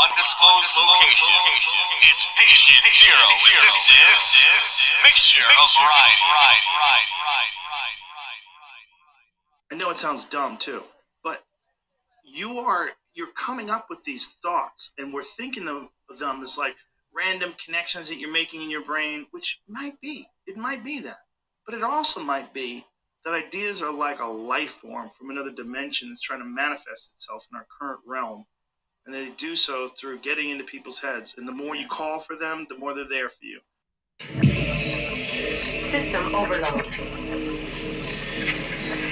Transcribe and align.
undisclosed 0.00 0.72
location. 0.76 1.36
It's 2.08 2.24
patient 2.36 2.84
zero. 3.04 3.26
This 3.60 3.76
is 4.36 4.64
mixture 5.04 5.44
of 5.44 5.68
variety. 5.76 6.20
I 9.72 9.76
know 9.76 9.90
it 9.90 9.98
sounds 9.98 10.24
dumb 10.24 10.56
too, 10.56 10.82
but 11.22 11.44
you 12.24 12.58
are 12.58 12.90
you're 13.14 13.32
coming 13.36 13.70
up 13.70 13.86
with 13.90 14.02
these 14.04 14.38
thoughts, 14.42 14.92
and 14.98 15.12
we're 15.12 15.22
thinking 15.22 15.68
of 15.68 15.88
them 16.18 16.42
as 16.42 16.56
like 16.56 16.76
random 17.14 17.52
connections 17.64 18.08
that 18.08 18.18
you're 18.18 18.32
making 18.32 18.62
in 18.62 18.70
your 18.70 18.84
brain, 18.84 19.26
which 19.32 19.60
might 19.68 20.00
be. 20.00 20.26
It 20.46 20.56
might 20.56 20.82
be 20.84 21.00
that, 21.00 21.18
but 21.66 21.74
it 21.74 21.82
also 21.82 22.20
might 22.20 22.54
be 22.54 22.86
that 23.24 23.34
ideas 23.34 23.82
are 23.82 23.92
like 23.92 24.20
a 24.20 24.26
life 24.26 24.76
form 24.80 25.10
from 25.18 25.30
another 25.30 25.50
dimension 25.52 26.08
that's 26.08 26.22
trying 26.22 26.40
to 26.40 26.46
manifest 26.46 27.12
itself 27.14 27.46
in 27.52 27.56
our 27.58 27.66
current 27.78 28.00
realm. 28.06 28.46
And 29.06 29.14
they 29.14 29.30
do 29.30 29.56
so 29.56 29.88
through 29.88 30.18
getting 30.18 30.50
into 30.50 30.64
people's 30.64 31.00
heads. 31.00 31.34
And 31.38 31.48
the 31.48 31.52
more 31.52 31.74
you 31.74 31.88
call 31.88 32.20
for 32.20 32.36
them, 32.36 32.66
the 32.68 32.76
more 32.76 32.94
they're 32.94 33.08
there 33.08 33.30
for 33.30 33.44
you. 33.44 33.60
System 35.90 36.34
overload. 36.34 36.86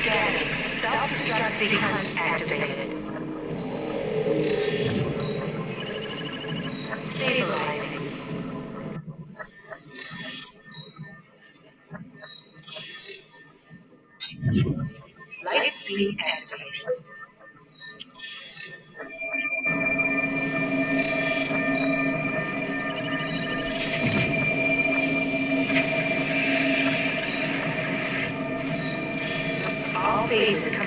Scanning. 0.02 0.48
Self-destruct 0.80 1.59
sequence 1.59 2.16
activated. 2.16 2.88
Stabilizing. 7.10 8.05
Light 15.45 15.74
speed 15.74 16.18
activated. 16.24 17.17
All 30.30 30.77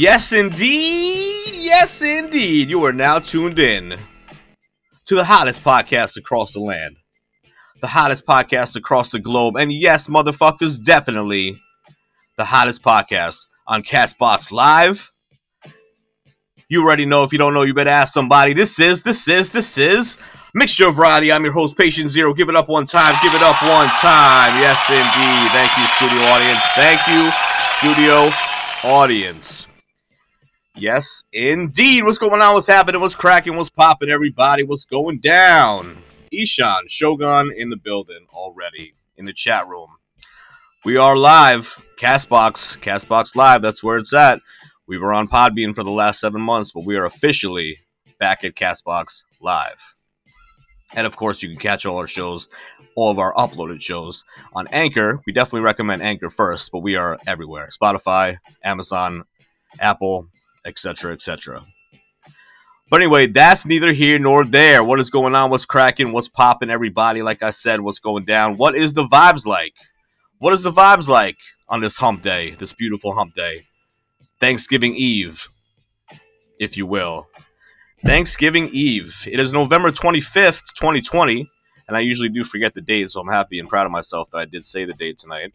Yes, 0.00 0.32
indeed. 0.32 1.52
Yes, 1.52 2.00
indeed. 2.00 2.70
You 2.70 2.82
are 2.86 2.92
now 2.92 3.18
tuned 3.18 3.58
in 3.58 3.98
to 5.04 5.14
the 5.14 5.24
hottest 5.24 5.62
podcast 5.62 6.16
across 6.16 6.54
the 6.54 6.60
land, 6.60 6.96
the 7.82 7.86
hottest 7.86 8.24
podcast 8.24 8.76
across 8.76 9.10
the 9.10 9.18
globe, 9.18 9.56
and 9.56 9.70
yes, 9.70 10.08
motherfuckers, 10.08 10.82
definitely 10.82 11.54
the 12.38 12.46
hottest 12.46 12.82
podcast 12.82 13.44
on 13.66 13.82
Castbox 13.82 14.50
Live. 14.50 15.10
You 16.70 16.82
already 16.82 17.04
know. 17.04 17.22
If 17.24 17.32
you 17.32 17.38
don't 17.38 17.52
know, 17.52 17.64
you 17.64 17.74
better 17.74 17.90
ask 17.90 18.14
somebody. 18.14 18.54
This 18.54 18.80
is, 18.80 19.02
this 19.02 19.28
is, 19.28 19.50
this 19.50 19.76
is 19.76 20.16
Mixture 20.54 20.88
of 20.88 20.94
Variety. 20.94 21.30
I'm 21.30 21.44
your 21.44 21.52
host, 21.52 21.76
Patient 21.76 22.08
Zero. 22.08 22.32
Give 22.32 22.48
it 22.48 22.56
up 22.56 22.70
one 22.70 22.86
time. 22.86 23.14
Give 23.22 23.34
it 23.34 23.42
up 23.42 23.62
one 23.62 23.88
time. 24.00 24.58
Yes, 24.62 24.80
indeed. 24.88 25.50
Thank 25.52 25.76
you, 25.76 25.84
studio 25.98 26.24
audience. 26.32 26.62
Thank 26.74 27.06
you, 27.06 27.30
studio 27.76 28.32
audience. 28.90 29.66
Yes, 30.76 31.24
indeed. 31.32 32.04
What's 32.04 32.18
going 32.18 32.40
on? 32.40 32.54
What's 32.54 32.66
happening? 32.66 33.00
What's 33.00 33.14
cracking? 33.14 33.56
What's 33.56 33.70
popping, 33.70 34.08
everybody? 34.08 34.62
What's 34.62 34.84
going 34.84 35.18
down? 35.18 36.02
Ishan, 36.32 36.86
Shogun 36.88 37.52
in 37.56 37.70
the 37.70 37.76
building 37.76 38.26
already 38.32 38.92
in 39.16 39.24
the 39.24 39.32
chat 39.32 39.66
room. 39.66 39.88
We 40.84 40.96
are 40.96 41.16
live. 41.16 41.76
Castbox, 41.98 42.78
Castbox 42.78 43.34
Live. 43.36 43.62
That's 43.62 43.82
where 43.82 43.98
it's 43.98 44.14
at. 44.14 44.40
We 44.86 44.96
were 44.96 45.12
on 45.12 45.28
Podbean 45.28 45.74
for 45.74 45.82
the 45.82 45.90
last 45.90 46.20
seven 46.20 46.40
months, 46.40 46.72
but 46.72 46.86
we 46.86 46.96
are 46.96 47.04
officially 47.04 47.78
back 48.18 48.44
at 48.44 48.54
Castbox 48.54 49.24
Live. 49.40 49.94
And 50.94 51.06
of 51.06 51.16
course, 51.16 51.42
you 51.42 51.48
can 51.50 51.58
catch 51.58 51.84
all 51.84 51.98
our 51.98 52.06
shows, 52.06 52.48
all 52.94 53.10
of 53.10 53.18
our 53.18 53.34
uploaded 53.34 53.82
shows 53.82 54.24
on 54.52 54.68
Anchor. 54.68 55.20
We 55.26 55.32
definitely 55.32 55.60
recommend 55.60 56.02
Anchor 56.02 56.30
first, 56.30 56.70
but 56.72 56.80
we 56.80 56.96
are 56.96 57.18
everywhere 57.26 57.68
Spotify, 57.70 58.38
Amazon, 58.64 59.24
Apple, 59.80 60.28
etc., 60.64 61.12
etc. 61.12 61.62
But 62.90 63.02
anyway, 63.02 63.28
that's 63.28 63.64
neither 63.64 63.92
here 63.92 64.18
nor 64.18 64.44
there. 64.44 64.82
What 64.82 64.98
is 64.98 65.10
going 65.10 65.34
on? 65.36 65.50
What's 65.50 65.64
cracking? 65.64 66.10
What's 66.10 66.28
popping? 66.28 66.70
Everybody, 66.70 67.22
like 67.22 67.42
I 67.42 67.50
said, 67.50 67.80
what's 67.80 68.00
going 68.00 68.24
down? 68.24 68.56
What 68.56 68.76
is 68.76 68.94
the 68.94 69.06
vibes 69.06 69.46
like? 69.46 69.74
What 70.38 70.54
is 70.54 70.64
the 70.64 70.72
vibes 70.72 71.06
like 71.06 71.36
on 71.68 71.80
this 71.80 71.98
hump 71.98 72.22
day, 72.22 72.56
this 72.58 72.72
beautiful 72.72 73.14
hump 73.14 73.34
day? 73.34 73.62
Thanksgiving 74.40 74.96
Eve, 74.96 75.46
if 76.58 76.76
you 76.76 76.84
will. 76.84 77.28
Thanksgiving 78.02 78.70
Eve. 78.72 79.28
It 79.30 79.38
is 79.38 79.52
November 79.52 79.92
25th, 79.92 80.62
2020, 80.74 81.46
and 81.86 81.96
I 81.96 82.00
usually 82.00 82.30
do 82.30 82.42
forget 82.42 82.74
the 82.74 82.80
date, 82.80 83.10
so 83.10 83.20
I'm 83.20 83.28
happy 83.28 83.60
and 83.60 83.68
proud 83.68 83.84
of 83.84 83.92
myself 83.92 84.30
that 84.32 84.38
I 84.38 84.46
did 84.46 84.64
say 84.64 84.84
the 84.84 84.94
date 84.94 85.18
tonight. 85.18 85.52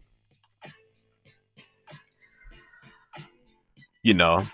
You 4.02 4.14
know, 4.14 4.44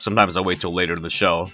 sometimes 0.00 0.36
I 0.36 0.40
wait 0.40 0.60
till 0.60 0.74
later 0.74 0.96
in 0.96 1.02
the 1.02 1.10
show. 1.10 1.48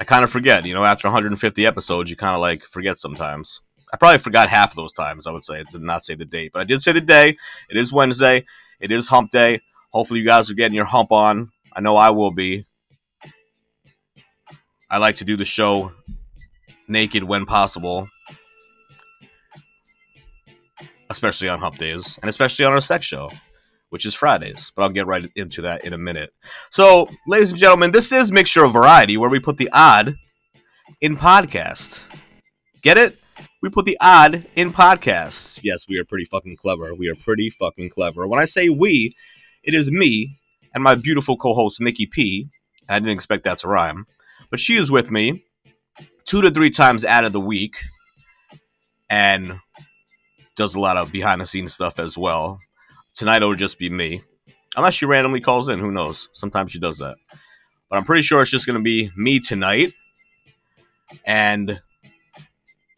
I 0.00 0.04
kind 0.04 0.24
of 0.24 0.30
forget, 0.30 0.64
you 0.64 0.74
know, 0.74 0.84
after 0.84 1.06
150 1.06 1.66
episodes, 1.66 2.10
you 2.10 2.16
kind 2.16 2.34
of 2.34 2.40
like 2.40 2.64
forget 2.64 2.98
sometimes. 2.98 3.60
I 3.92 3.96
probably 3.96 4.18
forgot 4.18 4.48
half 4.48 4.70
of 4.70 4.76
those 4.76 4.92
times, 4.92 5.26
I 5.26 5.30
would 5.30 5.44
say. 5.44 5.60
I 5.60 5.64
did 5.64 5.82
not 5.82 6.04
say 6.04 6.14
the 6.14 6.24
date, 6.24 6.52
but 6.52 6.62
I 6.62 6.64
did 6.64 6.80
say 6.80 6.92
the 6.92 7.00
day. 7.00 7.36
It 7.68 7.76
is 7.76 7.92
Wednesday. 7.92 8.46
It 8.80 8.90
is 8.90 9.08
hump 9.08 9.30
day. 9.30 9.60
Hopefully, 9.90 10.20
you 10.20 10.26
guys 10.26 10.50
are 10.50 10.54
getting 10.54 10.74
your 10.74 10.84
hump 10.84 11.12
on. 11.12 11.50
I 11.74 11.80
know 11.80 11.96
I 11.96 12.10
will 12.10 12.30
be. 12.30 12.64
I 14.88 14.98
like 14.98 15.16
to 15.16 15.24
do 15.24 15.36
the 15.36 15.44
show 15.44 15.92
naked 16.88 17.22
when 17.24 17.46
possible, 17.46 18.08
especially 21.10 21.48
on 21.48 21.60
hump 21.60 21.76
days, 21.76 22.18
and 22.22 22.28
especially 22.28 22.64
on 22.64 22.72
our 22.72 22.80
sex 22.80 23.04
show, 23.04 23.30
which 23.90 24.06
is 24.06 24.14
Fridays. 24.14 24.72
But 24.74 24.82
I'll 24.82 24.90
get 24.90 25.06
right 25.06 25.30
into 25.36 25.62
that 25.62 25.84
in 25.84 25.92
a 25.92 25.98
minute. 25.98 26.32
So, 26.70 27.08
ladies 27.26 27.50
and 27.50 27.58
gentlemen, 27.58 27.90
this 27.90 28.10
is 28.10 28.32
Mixture 28.32 28.64
of 28.64 28.72
Variety, 28.72 29.16
where 29.16 29.30
we 29.30 29.38
put 29.38 29.58
the 29.58 29.70
odd 29.72 30.16
in 31.00 31.16
podcast. 31.16 32.00
Get 32.82 32.98
it? 32.98 33.18
We 33.62 33.68
put 33.68 33.84
the 33.84 33.98
odd 34.00 34.46
in 34.56 34.72
podcasts. 34.72 35.60
Yes, 35.62 35.86
we 35.86 35.98
are 35.98 36.04
pretty 36.04 36.24
fucking 36.24 36.56
clever. 36.56 36.94
We 36.94 37.08
are 37.08 37.14
pretty 37.14 37.50
fucking 37.50 37.90
clever. 37.90 38.26
When 38.26 38.40
I 38.40 38.46
say 38.46 38.70
we, 38.70 39.14
it 39.62 39.74
is 39.74 39.90
me 39.90 40.36
and 40.74 40.82
my 40.82 40.94
beautiful 40.94 41.36
co-host 41.36 41.80
Nikki 41.80 42.06
P. 42.06 42.48
I 42.88 42.98
didn't 42.98 43.12
expect 43.12 43.44
that 43.44 43.58
to 43.58 43.68
rhyme, 43.68 44.06
but 44.50 44.58
she 44.58 44.76
is 44.76 44.90
with 44.90 45.10
me 45.10 45.44
two 46.24 46.40
to 46.42 46.50
three 46.50 46.70
times 46.70 47.04
out 47.04 47.24
of 47.24 47.32
the 47.32 47.40
week, 47.40 47.76
and 49.08 49.58
does 50.56 50.74
a 50.74 50.80
lot 50.80 50.96
of 50.96 51.12
behind 51.12 51.40
the 51.40 51.46
scenes 51.46 51.74
stuff 51.74 51.98
as 51.98 52.16
well. 52.16 52.58
Tonight 53.20 53.42
it'll 53.42 53.54
just 53.54 53.78
be 53.78 53.90
me, 53.90 54.22
unless 54.78 54.94
she 54.94 55.04
randomly 55.04 55.42
calls 55.42 55.68
in. 55.68 55.78
Who 55.78 55.90
knows? 55.90 56.30
Sometimes 56.32 56.72
she 56.72 56.78
does 56.78 56.96
that, 56.96 57.18
but 57.90 57.98
I'm 57.98 58.04
pretty 58.04 58.22
sure 58.22 58.40
it's 58.40 58.50
just 58.50 58.66
gonna 58.66 58.80
be 58.80 59.10
me 59.14 59.40
tonight, 59.40 59.92
and 61.26 61.82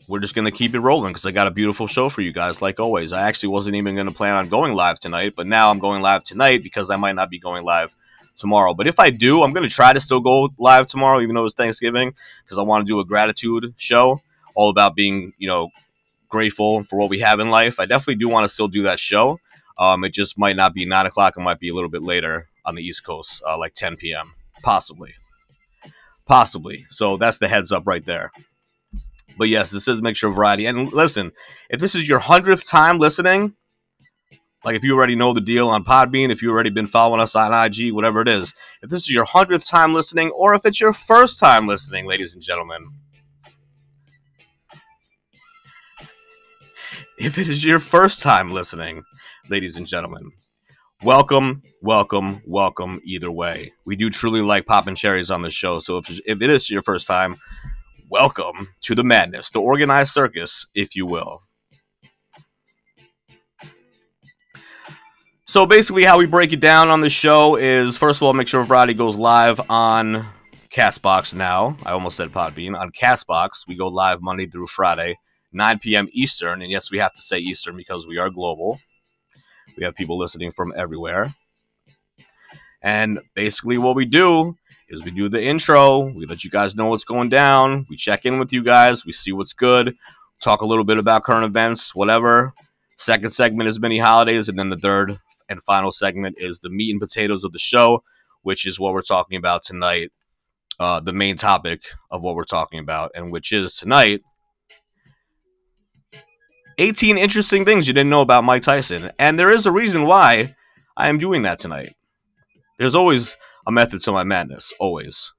we're 0.06 0.20
just 0.20 0.36
gonna 0.36 0.52
keep 0.52 0.76
it 0.76 0.78
rolling 0.78 1.10
because 1.10 1.26
I 1.26 1.32
got 1.32 1.48
a 1.48 1.50
beautiful 1.50 1.88
show 1.88 2.08
for 2.08 2.20
you 2.20 2.32
guys, 2.32 2.62
like 2.62 2.78
always. 2.78 3.12
I 3.12 3.22
actually 3.22 3.48
wasn't 3.48 3.74
even 3.74 3.96
gonna 3.96 4.12
plan 4.12 4.36
on 4.36 4.48
going 4.48 4.74
live 4.74 5.00
tonight, 5.00 5.32
but 5.34 5.48
now 5.48 5.70
I'm 5.70 5.80
going 5.80 6.02
live 6.02 6.22
tonight 6.22 6.62
because 6.62 6.88
I 6.88 6.94
might 6.94 7.16
not 7.16 7.28
be 7.28 7.40
going 7.40 7.64
live 7.64 7.96
tomorrow. 8.36 8.74
But 8.74 8.86
if 8.86 9.00
I 9.00 9.10
do, 9.10 9.42
I'm 9.42 9.52
going 9.52 9.68
to 9.68 9.74
try 9.74 9.92
to 9.92 10.00
still 10.00 10.20
go 10.20 10.50
live 10.56 10.86
tomorrow, 10.86 11.20
even 11.20 11.34
though 11.34 11.46
it's 11.46 11.54
Thanksgiving, 11.56 12.14
because 12.44 12.58
I 12.58 12.62
want 12.62 12.86
to 12.86 12.90
do 12.90 13.00
a 13.00 13.04
gratitude 13.04 13.74
show 13.76 14.20
all 14.54 14.70
about 14.70 14.94
being, 14.94 15.32
you 15.36 15.48
know, 15.48 15.70
grateful 16.28 16.84
for 16.84 16.96
what 16.96 17.10
we 17.10 17.18
have 17.18 17.40
in 17.40 17.50
life. 17.50 17.80
I 17.80 17.86
definitely 17.86 18.14
do 18.14 18.28
want 18.28 18.44
to 18.44 18.48
still 18.48 18.68
do 18.68 18.84
that 18.84 19.00
show. 19.00 19.40
Um, 19.78 20.04
it 20.04 20.12
just 20.12 20.38
might 20.38 20.56
not 20.56 20.74
be 20.74 20.84
nine 20.84 21.06
o'clock. 21.06 21.34
It 21.36 21.40
might 21.40 21.60
be 21.60 21.70
a 21.70 21.74
little 21.74 21.90
bit 21.90 22.02
later 22.02 22.48
on 22.64 22.74
the 22.74 22.82
East 22.82 23.04
Coast, 23.04 23.42
uh, 23.46 23.58
like 23.58 23.74
10 23.74 23.96
p.m. 23.96 24.34
Possibly, 24.62 25.14
possibly. 26.26 26.86
So 26.90 27.16
that's 27.16 27.38
the 27.38 27.48
heads 27.48 27.72
up 27.72 27.86
right 27.86 28.04
there. 28.04 28.32
But 29.38 29.48
yes, 29.48 29.70
this 29.70 29.88
is 29.88 29.98
a 29.98 30.02
mixture 30.02 30.28
of 30.28 30.34
variety. 30.34 30.66
And 30.66 30.92
listen, 30.92 31.32
if 31.70 31.80
this 31.80 31.94
is 31.94 32.06
your 32.06 32.18
hundredth 32.18 32.66
time 32.66 32.98
listening, 32.98 33.54
like 34.64 34.76
if 34.76 34.84
you 34.84 34.94
already 34.94 35.16
know 35.16 35.32
the 35.32 35.40
deal 35.40 35.68
on 35.68 35.84
Podbean, 35.84 36.30
if 36.30 36.42
you've 36.42 36.52
already 36.52 36.70
been 36.70 36.86
following 36.86 37.20
us 37.20 37.34
on 37.34 37.52
IG, 37.52 37.92
whatever 37.92 38.20
it 38.20 38.28
is, 38.28 38.54
if 38.82 38.90
this 38.90 39.02
is 39.02 39.10
your 39.10 39.24
hundredth 39.24 39.66
time 39.66 39.94
listening, 39.94 40.30
or 40.30 40.54
if 40.54 40.64
it's 40.64 40.80
your 40.80 40.92
first 40.92 41.40
time 41.40 41.66
listening, 41.66 42.06
ladies 42.06 42.32
and 42.32 42.42
gentlemen, 42.42 42.90
if 47.18 47.38
it 47.38 47.48
is 47.48 47.64
your 47.64 47.78
first 47.78 48.22
time 48.22 48.50
listening, 48.50 49.04
ladies 49.48 49.76
and 49.76 49.86
gentlemen, 49.86 50.30
welcome, 51.02 51.62
welcome, 51.80 52.40
welcome 52.46 53.00
either 53.04 53.30
way. 53.30 53.72
We 53.84 53.96
do 53.96 54.10
truly 54.10 54.40
like 54.40 54.66
popping 54.66 54.94
cherries 54.94 55.30
on 55.30 55.42
the 55.42 55.50
show. 55.50 55.78
So 55.80 55.98
if, 55.98 56.20
if 56.24 56.42
it 56.42 56.50
is 56.50 56.70
your 56.70 56.82
first 56.82 57.06
time, 57.06 57.36
welcome 58.08 58.68
to 58.82 58.94
the 58.94 59.04
madness, 59.04 59.50
the 59.50 59.60
organized 59.60 60.14
circus, 60.14 60.66
if 60.74 60.94
you 60.94 61.06
will. 61.06 61.42
So 65.44 65.66
basically, 65.66 66.04
how 66.04 66.18
we 66.18 66.26
break 66.26 66.52
it 66.52 66.60
down 66.60 66.88
on 66.88 67.00
the 67.02 67.10
show 67.10 67.56
is 67.56 67.98
first 67.98 68.18
of 68.18 68.22
all, 68.22 68.32
make 68.32 68.48
sure 68.48 68.62
Variety 68.64 68.94
goes 68.94 69.16
live 69.16 69.60
on 69.68 70.24
Castbox 70.70 71.34
now. 71.34 71.76
I 71.84 71.92
almost 71.92 72.16
said 72.16 72.32
Podbean. 72.32 72.78
On 72.78 72.90
Castbox, 72.92 73.66
we 73.68 73.76
go 73.76 73.88
live 73.88 74.22
Monday 74.22 74.46
through 74.46 74.68
Friday, 74.68 75.18
9 75.52 75.80
p.m. 75.80 76.08
Eastern. 76.12 76.62
And 76.62 76.70
yes, 76.70 76.90
we 76.90 76.98
have 76.98 77.12
to 77.12 77.20
say 77.20 77.38
Eastern 77.38 77.76
because 77.76 78.06
we 78.06 78.16
are 78.16 78.30
global. 78.30 78.78
We 79.76 79.84
have 79.84 79.94
people 79.94 80.18
listening 80.18 80.50
from 80.50 80.72
everywhere. 80.76 81.28
And 82.82 83.20
basically, 83.34 83.78
what 83.78 83.94
we 83.94 84.04
do 84.04 84.56
is 84.88 85.04
we 85.04 85.12
do 85.12 85.28
the 85.28 85.42
intro. 85.42 86.06
We 86.12 86.26
let 86.26 86.42
you 86.42 86.50
guys 86.50 86.74
know 86.74 86.88
what's 86.88 87.04
going 87.04 87.28
down. 87.28 87.86
We 87.88 87.96
check 87.96 88.26
in 88.26 88.38
with 88.38 88.52
you 88.52 88.62
guys. 88.62 89.06
We 89.06 89.12
see 89.12 89.32
what's 89.32 89.52
good. 89.52 89.96
Talk 90.40 90.62
a 90.62 90.66
little 90.66 90.84
bit 90.84 90.98
about 90.98 91.22
current 91.22 91.44
events, 91.44 91.94
whatever. 91.94 92.52
Second 92.98 93.30
segment 93.30 93.68
is 93.68 93.80
mini 93.80 93.98
holidays, 93.98 94.48
and 94.48 94.58
then 94.58 94.70
the 94.70 94.76
third 94.76 95.18
and 95.48 95.62
final 95.62 95.92
segment 95.92 96.36
is 96.38 96.58
the 96.58 96.70
meat 96.70 96.90
and 96.90 97.00
potatoes 97.00 97.44
of 97.44 97.52
the 97.52 97.58
show, 97.58 98.02
which 98.42 98.66
is 98.66 98.80
what 98.80 98.92
we're 98.92 99.02
talking 99.02 99.38
about 99.38 99.62
tonight. 99.62 100.10
Uh, 100.80 100.98
the 100.98 101.12
main 101.12 101.36
topic 101.36 101.82
of 102.10 102.22
what 102.22 102.34
we're 102.34 102.44
talking 102.44 102.80
about, 102.80 103.12
and 103.14 103.30
which 103.30 103.52
is 103.52 103.76
tonight 103.76 104.22
18 106.78 107.18
interesting 107.18 107.64
things 107.64 107.86
you 107.86 107.92
didn't 107.92 108.10
know 108.10 108.20
about 108.20 108.44
Mike 108.44 108.62
Tyson. 108.62 109.10
And 109.18 109.38
there 109.38 109.50
is 109.50 109.66
a 109.66 109.72
reason 109.72 110.04
why 110.04 110.54
I 110.96 111.08
am 111.08 111.18
doing 111.18 111.42
that 111.42 111.58
tonight. 111.58 111.94
There's 112.78 112.94
always 112.94 113.36
a 113.66 113.72
method 113.72 114.00
to 114.02 114.12
my 114.12 114.24
madness, 114.24 114.72
always. 114.78 115.32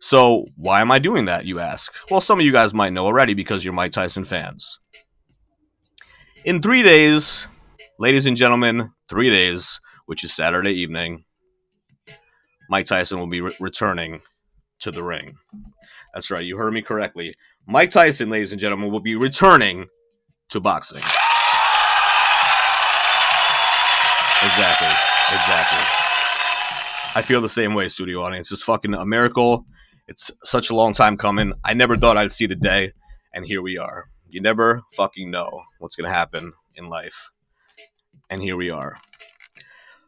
So, 0.00 0.46
why 0.56 0.80
am 0.80 0.90
I 0.90 0.98
doing 0.98 1.26
that, 1.26 1.46
you 1.46 1.60
ask? 1.60 1.94
Well, 2.10 2.20
some 2.20 2.40
of 2.40 2.44
you 2.44 2.52
guys 2.52 2.74
might 2.74 2.92
know 2.92 3.06
already 3.06 3.34
because 3.34 3.64
you're 3.64 3.72
Mike 3.72 3.92
Tyson 3.92 4.24
fans. 4.24 4.80
In 6.44 6.60
three 6.60 6.82
days, 6.82 7.46
ladies 8.00 8.26
and 8.26 8.36
gentlemen, 8.36 8.90
three 9.08 9.30
days, 9.30 9.80
which 10.06 10.24
is 10.24 10.32
Saturday 10.34 10.72
evening, 10.72 11.24
Mike 12.68 12.86
Tyson 12.86 13.20
will 13.20 13.28
be 13.28 13.40
re- 13.40 13.54
returning 13.60 14.22
to 14.80 14.90
the 14.90 15.04
ring. 15.04 15.36
That's 16.14 16.30
right, 16.32 16.44
you 16.44 16.56
heard 16.56 16.72
me 16.72 16.82
correctly. 16.82 17.36
Mike 17.66 17.90
Tyson, 17.90 18.28
ladies 18.28 18.52
and 18.52 18.60
gentlemen, 18.60 18.90
will 18.90 19.00
be 19.00 19.14
returning 19.14 19.86
to 20.50 20.58
boxing. 20.60 20.98
Exactly. 24.42 24.88
Exactly. 25.30 25.78
I 27.14 27.22
feel 27.24 27.40
the 27.40 27.48
same 27.48 27.74
way, 27.74 27.88
studio 27.88 28.22
audience. 28.22 28.50
It's 28.50 28.64
fucking 28.64 28.94
a 28.94 29.06
miracle. 29.06 29.64
It's 30.08 30.32
such 30.42 30.70
a 30.70 30.74
long 30.74 30.92
time 30.92 31.16
coming. 31.16 31.52
I 31.64 31.74
never 31.74 31.96
thought 31.96 32.16
I'd 32.16 32.32
see 32.32 32.46
the 32.46 32.56
day, 32.56 32.92
and 33.32 33.46
here 33.46 33.62
we 33.62 33.78
are. 33.78 34.06
You 34.28 34.40
never 34.40 34.82
fucking 34.96 35.30
know 35.30 35.62
what's 35.78 35.94
going 35.94 36.08
to 36.08 36.14
happen 36.14 36.52
in 36.74 36.88
life. 36.88 37.30
And 38.28 38.42
here 38.42 38.56
we 38.56 38.70
are. 38.70 38.96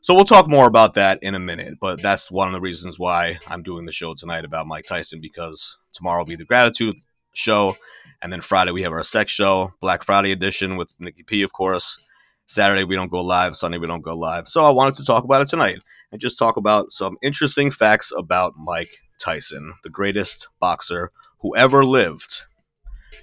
So 0.00 0.14
we'll 0.14 0.24
talk 0.24 0.48
more 0.48 0.66
about 0.66 0.94
that 0.94 1.22
in 1.22 1.34
a 1.34 1.38
minute, 1.38 1.74
but 1.80 2.02
that's 2.02 2.30
one 2.30 2.48
of 2.48 2.54
the 2.54 2.60
reasons 2.60 2.98
why 2.98 3.38
I'm 3.46 3.62
doing 3.62 3.86
the 3.86 3.92
show 3.92 4.14
tonight 4.14 4.44
about 4.44 4.66
Mike 4.66 4.86
Tyson 4.86 5.20
because 5.20 5.78
tomorrow 5.92 6.20
will 6.20 6.26
be 6.26 6.36
the 6.36 6.44
gratitude 6.44 6.96
show, 7.34 7.76
and 8.22 8.32
then 8.32 8.40
Friday 8.40 8.70
we 8.70 8.82
have 8.82 8.92
our 8.92 9.02
sex 9.02 9.30
show, 9.30 9.74
Black 9.80 10.02
Friday 10.02 10.32
edition 10.32 10.76
with 10.76 10.94
Nikki 10.98 11.22
P, 11.22 11.42
of 11.42 11.52
course. 11.52 11.98
Saturday 12.46 12.84
we 12.84 12.94
don't 12.94 13.10
go 13.10 13.20
live, 13.20 13.56
Sunday 13.56 13.78
we 13.78 13.86
don't 13.86 14.02
go 14.02 14.16
live. 14.16 14.48
So 14.48 14.64
I 14.64 14.70
wanted 14.70 14.94
to 14.94 15.04
talk 15.04 15.24
about 15.24 15.42
it 15.42 15.48
tonight 15.48 15.80
and 16.12 16.20
just 16.20 16.38
talk 16.38 16.56
about 16.56 16.92
some 16.92 17.16
interesting 17.22 17.70
facts 17.70 18.12
about 18.16 18.54
Mike 18.56 19.00
Tyson, 19.18 19.74
the 19.82 19.90
greatest 19.90 20.48
boxer 20.60 21.10
who 21.40 21.54
ever 21.56 21.84
lived, 21.84 22.42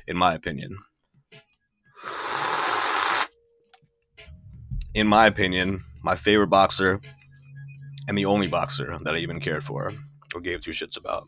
in 0.08 0.18
my 0.18 0.34
opinion. 0.34 0.78
In 4.94 5.08
my 5.08 5.28
opinion, 5.28 5.84
my 6.04 6.16
favorite 6.16 6.48
boxer 6.48 7.00
and 8.08 8.18
the 8.18 8.26
only 8.26 8.48
boxer 8.48 8.98
that 9.04 9.14
I 9.14 9.20
even 9.20 9.40
cared 9.40 9.64
for 9.64 9.94
or 10.36 10.42
gave 10.42 10.62
two 10.62 10.72
shits 10.72 10.98
about. 10.98 11.28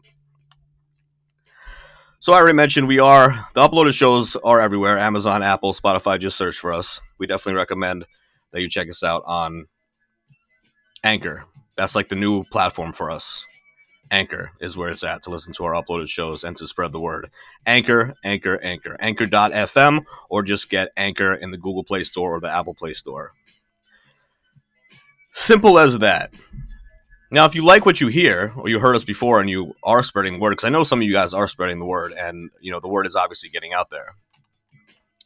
So 2.23 2.31
I 2.31 2.37
already 2.37 2.55
mentioned 2.55 2.87
we 2.87 2.99
are 2.99 3.49
the 3.53 3.67
uploaded 3.67 3.93
shows 3.93 4.37
are 4.45 4.61
everywhere. 4.61 4.97
Amazon, 4.97 5.43
Apple, 5.43 5.73
Spotify. 5.73 6.17
Just 6.17 6.37
search 6.37 6.57
for 6.57 6.71
us. 6.71 7.01
We 7.17 7.27
definitely 7.27 7.57
recommend 7.57 8.05
that 8.53 8.61
you 8.61 8.69
check 8.69 8.87
us 8.87 9.03
out 9.03 9.23
on 9.25 9.67
Anchor. 11.03 11.43
That's 11.75 11.97
like 11.97 12.07
the 12.07 12.15
new 12.15 12.45
platform 12.45 12.93
for 12.93 13.11
us. 13.11 13.45
Anchor 14.09 14.51
is 14.61 14.77
where 14.77 14.89
it's 14.89 15.03
at 15.03 15.21
to 15.23 15.31
listen 15.31 15.51
to 15.51 15.65
our 15.65 15.73
uploaded 15.73 16.07
shows 16.07 16.45
and 16.45 16.55
to 16.55 16.65
spread 16.65 16.93
the 16.93 16.99
word. 17.01 17.29
Anchor, 17.65 18.13
Anchor, 18.23 18.57
Anchor. 18.63 18.95
Anchor.fm 19.01 20.05
or 20.29 20.43
just 20.43 20.69
get 20.69 20.93
Anchor 20.95 21.33
in 21.33 21.51
the 21.51 21.57
Google 21.57 21.83
Play 21.83 22.05
Store 22.05 22.37
or 22.37 22.39
the 22.39 22.49
Apple 22.49 22.73
Play 22.73 22.93
Store. 22.93 23.33
Simple 25.33 25.77
as 25.77 25.97
that. 25.97 26.33
Now, 27.33 27.45
if 27.45 27.55
you 27.55 27.65
like 27.65 27.83
what 27.83 27.99
you 27.99 28.09
hear, 28.09 28.53
or 28.57 28.69
you 28.69 28.77
heard 28.77 28.95
us 28.95 29.05
before 29.05 29.41
and 29.41 29.49
you 29.49 29.75
are 29.83 30.03
spreading 30.03 30.33
the 30.33 30.39
word, 30.39 30.51
because 30.51 30.65
I 30.65 30.69
know 30.69 30.83
some 30.83 30.99
of 30.99 31.07
you 31.07 31.13
guys 31.13 31.33
are 31.33 31.47
spreading 31.47 31.79
the 31.79 31.85
word, 31.85 32.13
and 32.13 32.51
you 32.61 32.71
know 32.71 32.79
the 32.79 32.87
word 32.87 33.07
is 33.07 33.15
obviously 33.15 33.49
getting 33.49 33.73
out 33.73 33.89
there. 33.89 34.13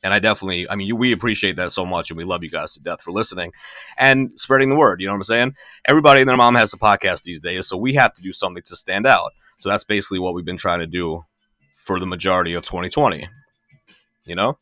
And 0.06 0.14
I 0.14 0.20
definitely, 0.20 0.70
I 0.70 0.78
mean, 0.78 0.98
we 0.98 1.12
appreciate 1.12 1.58
that 1.58 1.74
so 1.74 1.86
much, 1.86 2.10
and 2.10 2.18
we 2.18 2.24
love 2.24 2.46
you 2.46 2.50
guys 2.50 2.72
to 2.74 2.80
death 2.80 3.02
for 3.02 3.12
listening 3.12 3.52
and 3.98 4.32
spreading 4.40 4.70
the 4.70 4.78
word. 4.78 5.02
You 5.02 5.08
know 5.08 5.12
what 5.12 5.18
I'm 5.18 5.24
saying? 5.24 5.56
Everybody 5.84 6.22
and 6.22 6.30
their 6.30 6.38
mom 6.38 6.56
has 6.56 6.72
a 6.72 6.78
podcast 6.78 7.24
these 7.24 7.42
days, 7.42 7.68
so 7.68 7.76
we 7.76 7.96
have 7.96 8.16
to 8.16 8.22
do 8.22 8.32
something 8.32 8.64
to 8.64 8.76
stand 8.78 9.06
out. 9.06 9.34
So 9.60 9.68
that's 9.68 9.84
basically 9.84 10.20
what 10.20 10.34
we've 10.34 10.46
been 10.46 10.56
trying 10.56 10.80
to 10.80 10.88
do 10.88 11.26
for 11.76 12.00
the 12.00 12.06
majority 12.06 12.54
of 12.54 12.66
2020. 12.66 13.28
You 14.24 14.36
know, 14.36 14.60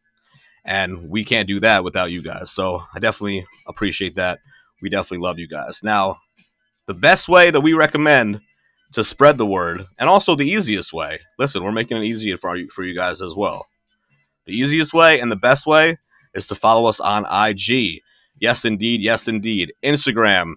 and 0.64 1.12
we 1.12 1.24
can't 1.24 1.48
do 1.48 1.60
that 1.60 1.84
without 1.84 2.10
you 2.10 2.24
guys. 2.24 2.50
So 2.50 2.82
I 2.92 2.98
definitely 2.98 3.46
appreciate 3.68 4.16
that. 4.16 4.40
We 4.82 4.90
definitely 4.90 5.20
love 5.20 5.38
you 5.38 5.48
guys. 5.48 5.82
Now, 5.84 6.22
the 6.88 6.94
best 6.94 7.28
way 7.28 7.52
that 7.52 7.62
we 7.62 7.74
recommend 7.74 8.42
to 8.94 9.04
spread 9.04 9.38
the 9.38 9.46
word, 9.46 9.86
and 9.98 10.08
also 10.08 10.36
the 10.36 10.50
easiest 10.50 10.94
way. 10.94 11.20
Listen, 11.38 11.64
we're 11.64 11.72
making 11.72 11.98
it 11.98 12.06
easier 12.06 12.38
for 12.38 12.56
you, 12.56 12.70
for 12.70 12.84
you 12.84 12.96
guys 12.96 13.22
as 13.22 13.36
well. 13.36 13.68
The 14.46 14.54
easiest 14.54 14.94
way 14.94 15.20
and 15.20 15.32
the 15.32 15.36
best 15.36 15.66
way 15.66 15.98
is 16.34 16.48
to 16.48 16.56
follow 16.56 16.88
us 16.88 17.00
on 17.00 17.26
IG. 17.26 18.02
Yes, 18.40 18.64
indeed. 18.64 19.02
Yes, 19.02 19.28
indeed. 19.28 19.74
Instagram. 19.84 20.54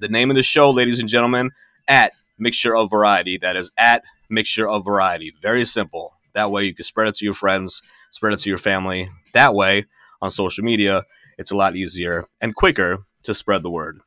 The 0.00 0.08
name 0.08 0.30
of 0.30 0.36
the 0.36 0.42
show, 0.42 0.70
ladies 0.70 1.00
and 1.00 1.08
gentlemen, 1.08 1.50
at 1.88 2.12
Mixture 2.38 2.76
of 2.76 2.90
Variety. 2.90 3.38
That 3.38 3.56
is 3.56 3.72
at 3.76 4.04
Mixture 4.28 4.68
of 4.68 4.84
Variety. 4.84 5.32
Very 5.40 5.64
simple. 5.64 6.14
That 6.34 6.50
way 6.50 6.64
you 6.64 6.74
can 6.74 6.84
spread 6.84 7.08
it 7.08 7.14
to 7.16 7.24
your 7.24 7.34
friends, 7.34 7.82
spread 8.10 8.34
it 8.34 8.38
to 8.40 8.48
your 8.48 8.58
family. 8.58 9.10
That 9.32 9.54
way, 9.54 9.86
on 10.20 10.30
social 10.30 10.62
media, 10.62 11.04
it's 11.38 11.50
a 11.50 11.56
lot 11.56 11.74
easier 11.74 12.26
and 12.40 12.54
quicker 12.54 12.98
to 13.22 13.34
spread 13.34 13.62
the 13.62 13.70
word 13.70 14.00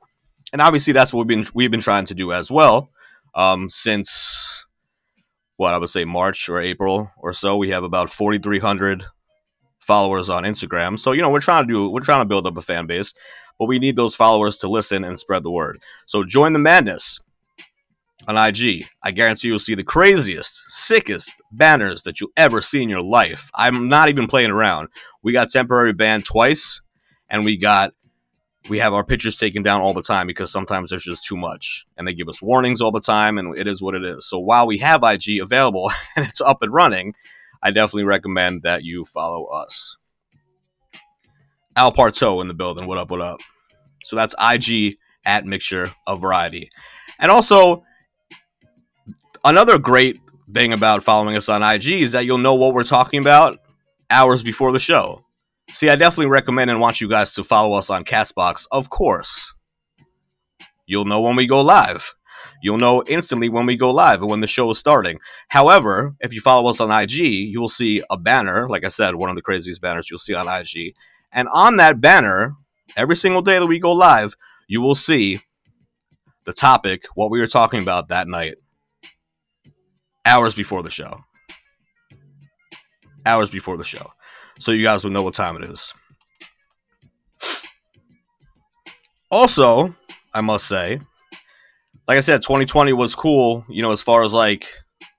and 0.51 0.61
obviously 0.61 0.93
that's 0.93 1.13
what 1.13 1.25
we've 1.25 1.37
been 1.37 1.51
we've 1.53 1.71
been 1.71 1.79
trying 1.79 2.05
to 2.05 2.13
do 2.13 2.31
as 2.31 2.51
well 2.51 2.89
um, 3.35 3.69
since 3.69 4.65
what 5.57 5.73
I 5.73 5.77
would 5.77 5.89
say 5.89 6.05
March 6.05 6.49
or 6.49 6.59
April 6.59 7.11
or 7.17 7.33
so. 7.33 7.57
We 7.57 7.69
have 7.69 7.83
about 7.83 8.09
forty 8.09 8.39
three 8.39 8.59
hundred 8.59 9.05
followers 9.79 10.29
on 10.29 10.43
Instagram. 10.43 10.97
So 10.99 11.11
you 11.11 11.21
know 11.21 11.29
we're 11.29 11.39
trying 11.39 11.67
to 11.67 11.73
do 11.73 11.89
we're 11.89 12.01
trying 12.01 12.21
to 12.21 12.25
build 12.25 12.47
up 12.47 12.57
a 12.57 12.61
fan 12.61 12.87
base, 12.87 13.13
but 13.59 13.67
we 13.67 13.79
need 13.79 13.95
those 13.95 14.15
followers 14.15 14.57
to 14.57 14.69
listen 14.69 15.03
and 15.03 15.19
spread 15.19 15.43
the 15.43 15.51
word. 15.51 15.81
So 16.05 16.23
join 16.23 16.53
the 16.53 16.59
madness 16.59 17.19
on 18.27 18.37
IG. 18.37 18.85
I 19.03 19.11
guarantee 19.11 19.47
you'll 19.47 19.59
see 19.59 19.75
the 19.75 19.83
craziest, 19.83 20.63
sickest 20.67 21.33
banners 21.51 22.03
that 22.03 22.19
you'll 22.19 22.31
ever 22.37 22.61
see 22.61 22.83
in 22.83 22.89
your 22.89 23.01
life. 23.01 23.49
I'm 23.55 23.89
not 23.89 24.09
even 24.09 24.27
playing 24.27 24.51
around. 24.51 24.89
We 25.23 25.33
got 25.33 25.49
temporary 25.49 25.93
banned 25.93 26.25
twice, 26.25 26.81
and 27.29 27.45
we 27.45 27.57
got 27.57 27.93
we 28.69 28.79
have 28.79 28.93
our 28.93 29.03
pictures 29.03 29.37
taken 29.37 29.63
down 29.63 29.81
all 29.81 29.93
the 29.93 30.03
time 30.03 30.27
because 30.27 30.51
sometimes 30.51 30.89
there's 30.89 31.03
just 31.03 31.25
too 31.25 31.37
much 31.37 31.85
and 31.97 32.07
they 32.07 32.13
give 32.13 32.29
us 32.29 32.41
warnings 32.41 32.81
all 32.81 32.91
the 32.91 33.01
time 33.01 33.37
and 33.37 33.57
it 33.57 33.67
is 33.67 33.81
what 33.81 33.95
it 33.95 34.03
is. 34.03 34.27
So 34.27 34.39
while 34.39 34.67
we 34.67 34.77
have 34.77 35.03
IG 35.03 35.41
available 35.41 35.91
and 36.15 36.25
it's 36.25 36.41
up 36.41 36.61
and 36.61 36.73
running, 36.73 37.13
I 37.63 37.71
definitely 37.71 38.03
recommend 38.03 38.63
that 38.63 38.83
you 38.83 39.05
follow 39.05 39.45
us. 39.45 39.97
Al 41.75 41.91
Parto 41.91 42.41
in 42.41 42.47
the 42.47 42.53
building. 42.53 42.87
What 42.87 42.97
up, 42.97 43.09
what 43.09 43.21
up? 43.21 43.39
So 44.03 44.15
that's 44.15 44.35
IG 44.39 44.97
at 45.25 45.45
Mixture 45.45 45.93
of 46.05 46.21
Variety. 46.21 46.69
And 47.19 47.31
also, 47.31 47.83
another 49.43 49.77
great 49.77 50.19
thing 50.53 50.73
about 50.73 51.03
following 51.03 51.35
us 51.35 51.49
on 51.49 51.63
IG 51.63 51.87
is 51.87 52.11
that 52.11 52.25
you'll 52.25 52.39
know 52.39 52.55
what 52.55 52.73
we're 52.73 52.83
talking 52.83 53.21
about 53.21 53.59
hours 54.09 54.43
before 54.43 54.71
the 54.71 54.79
show. 54.79 55.23
See, 55.73 55.89
I 55.89 55.95
definitely 55.95 56.27
recommend 56.27 56.69
and 56.69 56.79
want 56.79 56.99
you 56.99 57.07
guys 57.07 57.33
to 57.33 57.43
follow 57.43 57.77
us 57.77 57.89
on 57.89 58.03
Castbox, 58.03 58.67
of 58.71 58.89
course. 58.89 59.53
You'll 60.85 61.05
know 61.05 61.21
when 61.21 61.37
we 61.37 61.47
go 61.47 61.61
live. 61.61 62.13
You'll 62.61 62.77
know 62.77 63.03
instantly 63.07 63.49
when 63.49 63.65
we 63.65 63.77
go 63.77 63.91
live 63.91 64.21
and 64.21 64.29
when 64.29 64.41
the 64.41 64.47
show 64.47 64.69
is 64.69 64.77
starting. 64.77 65.19
However, 65.47 66.15
if 66.19 66.33
you 66.33 66.41
follow 66.41 66.69
us 66.69 66.81
on 66.81 66.91
IG, 66.91 67.19
you 67.19 67.59
will 67.59 67.69
see 67.69 68.03
a 68.09 68.17
banner. 68.17 68.67
Like 68.67 68.83
I 68.83 68.89
said, 68.89 69.15
one 69.15 69.29
of 69.29 69.35
the 69.35 69.41
craziest 69.41 69.81
banners 69.81 70.09
you'll 70.09 70.19
see 70.19 70.33
on 70.33 70.47
IG. 70.47 70.93
And 71.31 71.47
on 71.53 71.77
that 71.77 72.01
banner, 72.01 72.55
every 72.97 73.15
single 73.15 73.41
day 73.41 73.57
that 73.57 73.65
we 73.67 73.79
go 73.79 73.93
live, 73.93 74.35
you 74.67 74.81
will 74.81 74.95
see 74.95 75.39
the 76.45 76.53
topic, 76.53 77.05
what 77.15 77.31
we 77.31 77.39
were 77.39 77.47
talking 77.47 77.81
about 77.81 78.09
that 78.09 78.27
night, 78.27 78.55
hours 80.25 80.55
before 80.55 80.83
the 80.83 80.89
show. 80.89 81.23
Hours 83.25 83.49
before 83.49 83.77
the 83.77 83.83
show. 83.83 84.11
So 84.61 84.71
you 84.71 84.83
guys 84.83 85.03
will 85.03 85.09
know 85.09 85.23
what 85.23 85.33
time 85.33 85.55
it 85.55 85.67
is. 85.67 85.91
Also, 89.31 89.95
I 90.35 90.41
must 90.41 90.67
say, 90.67 91.01
like 92.07 92.19
I 92.19 92.21
said, 92.21 92.43
2020 92.43 92.93
was 92.93 93.15
cool, 93.15 93.65
you 93.67 93.81
know, 93.81 93.91
as 93.91 94.03
far 94.03 94.21
as 94.21 94.33
like 94.33 94.67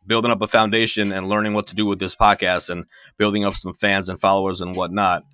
building 0.07 0.31
up 0.31 0.43
a 0.43 0.47
foundation 0.47 1.11
and 1.11 1.29
learning 1.29 1.55
what 1.55 1.67
to 1.67 1.75
do 1.75 1.87
with 1.87 1.99
this 1.99 2.15
podcast 2.15 2.71
and 2.71 2.85
building 3.19 3.45
up 3.45 3.57
some 3.57 3.75
fans 3.75 4.09
and 4.09 4.21
followers 4.21 4.61
and 4.61 4.77
whatnot. 4.77 5.25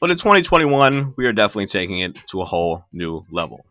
But 0.00 0.10
in 0.10 0.16
2021, 0.16 1.12
we 1.18 1.26
are 1.26 1.32
definitely 1.34 1.66
taking 1.66 1.98
it 1.98 2.16
to 2.28 2.40
a 2.40 2.46
whole 2.46 2.86
new 2.90 3.26
level. 3.30 3.66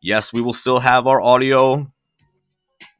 Yes, 0.00 0.32
we 0.32 0.40
will 0.40 0.54
still 0.54 0.78
have 0.78 1.08
our 1.08 1.20
audio 1.20 1.90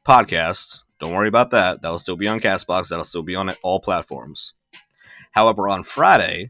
podcast. 0.05 0.83
Don't 0.99 1.13
worry 1.13 1.29
about 1.29 1.51
that. 1.51 1.81
That'll 1.81 1.99
still 1.99 2.17
be 2.17 2.27
on 2.27 2.41
Castbox. 2.41 2.89
That'll 2.89 3.05
still 3.05 3.23
be 3.23 3.35
on 3.35 3.49
all 3.63 3.79
platforms. 3.79 4.53
However, 5.37 5.69
on 5.69 5.83
Friday, 5.83 6.49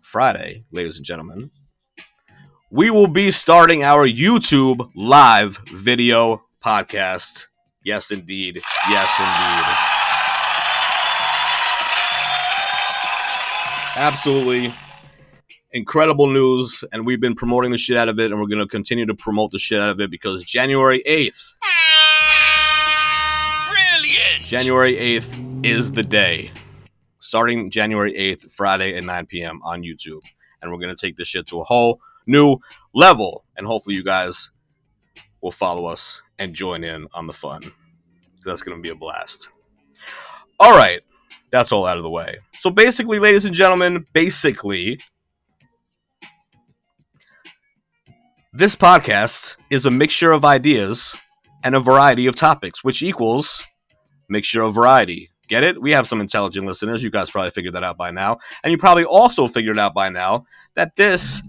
Friday, 0.00 0.64
ladies 0.72 0.96
and 0.96 1.04
gentlemen, 1.04 1.52
we 2.68 2.90
will 2.90 3.06
be 3.06 3.30
starting 3.30 3.84
our 3.84 4.08
YouTube 4.08 4.90
live 4.96 5.60
video 5.72 6.42
podcast. 6.60 7.46
Yes, 7.84 8.10
indeed. 8.10 8.60
Yes, 8.88 9.08
indeed. 9.20 9.66
Absolutely 14.04 14.74
incredible 15.70 16.26
news, 16.26 16.82
and 16.92 17.06
we've 17.06 17.20
been 17.20 17.36
promoting 17.36 17.70
the 17.70 17.78
shit 17.78 17.96
out 17.96 18.08
of 18.08 18.18
it, 18.18 18.32
and 18.32 18.40
we're 18.40 18.48
going 18.48 18.58
to 18.58 18.66
continue 18.66 19.06
to 19.06 19.14
promote 19.14 19.52
the 19.52 19.60
shit 19.60 19.80
out 19.80 19.90
of 19.90 20.00
it 20.00 20.10
because 20.10 20.42
January 20.42 21.04
8th, 21.06 21.54
Brilliant. 23.70 24.44
January 24.44 24.96
8th 24.96 25.64
is 25.64 25.92
the 25.92 26.02
day. 26.02 26.50
Starting 27.30 27.70
January 27.70 28.12
8th, 28.12 28.50
Friday 28.50 28.96
at 28.96 29.04
9 29.04 29.26
p.m. 29.26 29.60
on 29.62 29.82
YouTube. 29.82 30.20
And 30.60 30.72
we're 30.72 30.80
going 30.80 30.92
to 30.92 31.00
take 31.00 31.14
this 31.14 31.28
shit 31.28 31.46
to 31.46 31.60
a 31.60 31.64
whole 31.64 32.00
new 32.26 32.56
level. 32.92 33.44
And 33.56 33.68
hopefully, 33.68 33.94
you 33.94 34.02
guys 34.02 34.50
will 35.40 35.52
follow 35.52 35.86
us 35.86 36.22
and 36.40 36.54
join 36.54 36.82
in 36.82 37.06
on 37.14 37.28
the 37.28 37.32
fun. 37.32 37.70
That's 38.44 38.62
going 38.62 38.76
to 38.76 38.82
be 38.82 38.88
a 38.88 38.96
blast. 38.96 39.48
All 40.58 40.76
right. 40.76 41.02
That's 41.52 41.70
all 41.70 41.86
out 41.86 41.98
of 41.98 42.02
the 42.02 42.10
way. 42.10 42.38
So, 42.58 42.68
basically, 42.68 43.20
ladies 43.20 43.44
and 43.44 43.54
gentlemen, 43.54 44.06
basically, 44.12 44.98
this 48.52 48.74
podcast 48.74 49.56
is 49.70 49.86
a 49.86 49.90
mixture 49.92 50.32
of 50.32 50.44
ideas 50.44 51.14
and 51.62 51.76
a 51.76 51.80
variety 51.80 52.26
of 52.26 52.34
topics, 52.34 52.82
which 52.82 53.04
equals 53.04 53.62
mixture 54.28 54.62
of 54.62 54.74
variety. 54.74 55.29
Get 55.50 55.64
it? 55.64 55.82
We 55.82 55.90
have 55.90 56.06
some 56.06 56.20
intelligent 56.20 56.64
listeners. 56.64 57.02
You 57.02 57.10
guys 57.10 57.28
probably 57.28 57.50
figured 57.50 57.74
that 57.74 57.82
out 57.82 57.98
by 57.98 58.12
now. 58.12 58.38
And 58.62 58.70
you 58.70 58.78
probably 58.78 59.04
also 59.04 59.48
figured 59.48 59.80
out 59.80 59.92
by 59.92 60.08
now 60.08 60.46
that 60.76 60.94
this 60.94 61.42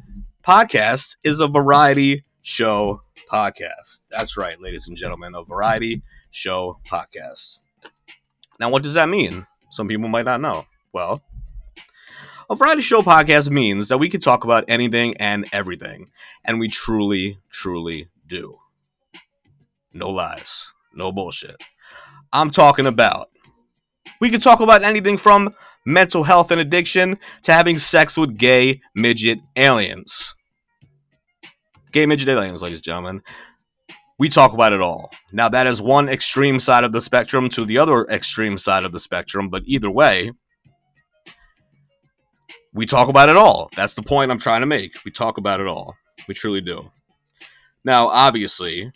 podcast 0.43 1.17
is 1.23 1.39
a 1.39 1.47
variety 1.47 2.23
show 2.41 3.03
podcast. 3.31 4.01
That's 4.09 4.37
right, 4.37 4.59
ladies 4.59 4.87
and 4.87 4.97
gentlemen, 4.97 5.35
a 5.35 5.43
variety 5.43 6.01
show 6.31 6.79
podcast. 6.89 7.59
Now, 8.59 8.71
what 8.71 8.81
does 8.81 8.95
that 8.95 9.07
mean? 9.07 9.45
Some 9.69 9.87
people 9.87 10.09
might 10.09 10.25
not 10.25 10.41
know. 10.41 10.65
Well, 10.91 11.21
a 12.49 12.55
variety 12.55 12.81
show 12.81 13.03
podcast 13.03 13.51
means 13.51 13.87
that 13.89 13.99
we 13.99 14.09
can 14.09 14.19
talk 14.19 14.43
about 14.43 14.65
anything 14.67 15.15
and 15.17 15.45
everything. 15.51 16.09
And 16.43 16.59
we 16.59 16.69
truly, 16.69 17.37
truly 17.51 18.09
do. 18.27 18.57
No 19.93 20.09
lies, 20.09 20.65
no 20.91 21.11
bullshit. 21.11 21.61
I'm 22.33 22.49
talking 22.49 22.87
about. 22.87 23.30
We 24.19 24.29
can 24.29 24.39
talk 24.39 24.59
about 24.59 24.83
anything 24.83 25.17
from 25.17 25.55
mental 25.85 26.23
health 26.23 26.51
and 26.51 26.61
addiction 26.61 27.17
to 27.43 27.53
having 27.53 27.79
sex 27.79 28.17
with 28.17 28.37
gay 28.37 28.81
midget 28.95 29.39
aliens. 29.55 30.35
Gay 31.91 32.05
midget 32.05 32.29
aliens, 32.29 32.61
ladies 32.61 32.79
and 32.79 32.85
gentlemen. 32.85 33.21
We 34.19 34.29
talk 34.29 34.53
about 34.53 34.71
it 34.71 34.81
all. 34.81 35.11
Now, 35.31 35.49
that 35.49 35.65
is 35.65 35.81
one 35.81 36.07
extreme 36.07 36.59
side 36.59 36.83
of 36.83 36.91
the 36.91 37.01
spectrum 37.01 37.49
to 37.49 37.65
the 37.65 37.79
other 37.79 38.05
extreme 38.05 38.57
side 38.57 38.83
of 38.83 38.91
the 38.91 38.99
spectrum, 38.99 39.49
but 39.49 39.63
either 39.65 39.89
way, 39.89 40.31
we 42.73 42.85
talk 42.85 43.09
about 43.09 43.29
it 43.29 43.35
all. 43.35 43.69
That's 43.75 43.95
the 43.95 44.03
point 44.03 44.31
I'm 44.31 44.39
trying 44.39 44.61
to 44.61 44.67
make. 44.67 44.93
We 45.03 45.11
talk 45.11 45.37
about 45.37 45.59
it 45.59 45.67
all. 45.67 45.95
We 46.27 46.35
truly 46.35 46.61
do. 46.61 46.91
Now, 47.83 48.07
obviously, 48.09 48.91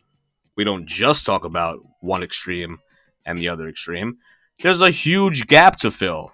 we 0.55 0.63
don't 0.63 0.87
just 0.87 1.25
talk 1.25 1.43
about 1.43 1.79
one 2.01 2.23
extreme 2.23 2.77
and 3.25 3.39
the 3.39 3.49
other 3.49 3.67
extreme. 3.67 4.19
There's 4.61 4.81
a 4.81 4.89
huge 4.89 5.47
gap 5.47 5.77
to 5.77 5.91
fill. 5.91 6.31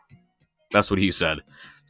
That's 0.71 0.89
what 0.89 0.99
he 0.99 1.11
said. 1.11 1.39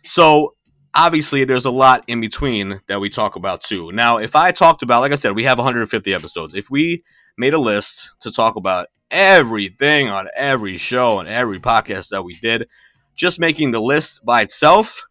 So, 0.05 0.55
obviously, 0.93 1.43
there's 1.43 1.65
a 1.65 1.71
lot 1.71 2.03
in 2.07 2.21
between 2.21 2.81
that 2.87 2.99
we 2.99 3.09
talk 3.09 3.35
about 3.35 3.61
too. 3.61 3.91
Now, 3.91 4.17
if 4.17 4.35
I 4.35 4.51
talked 4.51 4.81
about, 4.81 5.01
like 5.01 5.11
I 5.11 5.15
said, 5.15 5.35
we 5.35 5.43
have 5.43 5.57
150 5.57 6.13
episodes. 6.13 6.53
If 6.53 6.69
we 6.69 7.03
made 7.37 7.53
a 7.53 7.59
list 7.59 8.11
to 8.21 8.31
talk 8.31 8.55
about 8.55 8.87
everything 9.11 10.09
on 10.09 10.27
every 10.35 10.77
show 10.77 11.19
and 11.19 11.27
every 11.27 11.59
podcast 11.59 12.09
that 12.09 12.23
we 12.23 12.35
did, 12.35 12.67
just 13.15 13.39
making 13.39 13.71
the 13.71 13.81
list 13.81 14.25
by 14.25 14.41
itself, 14.41 15.03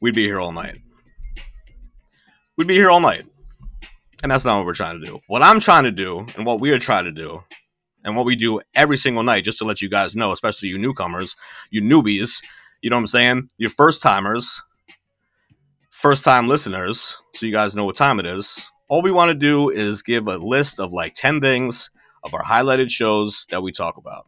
we'd 0.00 0.14
be 0.14 0.24
here 0.24 0.40
all 0.40 0.52
night. 0.52 0.78
We'd 2.56 2.66
be 2.66 2.74
here 2.74 2.90
all 2.90 3.00
night. 3.00 3.26
And 4.22 4.30
that's 4.30 4.44
not 4.44 4.58
what 4.58 4.66
we're 4.66 4.74
trying 4.74 5.00
to 5.00 5.06
do. 5.06 5.20
What 5.28 5.42
I'm 5.42 5.60
trying 5.60 5.84
to 5.84 5.90
do, 5.90 6.26
and 6.36 6.44
what 6.44 6.60
we 6.60 6.72
are 6.72 6.78
trying 6.78 7.04
to 7.04 7.12
do, 7.12 7.42
and 8.04 8.16
what 8.16 8.26
we 8.26 8.36
do 8.36 8.60
every 8.74 8.96
single 8.96 9.22
night, 9.22 9.44
just 9.44 9.58
to 9.58 9.64
let 9.64 9.82
you 9.82 9.88
guys 9.88 10.16
know, 10.16 10.32
especially 10.32 10.68
you 10.68 10.78
newcomers, 10.78 11.36
you 11.70 11.82
newbies, 11.82 12.42
you 12.80 12.90
know 12.90 12.96
what 12.96 13.00
I'm 13.00 13.06
saying? 13.06 13.50
Your 13.58 13.70
first 13.70 14.02
timers, 14.02 14.62
first 15.90 16.24
time 16.24 16.48
listeners, 16.48 17.20
so 17.34 17.46
you 17.46 17.52
guys 17.52 17.76
know 17.76 17.84
what 17.84 17.96
time 17.96 18.18
it 18.20 18.26
is. 18.26 18.66
All 18.88 19.02
we 19.02 19.12
want 19.12 19.28
to 19.28 19.34
do 19.34 19.68
is 19.68 20.02
give 20.02 20.26
a 20.26 20.36
list 20.36 20.80
of 20.80 20.92
like 20.92 21.14
10 21.14 21.40
things 21.40 21.90
of 22.24 22.34
our 22.34 22.42
highlighted 22.42 22.90
shows 22.90 23.46
that 23.50 23.62
we 23.62 23.72
talk 23.72 23.96
about. 23.96 24.26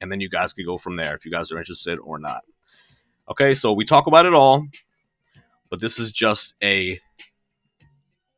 And 0.00 0.10
then 0.10 0.20
you 0.20 0.28
guys 0.28 0.52
can 0.52 0.64
go 0.64 0.78
from 0.78 0.96
there 0.96 1.14
if 1.14 1.24
you 1.24 1.30
guys 1.30 1.52
are 1.52 1.58
interested 1.58 1.98
or 1.98 2.18
not. 2.18 2.42
Okay, 3.30 3.54
so 3.54 3.72
we 3.72 3.84
talk 3.84 4.06
about 4.06 4.26
it 4.26 4.34
all, 4.34 4.66
but 5.68 5.80
this 5.80 5.98
is 5.98 6.12
just 6.12 6.54
a 6.62 6.98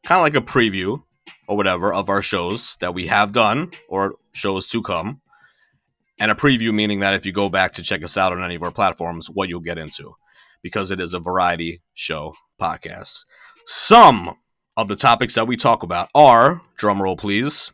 kind 0.05 0.19
of 0.19 0.23
like 0.23 0.37
a 0.37 0.41
preview 0.41 1.03
or 1.47 1.57
whatever 1.57 1.93
of 1.93 2.11
our 2.11 2.23
shows 2.23 2.77
that 2.81 2.95
we 2.95 3.07
have 3.07 3.33
done 3.33 3.71
or 3.89 4.15
shows 4.33 4.67
to 4.69 4.83
come. 4.83 5.21
And 6.19 6.31
a 6.31 6.35
preview 6.35 6.73
meaning 6.73 7.01
that 7.01 7.15
if 7.15 7.27
you 7.27 7.33
go 7.33 7.49
back 7.49 7.73
to 7.75 7.83
check 7.83 8.03
us 8.05 8.17
out 8.17 8.33
on 8.33 8.43
any 8.43 8.55
of 8.55 8.63
our 8.63 8.71
platforms, 8.71 9.29
what 9.29 9.49
you'll 9.49 9.61
get 9.61 9.79
into 9.79 10.15
because 10.63 10.91
it 10.91 11.01
is 11.01 11.13
a 11.13 11.19
variety 11.19 11.83
show 11.93 12.35
podcast. 12.61 13.25
Some 13.67 14.37
of 14.77 14.89
the 14.89 14.97
topics 14.97 15.35
that 15.35 15.47
we 15.47 15.57
talk 15.57 15.83
about 15.83 16.09
are, 16.15 16.63
drumroll 16.79 17.19
please, 17.19 17.73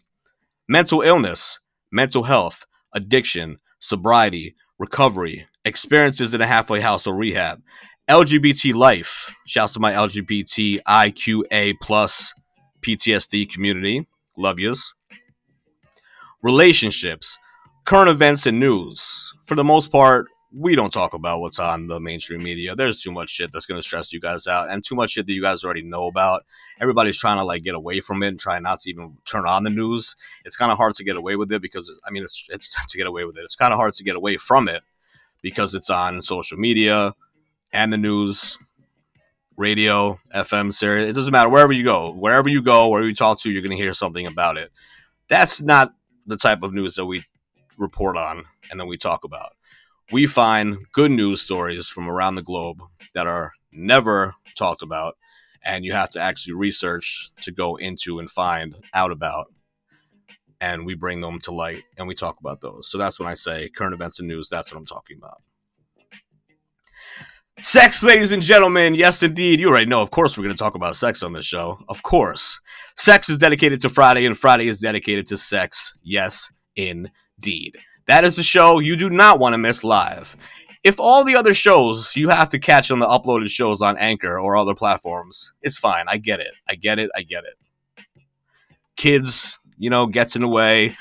mental 0.69 1.03
illness, 1.03 1.61
mental 1.93 2.25
health, 2.25 2.65
addiction, 2.95 3.59
sobriety, 3.79 4.55
recovery, 4.79 5.47
experiences 5.65 6.35
in 6.35 6.41
a 6.41 6.47
halfway 6.47 6.81
house 6.81 7.07
or 7.07 7.15
rehab, 7.15 7.63
LGBT 8.09 8.75
life. 8.75 9.31
Shouts 9.47 9.73
to 9.73 9.81
my 9.81 9.93
LGBTIQA 9.93 11.75
plus 11.81 12.33
PTSD 12.81 13.51
community. 13.51 14.09
Love 14.37 14.59
yous. 14.59 14.95
Relationships, 16.43 17.39
current 17.85 18.09
events, 18.09 18.47
and 18.47 18.61
news. 18.61 19.33
For 19.45 19.55
the 19.55 19.65
most 19.65 19.91
part, 19.91 20.29
we 20.53 20.75
don't 20.75 20.93
talk 20.93 21.13
about 21.13 21.41
what's 21.41 21.59
on 21.59 21.89
the 21.89 22.01
mainstream 22.01 22.43
media. 22.43 22.75
There's 22.75 23.03
too 23.03 23.13
much 23.13 23.31
shit 23.31 23.53
that's 23.53 23.67
going 23.67 23.79
to 23.79 23.83
stress 23.83 24.13
you 24.13 24.21
guys 24.21 24.47
out 24.47 24.71
and 24.71 24.85
too 24.85 24.95
much 24.95 25.11
shit 25.11 25.27
that 25.27 25.33
you 25.33 25.43
guys 25.43 25.63
already 25.63 25.83
know 25.83 26.07
about. 26.07 26.45
Everybody's 26.81 27.19
trying 27.19 27.39
to 27.39 27.45
like 27.45 27.63
get 27.63 27.75
away 27.75 28.01
from 28.01 28.23
it 28.23 28.29
and 28.29 28.41
try 28.41 28.59
not 28.59 28.81
to 28.81 28.91
even 28.91 29.19
turn 29.27 29.47
on 29.47 29.65
the 29.65 29.71
news. 29.71 30.17
It's 30.45 30.57
kind 30.57 30.73
of 30.73 30.79
hard 30.79 30.95
to 30.95 31.05
get 31.05 31.17
away 31.17 31.37
with 31.37 31.53
it 31.53 31.61
because 31.61 32.01
I 32.07 32.11
mean 32.11 32.23
it's 32.23 32.47
it's 32.51 32.75
to 32.89 32.99
get 32.99 33.07
away 33.07 33.25
with 33.25 33.37
it. 33.37 33.43
It's 33.45 33.57
kind 33.57 33.73
of 33.73 33.79
hard 33.79 33.95
to 33.95 34.05
get 34.05 34.17
away 34.17 34.39
from 34.39 34.69
it 34.69 34.83
because 35.43 35.75
it's 35.75 35.91
on 35.91 36.23
social 36.23 36.57
media 36.57 37.15
and 37.73 37.93
the 37.93 37.99
news, 37.99 38.59
radio, 39.57 40.19
FM, 40.35 40.73
Sirius. 40.73 41.11
It 41.11 41.13
doesn't 41.13 41.33
matter 41.33 41.51
wherever 41.51 41.73
you 41.73 41.85
go. 41.85 42.13
Wherever 42.13 42.49
you 42.49 42.63
go, 42.63 42.89
wherever 42.89 43.09
you 43.09 43.15
talk 43.15 43.41
to, 43.41 43.51
you're 43.51 43.63
going 43.63 43.77
to 43.77 43.83
hear 43.83 43.93
something 43.93 44.27
about 44.27 44.57
it. 44.57 44.71
That's 45.29 45.61
not 45.61 45.93
the 46.29 46.37
type 46.37 46.63
of 46.63 46.73
news 46.73 46.95
that 46.95 47.07
we 47.07 47.25
report 47.79 48.17
on 48.17 48.45
and 48.71 48.79
then 48.79 48.87
we 48.87 48.97
talk 48.97 49.25
about. 49.25 49.53
We 50.13 50.27
find 50.27 50.87
good 50.93 51.11
news 51.11 51.41
stories 51.41 51.89
from 51.89 52.09
around 52.09 52.37
the 52.37 52.43
globe 52.43 52.83
that 53.15 53.27
are 53.27 53.53
never 53.73 54.35
talked 54.57 54.83
about 54.83 55.17
and 55.65 55.85
you 55.85 55.93
have 55.93 56.11
to 56.11 56.21
actually 56.21 56.55
research 56.55 57.31
to 57.43 57.51
go 57.51 57.77
into 57.77 58.19
and 58.19 58.31
find 58.31 58.77
out 58.95 59.11
about 59.11 59.53
and 60.61 60.85
we 60.85 60.95
bring 60.95 61.21
them 61.21 61.41
to 61.41 61.53
light 61.53 61.85
and 61.97 62.07
we 62.07 62.15
talk 62.15 62.39
about 62.41 62.61
those. 62.61 62.91
So 62.91 62.99
that's 62.99 63.19
when 63.19 63.29
i 63.29 63.35
say 63.35 63.69
current 63.69 63.95
events 63.95 64.19
and 64.19 64.29
news 64.29 64.49
that's 64.49 64.73
what 64.73 64.79
i'm 64.79 64.87
talking 64.87 65.17
about 65.17 65.43
sex 67.63 68.03
ladies 68.03 68.33
and 68.33 68.43
gentlemen 68.43 68.95
yes 68.95 69.23
indeed 69.23 69.59
you 69.59 69.69
already 69.69 69.87
know 69.87 70.01
of 70.01 70.11
course 70.11 70.37
we're 70.37 70.45
going 70.45 70.55
to 70.55 70.59
talk 70.59 70.75
about 70.75 70.97
sex 70.97 71.23
on 71.23 71.33
this 71.33 71.45
show 71.45 71.79
of 71.89 72.03
course 72.03 72.61
sex 72.97 73.29
is 73.29 73.37
dedicated 73.37 73.81
to 73.81 73.89
friday 73.89 74.25
and 74.27 74.39
friday 74.39 74.69
is 74.69 74.79
dedicated 74.79 75.27
to 75.27 75.37
sex 75.37 75.93
yes 76.03 76.51
indeed 76.77 77.77
that 78.09 78.25
is 78.25 78.37
the 78.37 78.43
show 78.43 78.79
you 78.79 78.97
do 78.97 79.11
not 79.11 79.39
want 79.39 79.53
to 79.53 79.59
miss 79.59 79.85
live. 79.85 80.35
If 80.83 80.99
all 80.99 81.25
the 81.25 81.37
other 81.37 81.53
shows 81.53 82.17
you 82.17 82.31
have 82.31 82.49
to 82.49 82.59
catch 82.59 82.91
on 82.91 83.01
the 83.01 83.07
uploaded 83.07 83.51
shows 83.51 83.83
on 83.83 83.99
Anchor 83.99 84.41
or 84.41 84.57
other 84.57 84.75
platforms, 84.75 85.53
it's 85.61 85.77
fine. 85.77 86.07
I 86.09 86.17
get 86.17 86.41
it. 86.41 86.55
I 86.67 86.75
get 86.75 86.99
it. 86.99 87.11
I 87.15 87.21
get 87.21 87.45
it. 87.45 88.05
Kids, 88.97 89.59
you 89.77 89.91
know, 89.91 90.07
gets 90.07 90.37
in 90.37 90.43
the 90.43 90.49
way. 90.49 90.97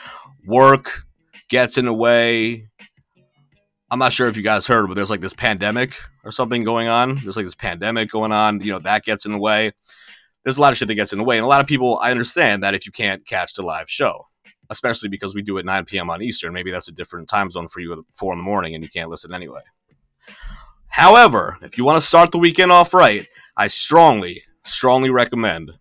Work 0.46 1.06
gets 1.48 1.78
in 1.78 1.86
the 1.86 1.94
way. 1.94 2.68
I'm 3.89 4.00
not 4.00 4.13
sure 4.13 4.27
if 4.27 4.36
you 4.36 4.44
guys 4.44 4.67
heard, 4.67 4.88
but 4.88 4.96
there's 4.96 5.10
like 5.10 5.22
this 5.22 5.34
pandemic 5.34 5.96
or 6.24 6.32
something 6.32 6.63
going 6.63 6.88
on. 6.88 7.20
There's 7.24 7.38
like 7.38 7.46
this 7.46 7.56
pandemic 7.56 8.12
going 8.12 8.32
on. 8.32 8.60
You 8.60 8.74
know, 8.74 8.79
that 8.79 9.06
gets 9.06 9.25
in 9.25 9.32
the 9.32 9.39
way. 9.39 9.72
There's 10.44 10.58
a 10.58 10.62
lot 10.62 10.72
of 10.72 10.77
shit 10.77 10.88
that 10.89 10.96
gets 10.96 11.13
in 11.13 11.20
the 11.20 11.25
way. 11.25 11.38
And 11.38 11.46
a 11.46 11.48
lot 11.48 11.62
of 11.62 11.67
people, 11.67 12.00
I 12.00 12.12
understand 12.12 12.63
that 12.63 12.74
if 12.74 12.86
you 12.86 12.91
can't 12.91 13.25
catch 13.25 13.53
the 13.53 13.63
live 13.63 13.89
show 13.89 14.27
especially 14.70 15.10
because 15.10 15.36
we 15.36 15.41
do 15.41 15.58
it 15.58 15.65
9 15.65 15.86
p.m. 15.86 16.10
on 16.10 16.22
Eastern. 16.22 16.53
Maybe 16.53 16.72
that's 16.72 16.88
a 16.88 16.94
different 16.94 17.29
time 17.29 17.50
zone 17.50 17.67
for 17.67 17.79
you 17.79 17.94
at 17.94 18.00
4 18.13 18.34
in 18.34 18.39
the 18.39 18.44
morning 18.44 18.75
and 18.75 18.84
you 18.84 18.89
can't 18.89 19.10
listen 19.10 19.34
anyway. 19.34 19.62
However, 20.88 21.58
if 21.62 21.77
you 21.77 21.84
want 21.84 21.98
to 21.98 22.06
start 22.06 22.32
the 22.32 22.38
weekend 22.38 22.72
off 22.72 22.94
right, 22.94 23.27
I 23.56 23.67
strongly, 23.67 24.44
strongly 24.65 25.10
recommend 25.10 25.72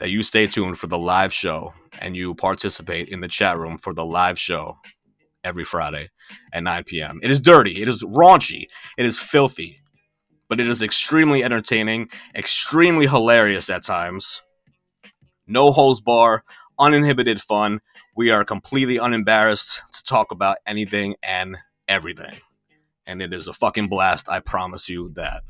that 0.00 0.10
you 0.10 0.22
stay 0.22 0.46
tuned 0.46 0.78
for 0.78 0.88
the 0.88 0.98
live 0.98 1.32
show 1.32 1.72
and 2.00 2.16
you 2.16 2.34
participate 2.34 3.08
in 3.08 3.20
the 3.20 3.28
chat 3.28 3.58
room 3.58 3.78
for 3.78 3.94
the 3.94 4.04
live 4.04 4.38
show 4.38 4.78
every 5.44 5.64
Friday 5.64 6.10
at 6.52 6.62
9 6.62 6.84
p.m. 6.84 7.20
It 7.22 7.30
is 7.30 7.40
dirty, 7.40 7.82
it 7.82 7.88
is 7.88 8.02
raunchy, 8.02 8.68
it 8.96 9.06
is 9.06 9.18
filthy, 9.18 9.80
but 10.48 10.60
it 10.60 10.68
is 10.68 10.82
extremely 10.82 11.42
entertaining, 11.42 12.08
extremely 12.34 13.06
hilarious 13.06 13.68
at 13.70 13.84
times 13.84 14.42
no 15.46 15.72
hose 15.72 16.00
bar, 16.00 16.44
uninhibited 16.78 17.40
fun. 17.40 17.80
We 18.16 18.30
are 18.30 18.44
completely 18.44 18.96
unembarrassed 18.96 19.82
to 19.92 20.04
talk 20.04 20.30
about 20.30 20.58
anything 20.66 21.16
and 21.22 21.58
everything. 21.88 22.36
And 23.06 23.20
it 23.20 23.32
is 23.32 23.48
a 23.48 23.52
fucking 23.52 23.88
blast. 23.88 24.28
I 24.28 24.40
promise 24.40 24.88
you 24.88 25.10
that. 25.10 25.42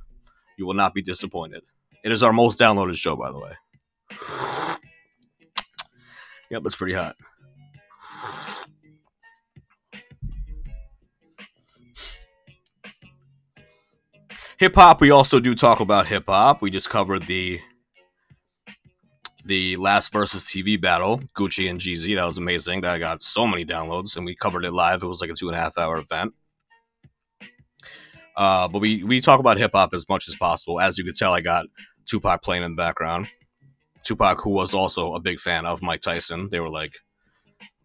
You 0.59 0.67
will 0.67 0.75
not 0.75 0.95
be 0.95 1.03
disappointed. 1.03 1.63
It 2.05 2.13
is 2.13 2.23
our 2.23 2.33
most 2.33 2.59
downloaded 2.59 2.97
show, 2.97 3.17
by 3.17 3.33
the 3.33 3.39
way. 3.39 3.53
Yep, 6.51 6.63
it's 6.67 6.77
pretty 6.77 6.95
hot. 6.95 7.17
Hip 14.63 14.77
hop, 14.77 15.01
we 15.01 15.11
also 15.11 15.41
do 15.41 15.57
talk 15.57 15.81
about 15.81 16.07
hip 16.07 16.27
hop. 16.29 16.63
We 16.63 16.71
just 16.71 16.89
covered 16.89 17.27
the 17.27 17.61
the 19.45 19.75
last 19.75 20.13
Verzuz 20.13 20.47
TV 20.47 20.81
battle, 20.81 21.21
Gucci 21.37 21.69
and 21.69 21.81
Jeezy. 21.81 22.15
That 22.15 22.27
was 22.27 22.39
amazing. 22.39 22.83
That 22.83 22.97
got 22.99 23.25
so 23.25 23.45
many 23.45 23.65
downloads, 23.65 24.17
and 24.17 24.25
we 24.25 24.37
covered 24.37 24.65
it 24.65 24.71
live. 24.71 25.03
It 25.03 25.09
was 25.09 25.21
like 25.21 25.31
a 25.31 25.35
two 25.35 25.49
and 25.49 25.57
a 25.57 25.61
half 25.61 25.77
hour 25.77 25.97
event. 25.97 26.35
Uh, 28.37 28.69
but 28.69 28.79
we 28.79 29.03
we 29.03 29.21
talk 29.21 29.41
about 29.41 29.59
hip 29.59 29.73
hop 29.75 29.93
as 29.95 30.09
much 30.09 30.29
as 30.29 30.37
possible. 30.37 30.79
As 30.79 30.97
you 30.97 31.05
could 31.05 31.17
tell, 31.17 31.33
I 31.33 31.41
got 31.41 31.67
Tupac 32.07 32.45
playing 32.45 32.63
in 32.63 32.71
the 32.71 32.77
background. 32.77 33.27
Tupac, 34.05 34.43
who 34.43 34.51
was 34.51 34.75
also 34.75 35.15
a 35.15 35.21
big 35.21 35.41
fan 35.41 35.67
of 35.67 35.83
Mike 35.83 36.03
Tyson, 36.03 36.51
they 36.53 36.61
were 36.61 36.71
like 36.71 36.93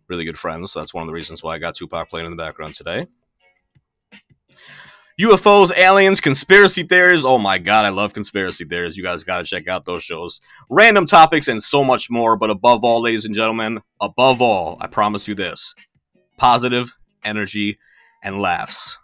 really 0.09 0.25
good 0.25 0.37
friends. 0.37 0.73
So 0.73 0.81
that's 0.81 0.93
one 0.93 1.01
of 1.01 1.07
the 1.07 1.15
reasons 1.15 1.41
why 1.41 1.55
I 1.55 1.57
got 1.57 1.73
Tupac 1.73 2.07
playing 2.11 2.27
in 2.27 2.31
the 2.31 2.37
background 2.37 2.75
today. 2.75 3.07
UFOs, 5.19 5.75
aliens, 5.75 6.21
conspiracy 6.21 6.83
theories. 6.83 7.25
Oh 7.25 7.39
my 7.39 7.57
god, 7.57 7.85
I 7.85 7.89
love 7.89 8.13
conspiracy 8.13 8.65
theories. 8.65 8.95
You 8.95 9.03
guys 9.03 9.23
got 9.23 9.39
to 9.39 9.43
check 9.43 9.67
out 9.67 9.83
those 9.83 10.03
shows. 10.03 10.39
Random 10.69 11.07
topics 11.07 11.47
and 11.47 11.61
so 11.61 11.83
much 11.83 12.07
more. 12.11 12.37
But 12.37 12.51
above 12.51 12.83
all, 12.83 13.01
ladies 13.01 13.25
and 13.25 13.33
gentlemen, 13.33 13.81
above 13.99 14.43
all, 14.43 14.77
I 14.79 14.85
promise 14.85 15.27
you 15.27 15.33
this 15.33 15.73
positive 16.37 16.93
energy 17.23 17.79
and 18.23 18.39
laughs. 18.39 18.99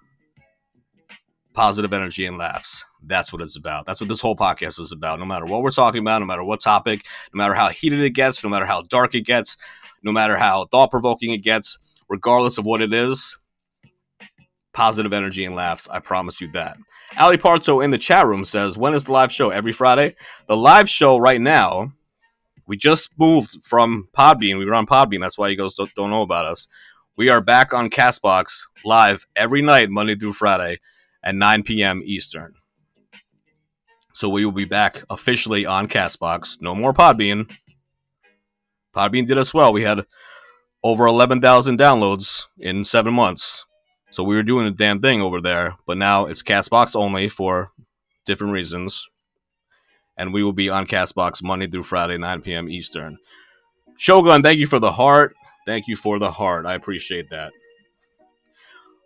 Positive 1.56 1.92
energy 1.92 2.28
and 2.28 2.38
laughs. 2.38 2.86
That's 3.02 3.34
what 3.34 3.42
it's 3.42 3.58
about. 3.58 3.88
That's 3.88 4.00
what 4.00 4.08
this 4.08 4.22
whole 4.22 4.36
podcast 4.36 4.80
is 4.80 4.92
about. 4.92 5.18
No 5.18 5.26
matter 5.26 5.46
what 5.46 5.64
we're 5.64 5.72
talking 5.72 6.02
about, 6.02 6.20
no 6.20 6.28
matter 6.28 6.44
what 6.44 6.62
topic, 6.62 7.08
no 7.34 7.40
matter 7.40 7.56
how 7.56 7.70
heated 7.70 8.02
it 8.02 8.12
gets, 8.12 8.44
no 8.44 8.52
matter 8.52 8.68
how 8.68 8.84
dark 8.84 9.16
it 9.16 9.22
gets, 9.22 9.58
no 10.04 10.12
matter 10.12 10.38
how 10.38 10.66
thought 10.66 10.92
provoking 10.92 11.32
it 11.32 11.42
gets, 11.42 11.80
regardless 12.08 12.60
of 12.60 12.68
what 12.68 12.84
it 12.84 12.94
is, 12.94 13.36
positive 14.74 15.14
energy 15.14 15.46
and 15.46 15.56
laughs. 15.56 15.88
I 15.90 16.00
promise 16.00 16.42
you 16.42 16.52
that. 16.52 16.78
Ali 17.18 17.38
Parto 17.38 17.84
in 17.84 17.92
the 17.92 17.98
chat 17.98 18.26
room 18.26 18.44
says, 18.44 18.78
When 18.78 18.94
is 18.94 19.06
the 19.06 19.12
live 19.12 19.32
show? 19.32 19.50
Every 19.50 19.72
Friday? 19.72 20.16
The 20.48 20.58
live 20.58 20.90
show 20.90 21.18
right 21.18 21.40
now, 21.40 21.94
we 22.66 22.78
just 22.78 23.12
moved 23.18 23.64
from 23.64 24.08
Podbean. 24.18 24.58
We 24.58 24.66
were 24.66 24.74
on 24.74 24.88
Podbean. 24.88 25.22
That's 25.22 25.38
why 25.38 25.50
you 25.50 25.58
guys 25.58 25.76
don't, 25.76 25.94
don't 25.96 26.10
know 26.10 26.22
about 26.24 26.46
us. 26.46 26.68
We 27.16 27.30
are 27.30 27.42
back 27.42 27.74
on 27.74 27.92
Castbox 27.92 28.62
live 28.84 29.28
every 29.36 29.62
night, 29.62 29.92
Monday 29.92 30.16
through 30.16 30.34
Friday 30.34 30.80
at 31.24 31.36
9 31.36 31.64
p.m. 31.64 32.02
Eastern. 32.04 32.56
So 34.14 34.30
we 34.30 34.46
will 34.46 34.52
be 34.52 34.66
back 34.66 35.04
officially 35.10 35.66
on 35.66 35.88
Castbox. 35.88 36.62
No 36.62 36.74
more 36.74 36.94
Podbean. 36.94 37.52
Podbean 38.96 39.28
did 39.28 39.38
us 39.38 39.54
well. 39.54 39.74
We 39.74 39.84
had 39.84 40.06
over 40.84 41.06
11,000 41.06 41.80
downloads 41.80 42.48
in 42.58 42.84
seven 42.84 43.14
months. 43.14 43.66
So 44.14 44.24
we 44.24 44.36
were 44.36 44.44
doing 44.44 44.68
a 44.68 44.72
damn 44.72 45.02
thing 45.02 45.24
over 45.24 45.42
there, 45.42 45.76
but 45.88 45.98
now 45.98 46.28
it's 46.28 46.44
Castbox 46.44 46.96
only 46.96 47.28
for 47.28 47.72
different 48.28 48.54
reasons. 48.54 49.08
And 50.16 50.32
we 50.32 50.44
will 50.44 50.54
be 50.54 50.70
on 50.70 50.86
Castbox 50.86 51.42
Monday 51.42 51.66
through 51.66 51.82
Friday, 51.82 52.20
9 52.20 52.42
p.m. 52.44 52.70
Eastern. 52.70 53.18
Shogun, 53.98 54.44
thank 54.44 54.60
you 54.60 54.68
for 54.68 54.78
the 54.78 54.92
heart. 54.92 55.34
Thank 55.66 55.88
you 55.88 55.96
for 55.96 56.20
the 56.20 56.30
heart. 56.30 56.68
I 56.68 56.76
appreciate 56.76 57.32
that. 57.32 57.54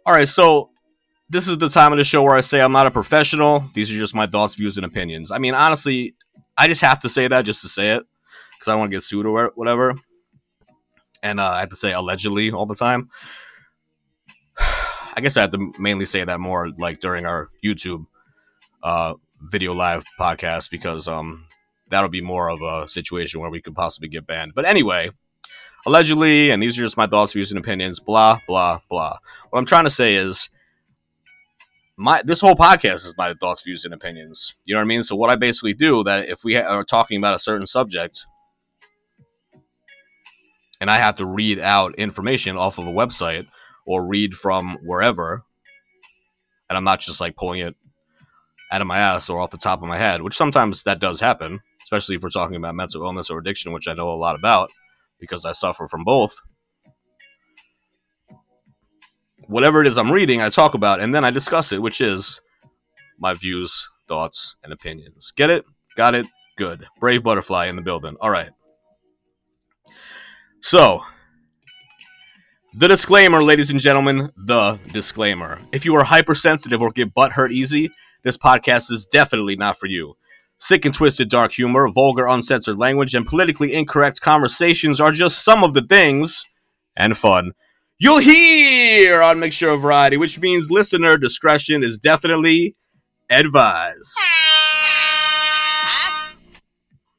All 0.05 0.13
right, 0.13 0.27
so 0.27 0.71
this 1.29 1.47
is 1.47 1.57
the 1.57 1.69
time 1.69 1.93
of 1.93 1.99
the 1.99 2.03
show 2.03 2.21
where 2.21 2.35
I 2.35 2.41
say 2.41 2.59
I'm 2.59 2.73
not 2.73 2.85
a 2.85 2.91
professional. 2.91 3.63
These 3.73 3.89
are 3.89 3.97
just 3.97 4.13
my 4.13 4.27
thoughts, 4.27 4.55
views, 4.55 4.75
and 4.75 4.85
opinions. 4.85 5.31
I 5.31 5.37
mean, 5.37 5.53
honestly, 5.53 6.15
I 6.57 6.67
just 6.67 6.81
have 6.81 6.99
to 6.99 7.07
say 7.07 7.29
that 7.29 7.43
just 7.43 7.61
to 7.61 7.69
say 7.69 7.91
it 7.91 8.03
because 8.51 8.67
I 8.67 8.71
don't 8.71 8.81
want 8.81 8.91
to 8.91 8.97
get 8.97 9.03
sued 9.05 9.25
or 9.25 9.53
whatever. 9.55 9.95
And 11.23 11.39
uh, 11.39 11.47
I 11.47 11.61
have 11.61 11.69
to 11.69 11.77
say 11.77 11.93
allegedly 11.93 12.51
all 12.51 12.65
the 12.65 12.75
time. 12.75 13.09
I 15.17 15.19
guess 15.19 15.35
I 15.35 15.41
have 15.41 15.51
to 15.53 15.73
mainly 15.79 16.05
say 16.05 16.23
that 16.23 16.39
more 16.39 16.69
like 16.77 16.99
during 16.99 17.25
our 17.25 17.49
YouTube 17.65 18.05
uh, 18.83 19.15
video 19.41 19.73
live 19.73 20.03
podcast 20.19 20.69
because 20.69 21.07
um, 21.07 21.47
that'll 21.89 22.07
be 22.07 22.21
more 22.21 22.51
of 22.51 22.61
a 22.61 22.87
situation 22.87 23.41
where 23.41 23.49
we 23.49 23.59
could 23.59 23.73
possibly 23.73 24.09
get 24.09 24.27
banned. 24.27 24.53
But 24.53 24.65
anyway, 24.65 25.09
allegedly, 25.87 26.51
and 26.51 26.61
these 26.61 26.77
are 26.77 26.83
just 26.83 26.97
my 26.97 27.07
thoughts, 27.07 27.33
views, 27.33 27.51
and 27.51 27.57
opinions. 27.57 27.99
Blah 27.99 28.41
blah 28.47 28.81
blah. 28.91 29.17
What 29.49 29.57
I'm 29.57 29.65
trying 29.65 29.85
to 29.85 29.89
say 29.89 30.13
is, 30.13 30.49
my 31.97 32.21
this 32.23 32.39
whole 32.39 32.55
podcast 32.55 33.07
is 33.07 33.15
my 33.17 33.33
thoughts, 33.33 33.63
views, 33.63 33.85
and 33.85 33.95
opinions. 33.95 34.53
You 34.65 34.75
know 34.75 34.81
what 34.81 34.85
I 34.85 34.87
mean? 34.87 35.01
So 35.01 35.15
what 35.15 35.31
I 35.31 35.35
basically 35.35 35.73
do 35.73 36.03
that 36.03 36.29
if 36.29 36.43
we 36.43 36.57
are 36.57 36.83
talking 36.83 37.17
about 37.17 37.33
a 37.33 37.39
certain 37.39 37.65
subject, 37.65 38.23
and 40.79 40.91
I 40.91 40.97
have 40.99 41.15
to 41.15 41.25
read 41.25 41.57
out 41.57 41.95
information 41.95 42.55
off 42.55 42.77
of 42.77 42.85
a 42.85 42.91
website 42.91 43.47
or 43.87 44.05
read 44.05 44.35
from 44.35 44.77
wherever, 44.83 45.43
and 46.69 46.77
I'm 46.77 46.83
not 46.83 46.99
just 46.99 47.19
like 47.19 47.35
pulling 47.35 47.61
it 47.61 47.75
out 48.71 48.81
of 48.81 48.87
my 48.87 48.99
ass 48.99 49.29
or 49.29 49.39
off 49.39 49.49
the 49.49 49.57
top 49.57 49.81
of 49.81 49.87
my 49.87 49.97
head, 49.97 50.21
which 50.21 50.37
sometimes 50.37 50.83
that 50.83 50.99
does 50.99 51.19
happen, 51.21 51.61
especially 51.81 52.15
if 52.15 52.21
we're 52.21 52.29
talking 52.29 52.57
about 52.57 52.75
mental 52.75 53.03
illness 53.03 53.29
or 53.29 53.39
addiction, 53.39 53.71
which 53.71 53.87
I 53.87 53.93
know 53.93 54.11
a 54.11 54.15
lot 54.15 54.35
about 54.35 54.69
because 55.19 55.45
I 55.45 55.53
suffer 55.53 55.87
from 55.87 56.03
both. 56.03 56.35
whatever 59.47 59.81
it 59.81 59.87
is 59.87 59.97
I'm 59.97 60.11
reading, 60.11 60.41
I 60.41 60.49
talk 60.49 60.73
about, 60.73 60.99
and 60.99 61.13
then 61.15 61.25
I 61.25 61.31
discuss 61.31 61.71
it, 61.71 61.81
which 61.81 62.01
is 62.01 62.39
my 63.19 63.33
views, 63.33 63.89
thoughts, 64.07 64.55
and 64.63 64.71
opinions. 64.71 65.33
Get 65.35 65.49
it? 65.49 65.65
Got 65.95 66.15
it? 66.15 66.25
Good. 66.57 66.85
Brave 66.99 67.23
butterfly 67.23 67.67
in 67.67 67.75
the 67.75 67.81
building. 67.81 68.15
All 68.21 68.29
right. 68.29 68.49
So, 70.61 71.03
the 72.77 72.87
disclaimer, 72.87 73.43
ladies 73.43 73.69
and 73.69 73.79
gentlemen, 73.79 74.31
the 74.37 74.79
disclaimer. 74.93 75.59
If 75.71 75.85
you 75.85 75.95
are 75.95 76.03
hypersensitive 76.03 76.81
or 76.81 76.91
get 76.91 77.13
butt 77.13 77.33
hurt 77.33 77.51
easy, 77.51 77.89
this 78.23 78.37
podcast 78.37 78.91
is 78.91 79.05
definitely 79.05 79.55
not 79.55 79.77
for 79.79 79.87
you. 79.87 80.15
Sick 80.59 80.85
and 80.85 80.93
twisted 80.93 81.29
dark 81.29 81.53
humor, 81.53 81.87
vulgar 81.89 82.27
uncensored 82.27 82.77
language, 82.77 83.13
and 83.13 83.25
politically 83.27 83.73
incorrect 83.73 84.21
conversations 84.21 84.99
are 84.99 85.11
just 85.11 85.43
some 85.43 85.63
of 85.63 85.73
the 85.73 85.81
things 85.83 86.43
and 86.95 87.15
fun 87.17 87.51
you'll 87.99 88.19
hear 88.19 89.21
on 89.21 89.39
Mixture 89.39 89.69
of 89.69 89.81
Variety, 89.81 90.17
which 90.17 90.39
means 90.39 90.69
listener 90.69 91.17
discretion 91.17 91.83
is 91.83 91.97
definitely 91.97 92.75
advised. 93.29 94.13
Huh? 94.17 96.33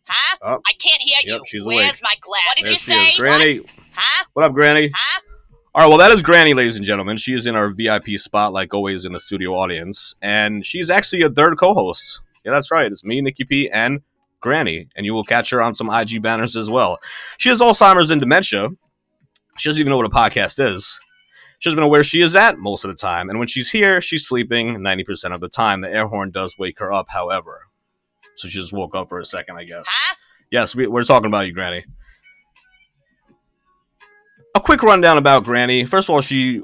Huh? 0.07 0.37
Oh. 0.43 0.61
I 0.67 0.73
can't 0.81 1.03
hear 1.03 1.17
Yep, 1.25 1.39
you. 1.39 1.43
she's 1.47 1.65
Where's 1.67 1.79
awake. 1.81 2.01
my 2.03 2.15
glass? 2.21 2.43
What 2.47 2.57
did 2.57 2.65
There 2.67 2.73
you 2.73 2.79
say? 2.79 3.09
is. 3.11 3.17
Granny. 3.19 3.59
What? 3.61 3.71
Huh? 3.93 4.25
What 4.35 4.45
up, 4.47 4.53
Granny? 4.53 4.91
Huh? 4.95 5.21
All 5.79 5.85
right, 5.85 5.91
well, 5.91 5.99
that 5.99 6.11
is 6.11 6.23
Granny, 6.23 6.55
ladies 6.55 6.75
and 6.75 6.85
gentlemen. 6.85 7.17
She 7.19 7.35
is 7.35 7.47
in 7.47 7.55
our 7.55 7.71
VIP 7.71 8.19
spot, 8.19 8.53
like 8.53 8.75
always, 8.75 9.05
in 9.05 9.13
the 9.13 9.21
studio 9.21 9.55
audience, 9.55 10.17
and 10.21 10.67
she's 10.67 10.91
actually 10.91 11.23
a 11.23 11.31
third 11.31 11.57
co-host. 11.57 12.21
Yeah, 12.45 12.51
that's 12.51 12.73
right. 12.73 12.91
It's 12.91 13.05
me, 13.05 13.21
Nikki 13.21 13.45
P, 13.45 13.71
and 13.71 14.01
Granny, 14.41 14.89
and 14.97 15.07
you 15.07 15.15
will 15.15 15.23
catch 15.23 15.51
her 15.51 15.63
on 15.63 15.75
some 15.75 15.89
IG 15.89 16.21
banners 16.21 16.57
as 16.57 16.69
well. 16.69 16.99
She 17.37 17.49
has 17.49 17.61
Alzheimer's 17.61 18.11
and 18.11 18.21
dementia. 18.21 18.71
She 19.57 19.69
doesn't 19.69 19.79
even 19.79 19.93
know 19.93 19.99
what 19.99 20.07
a 20.07 20.09
podcast 20.09 20.59
is. 20.59 20.99
She 21.61 21.71
doesn't 21.71 21.77
even 21.77 21.85
know 21.85 21.93
where 21.93 22.03
she 22.03 22.23
is 22.23 22.35
at 22.35 22.59
most 22.59 22.85
of 22.85 22.91
the 22.91 22.97
time, 22.97 23.31
and 23.31 23.39
when 23.39 23.47
she's 23.47 23.71
here, 23.71 24.01
she's 24.01 24.27
sleeping 24.27 24.83
ninety 24.83 25.05
percent 25.05 25.33
of 25.33 25.41
the 25.41 25.49
time. 25.49 25.83
The 25.83 25.93
air 25.93 26.09
horn 26.09 26.33
does 26.33 26.59
wake 26.59 26.81
her 26.81 26.93
up, 26.93 27.07
however, 27.09 27.69
so 28.35 28.49
she 28.49 28.59
just 28.59 28.73
woke 28.73 28.97
up 28.97 29.09
for 29.09 29.21
a 29.21 29.25
second, 29.25 29.57
I 29.59 29.63
guess. 29.63 29.87
Huh? 29.89 30.17
Yes, 30.51 30.75
we, 30.75 30.89
we're 30.89 31.05
talking 31.05 31.29
about 31.29 31.47
you, 31.47 31.53
Granny. 31.53 31.85
Quick 34.69 34.83
rundown 34.83 35.17
about 35.17 35.45
Granny. 35.45 35.87
First 35.87 36.11
of 36.11 36.15
all, 36.15 36.21
she 36.21 36.61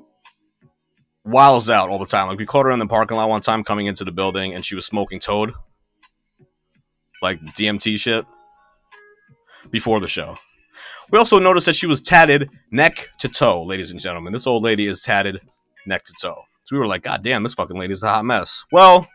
wiles 1.25 1.71
out 1.71 1.89
all 1.89 1.99
the 1.99 2.05
time. 2.05 2.29
Like 2.29 2.37
we 2.37 2.45
caught 2.45 2.67
her 2.67 2.71
in 2.71 2.79
the 2.79 2.87
parking 2.87 3.17
lot 3.17 3.31
one 3.31 3.41
time 3.41 3.65
coming 3.65 3.87
into 3.87 4.05
the 4.05 4.13
building, 4.13 4.55
and 4.55 4.63
she 4.63 4.75
was 4.75 4.85
smoking 4.85 5.19
toad, 5.19 5.55
like 7.23 7.41
DMT 7.57 7.99
shit, 7.99 8.27
before 9.71 10.01
the 10.01 10.07
show. 10.07 10.37
We 11.13 11.19
also 11.19 11.39
noticed 11.39 11.65
that 11.65 11.77
she 11.77 11.87
was 11.87 12.03
tatted 12.03 12.51
neck 12.71 13.09
to 13.21 13.29
toe, 13.31 13.63
ladies 13.63 13.91
and 13.91 13.99
gentlemen. 13.99 14.35
This 14.35 14.47
old 14.47 14.63
lady 14.63 14.87
is 14.87 15.01
tatted 15.01 15.41
neck 15.87 16.05
to 16.05 16.13
toe. 16.21 16.43
So 16.65 16.77
we 16.77 16.81
were 16.81 16.87
like, 16.87 17.05
God 17.05 17.23
damn, 17.23 17.43
this 17.43 17.55
fucking 17.55 17.79
lady's 17.79 18.03
a 18.03 18.11
hot 18.11 18.27
mess. 18.27 18.67
Well, 18.71 19.09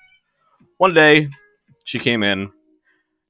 one 0.79 0.95
day 0.95 1.29
she 1.83 1.99
came 1.99 2.23
in. 2.23 2.51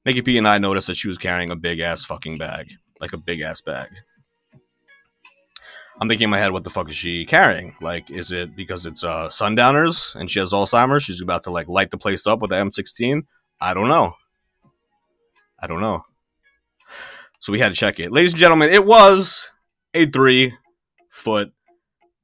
Nikki 0.06 0.22
P 0.22 0.38
and 0.38 0.48
I 0.48 0.56
noticed 0.56 0.86
that 0.86 0.96
she 0.96 1.08
was 1.08 1.18
carrying 1.18 1.50
a 1.50 1.56
big 1.56 1.80
ass 1.80 2.02
fucking 2.02 2.38
bag. 2.38 2.70
Like 2.98 3.12
a 3.12 3.18
big 3.18 3.42
ass 3.42 3.60
bag. 3.60 3.90
I'm 6.00 6.08
thinking 6.08 6.24
in 6.24 6.30
my 6.30 6.38
head, 6.38 6.52
what 6.52 6.64
the 6.64 6.70
fuck 6.70 6.88
is 6.88 6.96
she 6.96 7.26
carrying? 7.26 7.74
Like, 7.82 8.10
is 8.10 8.32
it 8.32 8.56
because 8.56 8.86
it's 8.86 9.04
uh, 9.04 9.28
sundowners 9.28 10.16
and 10.18 10.30
she 10.30 10.38
has 10.38 10.52
Alzheimer's? 10.52 11.02
She's 11.02 11.20
about 11.20 11.42
to 11.42 11.50
like 11.50 11.68
light 11.68 11.90
the 11.90 11.98
place 11.98 12.26
up 12.26 12.40
with 12.40 12.48
the 12.48 12.56
M16? 12.56 13.24
I 13.60 13.74
don't 13.74 13.88
know. 13.88 14.14
I 15.58 15.66
don't 15.66 15.82
know. 15.82 16.06
So 17.38 17.52
we 17.52 17.58
had 17.58 17.68
to 17.68 17.74
check 17.74 18.00
it. 18.00 18.12
Ladies 18.12 18.32
and 18.32 18.40
gentlemen, 18.40 18.70
it 18.70 18.86
was 18.86 19.50
a 19.92 20.06
three 20.06 20.54
foot 21.10 21.52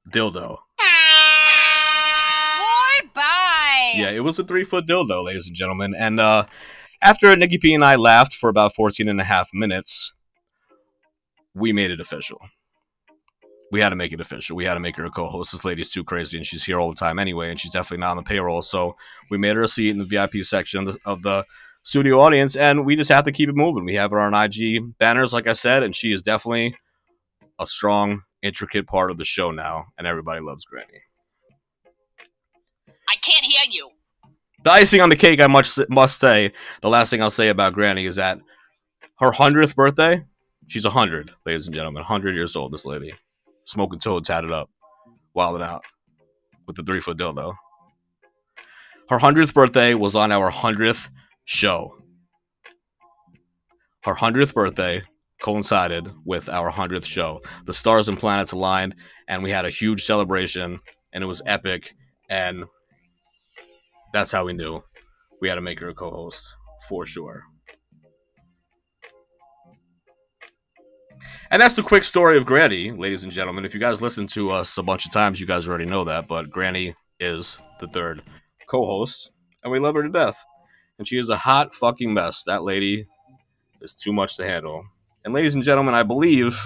dildo. 0.08 0.56
Boy, 0.78 0.86
bye. 3.14 3.92
Yeah, 3.94 4.08
it 4.10 4.24
was 4.24 4.38
a 4.38 4.44
three 4.44 4.64
foot 4.64 4.86
dildo, 4.86 5.22
ladies 5.22 5.48
and 5.48 5.54
gentlemen. 5.54 5.94
And 5.94 6.18
uh, 6.18 6.46
after 7.02 7.36
Nikki 7.36 7.58
P 7.58 7.74
and 7.74 7.84
I 7.84 7.96
laughed 7.96 8.32
for 8.32 8.48
about 8.48 8.74
14 8.74 9.06
and 9.06 9.20
a 9.20 9.24
half 9.24 9.50
minutes, 9.52 10.14
we 11.54 11.74
made 11.74 11.90
it 11.90 12.00
official. 12.00 12.40
We 13.72 13.81
had 13.81 13.88
to 13.88 13.96
make 13.96 14.12
it 14.12 14.20
official. 14.20 14.57
We 14.57 14.64
had 14.64 14.74
to 14.74 14.81
make 14.81 14.96
her 14.96 15.05
a 15.05 15.11
co 15.11 15.26
host. 15.26 15.52
This 15.52 15.64
lady's 15.64 15.90
too 15.90 16.05
crazy 16.05 16.37
and 16.37 16.46
she's 16.46 16.64
here 16.64 16.79
all 16.79 16.90
the 16.90 16.96
time 16.96 17.18
anyway, 17.18 17.50
and 17.50 17.59
she's 17.59 17.72
definitely 17.72 18.02
not 18.02 18.12
on 18.12 18.16
the 18.18 18.22
payroll. 18.22 18.62
So 18.62 18.96
we 19.31 19.38
made 19.38 19.57
her 19.57 19.62
a 19.62 19.68
seat 19.68 19.90
in 19.90 19.98
the 19.98 20.05
VIP 20.05 20.42
section 20.42 20.87
of 20.87 20.94
the, 20.94 21.00
of 21.05 21.22
the 21.22 21.44
studio 21.83 22.20
audience, 22.20 22.57
and 22.57 22.85
we 22.85 22.96
just 22.96 23.11
have 23.11 23.24
to 23.24 23.33
keep 23.33 23.48
it 23.48 23.55
moving. 23.55 23.85
We 23.85 23.94
have 23.94 24.11
her 24.11 24.20
on 24.20 24.35
IG 24.35 24.98
banners, 24.98 25.33
like 25.33 25.46
I 25.46 25.52
said, 25.52 25.83
and 25.83 25.94
she 25.94 26.12
is 26.12 26.22
definitely 26.22 26.76
a 27.59 27.66
strong, 27.66 28.22
intricate 28.42 28.87
part 28.87 29.11
of 29.11 29.18
the 29.18 29.24
show 29.24 29.50
now, 29.50 29.87
and 29.96 30.07
everybody 30.07 30.40
loves 30.40 30.64
Granny. 30.64 31.02
I 33.09 33.16
can't 33.22 33.44
hear 33.44 33.62
you. 33.70 33.90
The 34.64 34.72
icing 34.72 35.00
on 35.00 35.11
the 35.11 35.16
cake, 35.16 35.40
I 35.40 35.46
much 35.46 35.79
must 35.88 36.18
say, 36.18 36.52
the 36.83 36.88
last 36.88 37.11
thing 37.11 37.22
I'll 37.22 37.31
say 37.31 37.48
about 37.48 37.74
Granny 37.74 38.05
is 38.07 38.16
that 38.16 38.38
her 39.20 39.31
hundredth 39.31 39.76
birthday, 39.76 40.24
she's 40.66 40.85
hundred, 40.85 41.31
ladies 41.44 41.66
and 41.66 41.74
gentlemen, 41.74 42.02
hundred 42.02 42.35
years 42.35 42.57
old. 42.57 42.72
This 42.72 42.85
lady, 42.85 43.14
smoking 43.66 43.98
toad, 43.98 44.24
tatted 44.24 44.52
up, 44.52 44.70
wilding 45.35 45.62
out 45.62 45.85
with 46.66 46.76
the 46.76 46.83
three 46.83 47.00
foot 47.00 47.18
dildo. 47.18 47.55
Her 49.09 49.18
hundredth 49.18 49.55
birthday 49.55 49.94
was 49.94 50.16
on 50.16 50.33
our 50.33 50.50
hundredth 50.50 51.11
show. 51.44 51.94
Her 54.05 54.14
hundredth 54.14 54.55
birthday 54.55 55.02
coincided 55.40 56.09
with 56.24 56.48
our 56.48 56.70
hundredth 56.70 57.07
show. 57.07 57.40
The 57.66 57.74
stars 57.74 58.09
and 58.09 58.18
planets 58.18 58.52
aligned, 58.52 58.94
and 59.29 59.42
we 59.42 59.50
had 59.50 59.64
a 59.64 59.70
huge 59.70 60.05
celebration, 60.05 60.81
and 61.12 61.22
it 61.22 61.26
was 61.26 61.42
epic. 61.46 61.94
And 62.31 62.64
that's 64.12 64.33
how 64.33 64.44
we 64.44 64.55
knew 64.55 64.83
we 65.40 65.48
had 65.48 65.57
to 65.57 65.61
make 65.61 65.79
her 65.81 65.90
a 65.90 65.94
co-host 65.94 66.55
for 66.88 67.07
sure. 67.07 67.44
And 71.50 71.62
that's 71.62 71.76
the 71.76 71.82
quick 71.82 72.04
story 72.04 72.36
of 72.36 72.44
Granny, 72.44 72.90
ladies 72.90 73.22
and 73.22 73.32
gentlemen. 73.32 73.64
If 73.64 73.72
you 73.74 73.80
guys 73.80 74.02
listen 74.02 74.26
to 74.28 74.50
us 74.50 74.78
a 74.78 74.82
bunch 74.82 75.06
of 75.06 75.12
times, 75.12 75.40
you 75.40 75.46
guys 75.46 75.68
already 75.68 75.86
know 75.86 76.04
that. 76.04 76.26
But 76.26 76.50
Granny 76.50 76.94
is 77.20 77.60
the 77.80 77.86
third 77.86 78.22
co-host, 78.66 79.30
and 79.62 79.72
we 79.72 79.78
love 79.78 79.94
her 79.94 80.02
to 80.02 80.08
death. 80.08 80.44
And 80.98 81.06
she 81.06 81.18
is 81.18 81.28
a 81.28 81.36
hot 81.36 81.74
fucking 81.74 82.12
mess. 82.12 82.42
That 82.44 82.64
lady 82.64 83.06
is 83.80 83.94
too 83.94 84.12
much 84.12 84.36
to 84.36 84.44
handle. 84.44 84.84
And 85.24 85.34
ladies 85.34 85.54
and 85.54 85.62
gentlemen, 85.62 85.94
I 85.94 86.02
believe, 86.02 86.60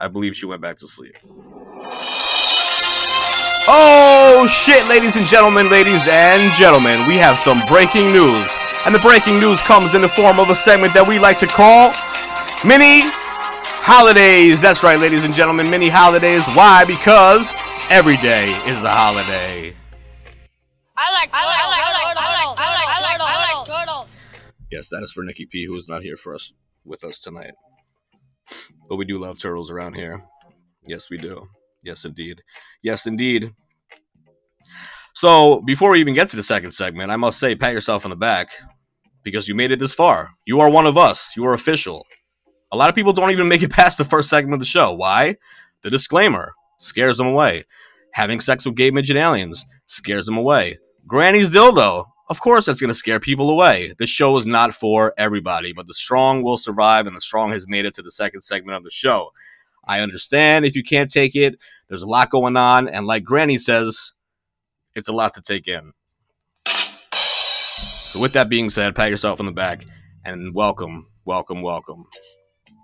I 0.00 0.08
believe 0.08 0.36
she 0.36 0.46
went 0.46 0.60
back 0.60 0.78
to 0.78 0.88
sleep. 0.88 1.16
Oh 3.70 4.46
shit, 4.50 4.86
ladies 4.88 5.16
and 5.16 5.26
gentlemen, 5.26 5.70
ladies 5.70 6.06
and 6.08 6.52
gentlemen, 6.54 7.06
we 7.06 7.16
have 7.16 7.38
some 7.38 7.62
breaking 7.66 8.12
news. 8.12 8.50
And 8.86 8.94
the 8.94 8.98
breaking 8.98 9.38
news 9.40 9.60
comes 9.60 9.94
in 9.94 10.00
the 10.02 10.08
form 10.08 10.40
of 10.40 10.48
a 10.50 10.56
segment 10.56 10.94
that 10.94 11.06
we 11.06 11.18
like 11.18 11.38
to 11.40 11.46
call 11.46 11.92
Mini 12.64 13.02
Holidays. 13.88 14.60
That's 14.60 14.82
right, 14.82 14.98
ladies 14.98 15.22
and 15.22 15.32
gentlemen, 15.32 15.70
mini 15.70 15.88
holidays. 15.88 16.44
Why? 16.54 16.84
Because 16.84 17.52
every 17.88 18.16
day 18.16 18.50
is 18.66 18.82
a 18.82 18.90
holiday. 18.90 19.74
I 20.96 21.12
like, 21.12 21.30
I 21.32 21.46
like, 21.46 21.62
I 21.62 21.68
like, 21.70 22.16
I 22.16 22.34
like, 22.34 22.58
I 22.58 22.68
like, 22.74 22.88
I 22.88 23.00
like, 23.00 23.20
I 23.20 23.54
like 23.54 23.86
turtles. 23.86 24.26
Yes, 24.72 24.88
that 24.88 25.02
is 25.02 25.12
for 25.12 25.22
Nikki 25.22 25.46
P, 25.46 25.66
who 25.66 25.76
is 25.76 25.88
not 25.88 26.02
here 26.02 26.16
for 26.16 26.34
us 26.34 26.52
with 26.84 27.04
us 27.04 27.20
tonight. 27.20 27.54
But 28.88 28.96
we 28.96 29.04
do 29.04 29.18
love 29.18 29.38
turtles 29.38 29.70
around 29.70 29.94
here. 29.94 30.24
Yes, 30.86 31.08
we 31.08 31.16
do. 31.16 31.46
Yes, 31.84 32.04
indeed. 32.04 32.42
Yes, 32.82 33.06
indeed. 33.06 33.52
So, 35.14 35.62
before 35.64 35.92
we 35.92 36.00
even 36.00 36.14
get 36.14 36.28
to 36.30 36.36
the 36.36 36.42
second 36.42 36.72
segment, 36.72 37.12
I 37.12 37.16
must 37.16 37.38
say, 37.38 37.54
pat 37.54 37.72
yourself 37.72 38.04
on 38.04 38.10
the 38.10 38.16
back 38.16 38.48
because 39.22 39.48
you 39.48 39.54
made 39.54 39.70
it 39.70 39.78
this 39.78 39.94
far. 39.94 40.30
You 40.44 40.60
are 40.60 40.68
one 40.68 40.86
of 40.86 40.98
us. 40.98 41.34
You 41.36 41.46
are 41.46 41.54
official. 41.54 42.04
A 42.70 42.76
lot 42.76 42.90
of 42.90 42.94
people 42.94 43.14
don't 43.14 43.30
even 43.30 43.48
make 43.48 43.62
it 43.62 43.70
past 43.70 43.96
the 43.96 44.04
first 44.04 44.28
segment 44.28 44.54
of 44.54 44.60
the 44.60 44.66
show. 44.66 44.92
Why? 44.92 45.36
The 45.82 45.90
disclaimer 45.90 46.52
scares 46.78 47.16
them 47.16 47.26
away. 47.26 47.64
Having 48.12 48.40
sex 48.40 48.66
with 48.66 48.74
gay 48.74 48.90
midget 48.90 49.16
aliens 49.16 49.64
scares 49.86 50.26
them 50.26 50.36
away. 50.36 50.78
Granny's 51.06 51.50
dildo. 51.50 52.06
Of 52.28 52.42
course, 52.42 52.66
that's 52.66 52.80
going 52.80 52.88
to 52.88 52.94
scare 52.94 53.20
people 53.20 53.48
away. 53.48 53.94
This 53.98 54.10
show 54.10 54.36
is 54.36 54.46
not 54.46 54.74
for 54.74 55.14
everybody, 55.16 55.72
but 55.72 55.86
the 55.86 55.94
strong 55.94 56.42
will 56.42 56.58
survive, 56.58 57.06
and 57.06 57.16
the 57.16 57.22
strong 57.22 57.52
has 57.52 57.66
made 57.66 57.86
it 57.86 57.94
to 57.94 58.02
the 58.02 58.10
second 58.10 58.42
segment 58.42 58.76
of 58.76 58.84
the 58.84 58.90
show. 58.90 59.32
I 59.86 60.00
understand 60.00 60.66
if 60.66 60.76
you 60.76 60.84
can't 60.84 61.10
take 61.10 61.34
it. 61.34 61.58
There's 61.88 62.02
a 62.02 62.08
lot 62.08 62.28
going 62.28 62.58
on, 62.58 62.86
and 62.86 63.06
like 63.06 63.24
Granny 63.24 63.56
says, 63.56 64.12
it's 64.94 65.08
a 65.08 65.12
lot 65.12 65.32
to 65.34 65.40
take 65.40 65.66
in. 65.66 65.94
So, 66.66 68.20
with 68.20 68.34
that 68.34 68.50
being 68.50 68.68
said, 68.68 68.94
pat 68.94 69.10
yourself 69.10 69.40
on 69.40 69.46
the 69.46 69.52
back 69.52 69.86
and 70.22 70.54
welcome, 70.54 71.06
welcome, 71.24 71.62
welcome. 71.62 72.06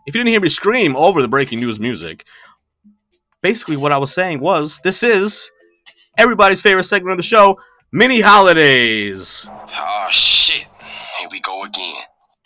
If 0.07 0.15
you 0.15 0.21
didn't 0.21 0.29
hear 0.29 0.41
me 0.41 0.51
scream 0.51 0.97
over 0.97 1.23
the 1.23 1.29
breaking 1.29 1.61
news 1.61 1.81
music, 1.81 2.27
basically 3.41 3.77
what 3.77 3.93
I 3.93 3.99
was 3.99 4.13
saying 4.13 4.41
was 4.41 4.81
this 4.85 5.03
is 5.03 5.51
everybody's 6.19 6.61
favorite 6.61 6.85
segment 6.85 7.13
of 7.13 7.17
the 7.17 7.23
show, 7.23 7.59
Mini 7.91 8.21
Holidays. 8.21 9.47
Oh 9.49 10.09
shit. 10.11 10.67
Here 11.19 11.29
we 11.31 11.41
go 11.41 11.65
again. 11.65 12.03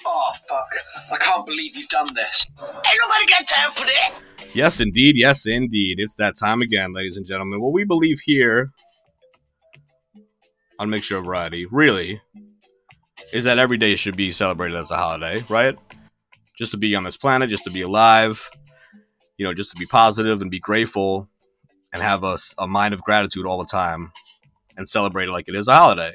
Oh 0.06 0.32
fuck! 0.48 0.68
I 1.12 1.16
can't 1.16 1.44
believe 1.44 1.76
you've 1.76 1.88
done 1.88 2.08
this. 2.14 2.50
Ain't 2.60 3.00
nobody 3.02 3.26
got 3.26 3.46
time 3.46 3.70
for 3.72 3.84
that. 3.84 4.14
Yes, 4.54 4.80
indeed. 4.80 5.16
Yes, 5.16 5.46
indeed. 5.46 5.96
It's 5.98 6.14
that 6.14 6.36
time 6.38 6.62
again, 6.62 6.94
ladies 6.94 7.16
and 7.16 7.26
gentlemen. 7.26 7.60
What 7.60 7.72
we 7.72 7.84
believe 7.84 8.20
here 8.24 8.70
on 10.78 10.88
Mixture 10.90 11.18
of 11.18 11.24
Variety, 11.24 11.66
really, 11.66 12.22
is 13.32 13.44
that 13.44 13.58
every 13.58 13.76
day 13.76 13.96
should 13.96 14.16
be 14.16 14.32
celebrated 14.32 14.76
as 14.76 14.90
a 14.90 14.96
holiday, 14.96 15.44
right? 15.48 15.76
Just 16.58 16.72
to 16.72 16.76
be 16.76 16.94
on 16.94 17.04
this 17.04 17.16
planet, 17.16 17.50
just 17.50 17.64
to 17.64 17.70
be 17.70 17.82
alive, 17.82 18.50
you 19.36 19.46
know, 19.46 19.54
just 19.54 19.70
to 19.70 19.76
be 19.76 19.86
positive 19.86 20.42
and 20.42 20.50
be 20.50 20.58
grateful 20.58 21.28
and 21.92 22.02
have 22.02 22.24
a 22.24 22.66
mind 22.66 22.92
of 22.92 23.02
gratitude 23.02 23.46
all 23.46 23.58
the 23.58 23.64
time 23.64 24.12
and 24.76 24.88
celebrate 24.88 25.28
it 25.28 25.32
like 25.32 25.48
it 25.48 25.54
is 25.54 25.68
a 25.68 25.74
holiday. 25.74 26.14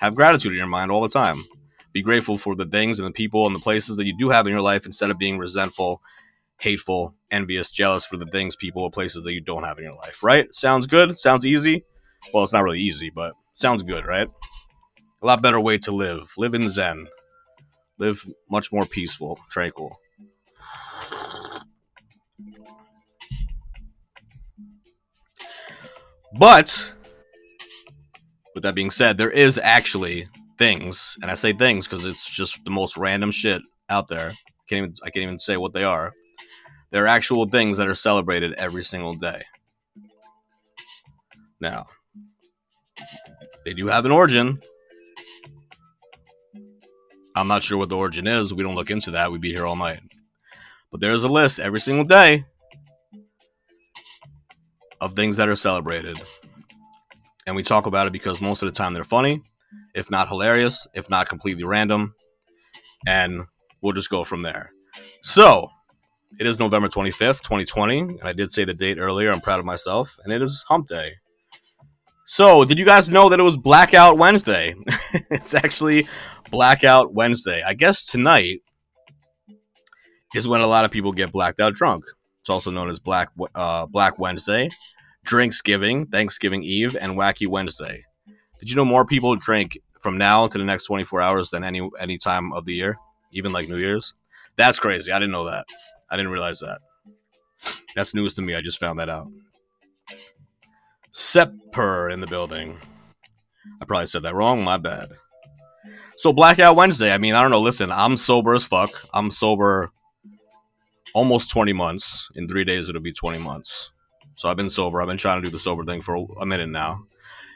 Have 0.00 0.14
gratitude 0.14 0.52
in 0.52 0.58
your 0.58 0.66
mind 0.66 0.90
all 0.90 1.02
the 1.02 1.08
time. 1.08 1.44
Be 1.92 2.02
grateful 2.02 2.38
for 2.38 2.54
the 2.54 2.66
things 2.66 2.98
and 2.98 3.06
the 3.06 3.12
people 3.12 3.46
and 3.46 3.54
the 3.54 3.60
places 3.60 3.96
that 3.96 4.06
you 4.06 4.16
do 4.16 4.30
have 4.30 4.46
in 4.46 4.52
your 4.52 4.62
life 4.62 4.86
instead 4.86 5.10
of 5.10 5.18
being 5.18 5.38
resentful, 5.38 6.00
hateful, 6.58 7.14
envious, 7.30 7.70
jealous 7.70 8.06
for 8.06 8.16
the 8.16 8.26
things, 8.26 8.56
people, 8.56 8.82
or 8.82 8.90
places 8.90 9.24
that 9.24 9.32
you 9.32 9.40
don't 9.40 9.64
have 9.64 9.78
in 9.78 9.84
your 9.84 9.94
life, 9.94 10.22
right? 10.22 10.54
Sounds 10.54 10.86
good? 10.86 11.18
Sounds 11.18 11.44
easy? 11.44 11.84
Well, 12.32 12.44
it's 12.44 12.52
not 12.52 12.62
really 12.62 12.80
easy, 12.80 13.10
but 13.10 13.34
sounds 13.52 13.82
good, 13.82 14.06
right? 14.06 14.28
A 15.22 15.26
lot 15.26 15.42
better 15.42 15.60
way 15.60 15.78
to 15.78 15.92
live. 15.92 16.32
Live 16.36 16.54
in 16.54 16.68
Zen. 16.68 17.08
Live 17.98 18.24
much 18.50 18.72
more 18.72 18.86
peaceful, 18.86 19.38
tranquil. 19.50 19.98
But 26.38 26.92
with 28.54 28.62
that 28.62 28.74
being 28.74 28.90
said, 28.90 29.18
there 29.18 29.30
is 29.30 29.58
actually 29.62 30.28
things, 30.58 31.16
and 31.22 31.30
I 31.30 31.34
say 31.34 31.52
things 31.52 31.86
because 31.86 32.04
it's 32.04 32.28
just 32.28 32.64
the 32.64 32.70
most 32.70 32.96
random 32.96 33.30
shit 33.30 33.62
out 33.88 34.08
there. 34.08 34.34
Can't 34.68 34.78
even 34.78 34.94
I 35.02 35.10
can't 35.10 35.22
even 35.22 35.38
say 35.38 35.56
what 35.56 35.72
they 35.72 35.84
are. 35.84 36.12
There 36.90 37.04
are 37.04 37.08
actual 37.08 37.46
things 37.46 37.76
that 37.76 37.88
are 37.88 37.94
celebrated 37.94 38.54
every 38.54 38.84
single 38.84 39.14
day. 39.14 39.44
Now, 41.60 41.86
they 43.64 43.74
do 43.74 43.86
have 43.86 44.04
an 44.04 44.12
origin. 44.12 44.60
I'm 47.38 47.48
not 47.48 47.62
sure 47.62 47.78
what 47.78 47.88
the 47.88 47.96
origin 47.96 48.26
is. 48.26 48.52
We 48.52 48.62
don't 48.62 48.74
look 48.74 48.90
into 48.90 49.12
that. 49.12 49.30
We'd 49.30 49.40
be 49.40 49.52
here 49.52 49.66
all 49.66 49.76
night. 49.76 50.00
But 50.90 51.00
there's 51.00 51.24
a 51.24 51.28
list 51.28 51.60
every 51.60 51.80
single 51.80 52.04
day 52.04 52.46
of 55.00 55.14
things 55.14 55.36
that 55.36 55.48
are 55.48 55.56
celebrated. 55.56 56.20
And 57.46 57.54
we 57.54 57.62
talk 57.62 57.86
about 57.86 58.06
it 58.06 58.12
because 58.12 58.40
most 58.40 58.62
of 58.62 58.66
the 58.66 58.76
time 58.76 58.92
they're 58.92 59.04
funny, 59.04 59.42
if 59.94 60.10
not 60.10 60.28
hilarious, 60.28 60.86
if 60.94 61.08
not 61.08 61.28
completely 61.28 61.64
random. 61.64 62.14
And 63.06 63.44
we'll 63.80 63.92
just 63.92 64.10
go 64.10 64.24
from 64.24 64.42
there. 64.42 64.72
So, 65.22 65.70
it 66.38 66.46
is 66.46 66.58
November 66.58 66.88
25th, 66.88 67.42
2020. 67.42 68.00
And 68.00 68.22
I 68.22 68.32
did 68.32 68.52
say 68.52 68.64
the 68.64 68.74
date 68.74 68.98
earlier. 68.98 69.30
I'm 69.30 69.40
proud 69.40 69.60
of 69.60 69.64
myself. 69.64 70.18
And 70.24 70.32
it 70.32 70.42
is 70.42 70.64
hump 70.68 70.88
day. 70.88 71.14
So, 72.30 72.66
did 72.66 72.78
you 72.78 72.84
guys 72.84 73.08
know 73.08 73.30
that 73.30 73.40
it 73.40 73.42
was 73.42 73.56
Blackout 73.56 74.18
Wednesday? 74.18 74.74
it's 75.30 75.54
actually 75.54 76.06
Blackout 76.50 77.14
Wednesday. 77.14 77.62
I 77.66 77.72
guess 77.72 78.04
tonight 78.04 78.60
is 80.34 80.46
when 80.46 80.60
a 80.60 80.66
lot 80.66 80.84
of 80.84 80.90
people 80.90 81.10
get 81.12 81.32
blacked 81.32 81.58
out 81.58 81.72
drunk. 81.72 82.04
It's 82.42 82.50
also 82.50 82.70
known 82.70 82.90
as 82.90 82.98
Black 82.98 83.30
uh, 83.54 83.86
Black 83.86 84.18
Wednesday, 84.18 84.68
Drinksgiving, 85.24 86.10
Thanksgiving 86.10 86.62
Eve, 86.62 86.98
and 87.00 87.14
Wacky 87.14 87.48
Wednesday. 87.48 88.04
Did 88.60 88.68
you 88.68 88.76
know 88.76 88.84
more 88.84 89.06
people 89.06 89.34
drink 89.34 89.78
from 89.98 90.18
now 90.18 90.46
to 90.48 90.58
the 90.58 90.64
next 90.64 90.84
24 90.84 91.22
hours 91.22 91.48
than 91.48 91.64
any 91.64 91.80
any 91.98 92.18
time 92.18 92.52
of 92.52 92.66
the 92.66 92.74
year, 92.74 92.98
even 93.32 93.52
like 93.52 93.70
New 93.70 93.78
Year's? 93.78 94.12
That's 94.56 94.78
crazy. 94.78 95.10
I 95.10 95.18
didn't 95.18 95.32
know 95.32 95.46
that. 95.46 95.64
I 96.10 96.16
didn't 96.18 96.32
realize 96.32 96.60
that. 96.60 96.82
That's 97.96 98.12
news 98.12 98.34
to 98.34 98.42
me. 98.42 98.54
I 98.54 98.60
just 98.60 98.78
found 98.78 98.98
that 98.98 99.08
out. 99.08 99.28
Sepper 101.10 102.10
in 102.10 102.20
the 102.20 102.26
building. 102.26 102.78
I 103.80 103.84
probably 103.84 104.06
said 104.06 104.22
that 104.22 104.34
wrong. 104.34 104.62
My 104.62 104.76
bad. 104.76 105.10
So 106.16 106.32
Blackout 106.32 106.76
Wednesday. 106.76 107.12
I 107.12 107.18
mean, 107.18 107.34
I 107.34 107.42
don't 107.42 107.50
know. 107.50 107.60
Listen, 107.60 107.92
I'm 107.92 108.16
sober 108.16 108.54
as 108.54 108.64
fuck. 108.64 109.06
I'm 109.14 109.30
sober 109.30 109.90
almost 111.14 111.50
20 111.50 111.72
months. 111.72 112.28
In 112.34 112.48
three 112.48 112.64
days, 112.64 112.88
it'll 112.88 113.00
be 113.00 113.12
20 113.12 113.38
months. 113.38 113.92
So 114.36 114.48
I've 114.48 114.56
been 114.56 114.70
sober. 114.70 115.00
I've 115.00 115.08
been 115.08 115.16
trying 115.16 115.40
to 115.42 115.46
do 115.46 115.50
the 115.50 115.58
sober 115.58 115.84
thing 115.84 116.02
for 116.02 116.26
a 116.40 116.46
minute 116.46 116.68
now. 116.68 117.04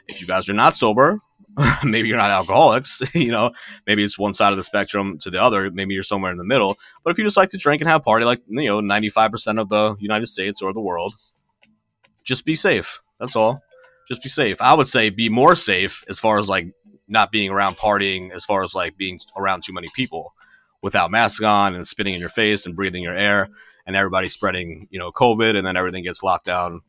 If 0.07 0.19
you 0.19 0.27
guys 0.27 0.49
are 0.49 0.53
not 0.53 0.75
sober, 0.75 1.19
maybe 1.83 2.07
you're 2.07 2.17
not 2.17 2.31
alcoholics. 2.31 3.01
you 3.13 3.31
know, 3.31 3.51
maybe 3.85 4.03
it's 4.03 4.17
one 4.17 4.33
side 4.33 4.51
of 4.51 4.57
the 4.57 4.63
spectrum 4.63 5.19
to 5.19 5.29
the 5.29 5.41
other. 5.41 5.69
Maybe 5.69 5.93
you're 5.93 6.03
somewhere 6.03 6.31
in 6.31 6.37
the 6.37 6.43
middle. 6.43 6.77
But 7.03 7.11
if 7.11 7.17
you 7.17 7.23
just 7.23 7.37
like 7.37 7.49
to 7.49 7.57
drink 7.57 7.81
and 7.81 7.89
have 7.89 8.01
a 8.01 8.03
party, 8.03 8.25
like 8.25 8.41
you 8.47 8.67
know, 8.67 8.81
95% 8.81 9.59
of 9.59 9.69
the 9.69 9.95
United 9.99 10.27
States 10.27 10.61
or 10.61 10.73
the 10.73 10.81
world, 10.81 11.15
just 12.23 12.45
be 12.45 12.55
safe. 12.55 13.02
That's 13.23 13.37
all. 13.37 13.63
Just 14.05 14.21
be 14.21 14.27
safe. 14.27 14.61
I 14.61 14.73
would 14.73 14.89
say 14.89 15.09
be 15.09 15.29
more 15.29 15.55
safe 15.55 16.03
as 16.09 16.19
far 16.19 16.37
as 16.37 16.49
like 16.49 16.67
not 17.07 17.31
being 17.31 17.49
around 17.49 17.77
partying, 17.77 18.31
as 18.31 18.43
far 18.43 18.63
as 18.63 18.75
like 18.75 18.97
being 18.97 19.21
around 19.37 19.63
too 19.63 19.71
many 19.71 19.87
people 19.95 20.33
without 20.81 21.09
masks 21.09 21.41
on 21.41 21.73
and 21.73 21.87
spitting 21.87 22.15
in 22.15 22.19
your 22.19 22.27
face 22.27 22.65
and 22.65 22.75
breathing 22.75 23.01
your 23.01 23.15
air 23.15 23.47
and 23.87 23.95
everybody 23.95 24.27
spreading, 24.27 24.89
you 24.91 24.99
know, 24.99 25.09
COVID 25.09 25.55
and 25.57 25.65
then 25.65 25.77
everything 25.77 26.03
gets 26.03 26.21
locked 26.21 26.45
down 26.45 26.81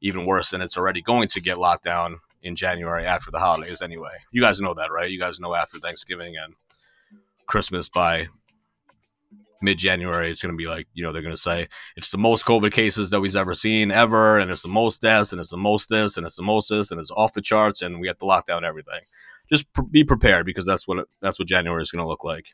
even 0.00 0.24
worse 0.24 0.48
than 0.48 0.62
it's 0.62 0.78
already 0.78 1.02
going 1.02 1.28
to 1.28 1.42
get 1.42 1.58
locked 1.58 1.84
down 1.84 2.20
in 2.42 2.56
January 2.56 3.04
after 3.04 3.30
the 3.30 3.38
holidays 3.38 3.82
anyway. 3.82 4.16
You 4.30 4.40
guys 4.40 4.58
know 4.62 4.72
that, 4.72 4.90
right? 4.90 5.10
You 5.10 5.18
guys 5.18 5.40
know 5.40 5.54
after 5.54 5.78
Thanksgiving 5.78 6.36
and 6.42 6.54
Christmas 7.46 7.90
by 7.90 8.28
mid 9.62 9.78
January, 9.78 10.30
it's 10.30 10.42
going 10.42 10.52
to 10.52 10.56
be 10.56 10.66
like, 10.66 10.86
you 10.94 11.02
know, 11.02 11.12
they're 11.12 11.22
going 11.22 11.34
to 11.34 11.40
say 11.40 11.68
it's 11.96 12.10
the 12.10 12.18
most 12.18 12.44
COVID 12.44 12.72
cases 12.72 13.10
that 13.10 13.20
we've 13.20 13.36
ever 13.36 13.54
seen 13.54 13.90
ever, 13.90 14.38
and 14.38 14.50
it's 14.50 14.62
the 14.62 14.68
most 14.68 15.02
deaths, 15.02 15.32
and 15.32 15.40
it's 15.40 15.50
the 15.50 15.56
most 15.56 15.88
this, 15.88 16.16
and 16.16 16.26
it's 16.26 16.36
the 16.36 16.42
most 16.42 16.68
this, 16.68 16.90
and 16.90 17.00
it's 17.00 17.10
off 17.10 17.32
the 17.32 17.42
charts, 17.42 17.82
and 17.82 18.00
we 18.00 18.08
have 18.08 18.18
to 18.18 18.24
lock 18.24 18.46
down 18.46 18.64
everything. 18.64 19.00
Just 19.50 19.72
pr- 19.72 19.82
be 19.82 20.04
prepared 20.04 20.46
because 20.46 20.66
that's 20.66 20.86
what 20.86 20.98
it, 20.98 21.08
that's 21.20 21.38
what 21.38 21.48
January 21.48 21.82
is 21.82 21.90
going 21.90 22.04
to 22.04 22.08
look 22.08 22.24
like. 22.24 22.46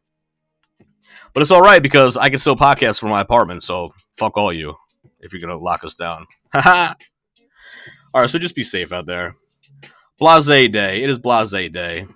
But 1.32 1.42
it's 1.42 1.50
all 1.50 1.62
right 1.62 1.82
because 1.82 2.16
I 2.16 2.28
can 2.28 2.38
still 2.38 2.56
podcast 2.56 3.00
from 3.00 3.10
my 3.10 3.20
apartment, 3.20 3.62
so 3.62 3.94
fuck 4.16 4.36
all 4.36 4.52
you 4.52 4.74
if 5.20 5.32
you're 5.32 5.40
going 5.40 5.56
to 5.56 5.64
lock 5.64 5.84
us 5.84 5.94
down. 5.94 6.26
all 6.54 6.94
right, 8.14 8.30
so 8.30 8.38
just 8.38 8.54
be 8.54 8.62
safe 8.62 8.92
out 8.92 9.06
there. 9.06 9.34
Blase 10.18 10.46
day. 10.46 11.02
It 11.02 11.10
is 11.10 11.18
Blase 11.18 11.50
day 11.50 12.06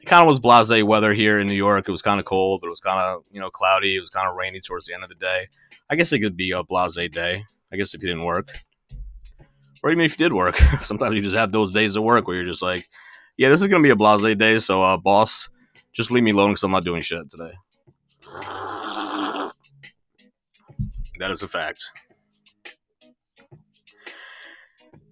it 0.00 0.06
kind 0.06 0.22
of 0.22 0.28
was 0.28 0.40
blase 0.40 0.82
weather 0.82 1.12
here 1.12 1.38
in 1.40 1.46
New 1.46 1.54
York. 1.54 1.88
It 1.88 1.92
was 1.92 2.02
kind 2.02 2.18
of 2.18 2.26
cold, 2.26 2.60
but 2.60 2.68
it 2.68 2.70
was 2.70 2.80
kind 2.80 3.00
of 3.00 3.24
you 3.30 3.40
know 3.40 3.50
cloudy. 3.50 3.96
It 3.96 4.00
was 4.00 4.10
kind 4.10 4.28
of 4.28 4.36
rainy 4.36 4.60
towards 4.60 4.86
the 4.86 4.94
end 4.94 5.04
of 5.04 5.08
the 5.08 5.14
day. 5.16 5.48
I 5.88 5.96
guess 5.96 6.12
it 6.12 6.20
could 6.20 6.36
be 6.36 6.52
a 6.52 6.62
blase 6.62 6.94
day. 7.10 7.44
I 7.72 7.76
guess 7.76 7.94
if 7.94 8.02
you 8.02 8.08
didn't 8.08 8.24
work, 8.24 8.48
or 9.82 9.90
even 9.90 10.04
if 10.04 10.12
you 10.12 10.18
did 10.18 10.32
work, 10.32 10.56
sometimes 10.82 11.14
you 11.14 11.22
just 11.22 11.36
have 11.36 11.52
those 11.52 11.72
days 11.72 11.96
of 11.96 12.04
work 12.04 12.26
where 12.26 12.36
you're 12.36 12.46
just 12.46 12.62
like, 12.62 12.88
yeah, 13.36 13.48
this 13.48 13.60
is 13.60 13.68
gonna 13.68 13.82
be 13.82 13.90
a 13.90 13.96
blase 13.96 14.36
day. 14.36 14.58
So, 14.58 14.82
uh, 14.82 14.96
boss, 14.96 15.48
just 15.92 16.10
leave 16.10 16.24
me 16.24 16.30
alone 16.30 16.50
because 16.50 16.62
I'm 16.62 16.70
not 16.72 16.84
doing 16.84 17.02
shit 17.02 17.30
today. 17.30 17.52
That 21.18 21.30
is 21.30 21.42
a 21.42 21.48
fact. 21.48 21.90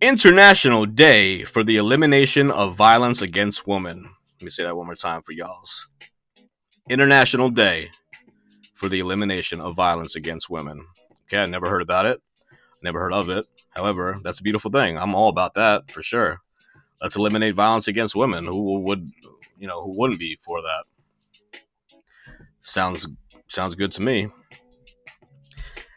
International 0.01 0.87
Day 0.87 1.45
for 1.45 1.65
the 1.65 1.77
Elimination 1.77 2.51
of 2.51 2.77
Violence 2.77 3.21
Against 3.21 3.67
Women. 3.67 4.11
Let 4.41 4.45
me 4.45 4.51
say 4.51 4.63
that 4.63 4.77
one 4.77 4.87
more 4.87 4.95
time 4.95 5.23
for 5.23 5.33
y'all's. 5.33 5.89
International 6.89 7.51
Day 7.51 7.91
for 8.73 8.89
the 8.89 9.01
Elimination 9.01 9.61
of 9.61 9.75
Violence 9.75 10.15
Against 10.15 10.49
Women. 10.49 10.87
Okay, 11.25 11.43
I 11.43 11.47
never 11.47 11.69
heard 11.69 11.83
about 11.83 12.07
it. 12.07 12.23
Never 12.81 13.01
heard 13.01 13.13
of 13.13 13.29
it. 13.31 13.47
However, 13.71 14.21
that's 14.23 14.39
a 14.39 14.45
beautiful 14.45 14.71
thing. 14.71 14.97
I'm 14.97 15.17
all 15.17 15.29
about 15.29 15.55
that 15.55 15.91
for 15.91 16.05
sure. 16.05 16.39
Let's 17.03 17.17
eliminate 17.17 17.57
violence 17.57 17.89
against 17.89 18.15
women. 18.15 18.47
Who 18.47 18.79
would, 18.79 19.11
you 19.59 19.67
know, 19.67 19.83
who 19.83 19.99
wouldn't 19.99 20.21
be 20.21 20.39
for 20.45 20.63
that? 20.63 20.85
Sounds 22.63 23.09
sounds 23.49 23.75
good 23.75 23.91
to 23.93 24.03
me. 24.03 24.31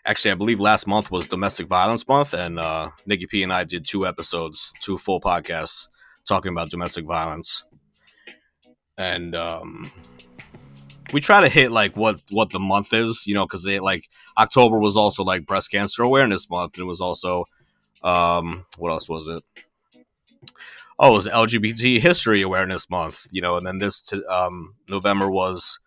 Actually, 0.03 0.31
I 0.31 0.35
believe 0.35 0.59
last 0.59 0.87
month 0.87 1.11
was 1.11 1.27
Domestic 1.27 1.67
Violence 1.67 2.07
Month, 2.07 2.33
and 2.33 2.57
uh, 2.57 2.89
Nikki 3.05 3.27
P 3.27 3.43
and 3.43 3.53
I 3.53 3.65
did 3.65 3.85
two 3.85 4.07
episodes, 4.07 4.73
two 4.79 4.97
full 4.97 5.21
podcasts 5.21 5.87
talking 6.25 6.51
about 6.51 6.71
domestic 6.71 7.05
violence 7.05 7.63
and 8.97 9.35
um, 9.35 9.91
we 11.13 11.21
try 11.21 11.41
to 11.41 11.49
hit 11.49 11.71
like 11.71 11.95
what 11.95 12.21
what 12.29 12.51
the 12.51 12.59
month 12.59 12.93
is, 12.93 13.25
you 13.27 13.33
know, 13.33 13.45
because 13.45 13.63
they 13.63 13.79
like 13.79 14.09
October 14.37 14.79
was 14.79 14.97
also 14.97 15.23
like 15.23 15.45
breast 15.45 15.71
cancer 15.71 16.03
awareness 16.03 16.49
month, 16.49 16.75
and 16.75 16.83
it 16.83 16.87
was 16.87 17.01
also 17.01 17.45
um, 18.03 18.65
what 18.77 18.91
else 18.91 19.09
was 19.09 19.27
it? 19.29 19.43
Oh, 20.99 21.11
it 21.11 21.15
was 21.15 21.27
LGBT 21.27 21.99
history 21.99 22.41
awareness 22.41 22.89
month, 22.89 23.25
you 23.31 23.41
know, 23.41 23.57
and 23.57 23.65
then 23.65 23.79
this 23.79 24.05
t- 24.05 24.23
um, 24.25 24.75
November 24.87 25.29
was 25.29 25.79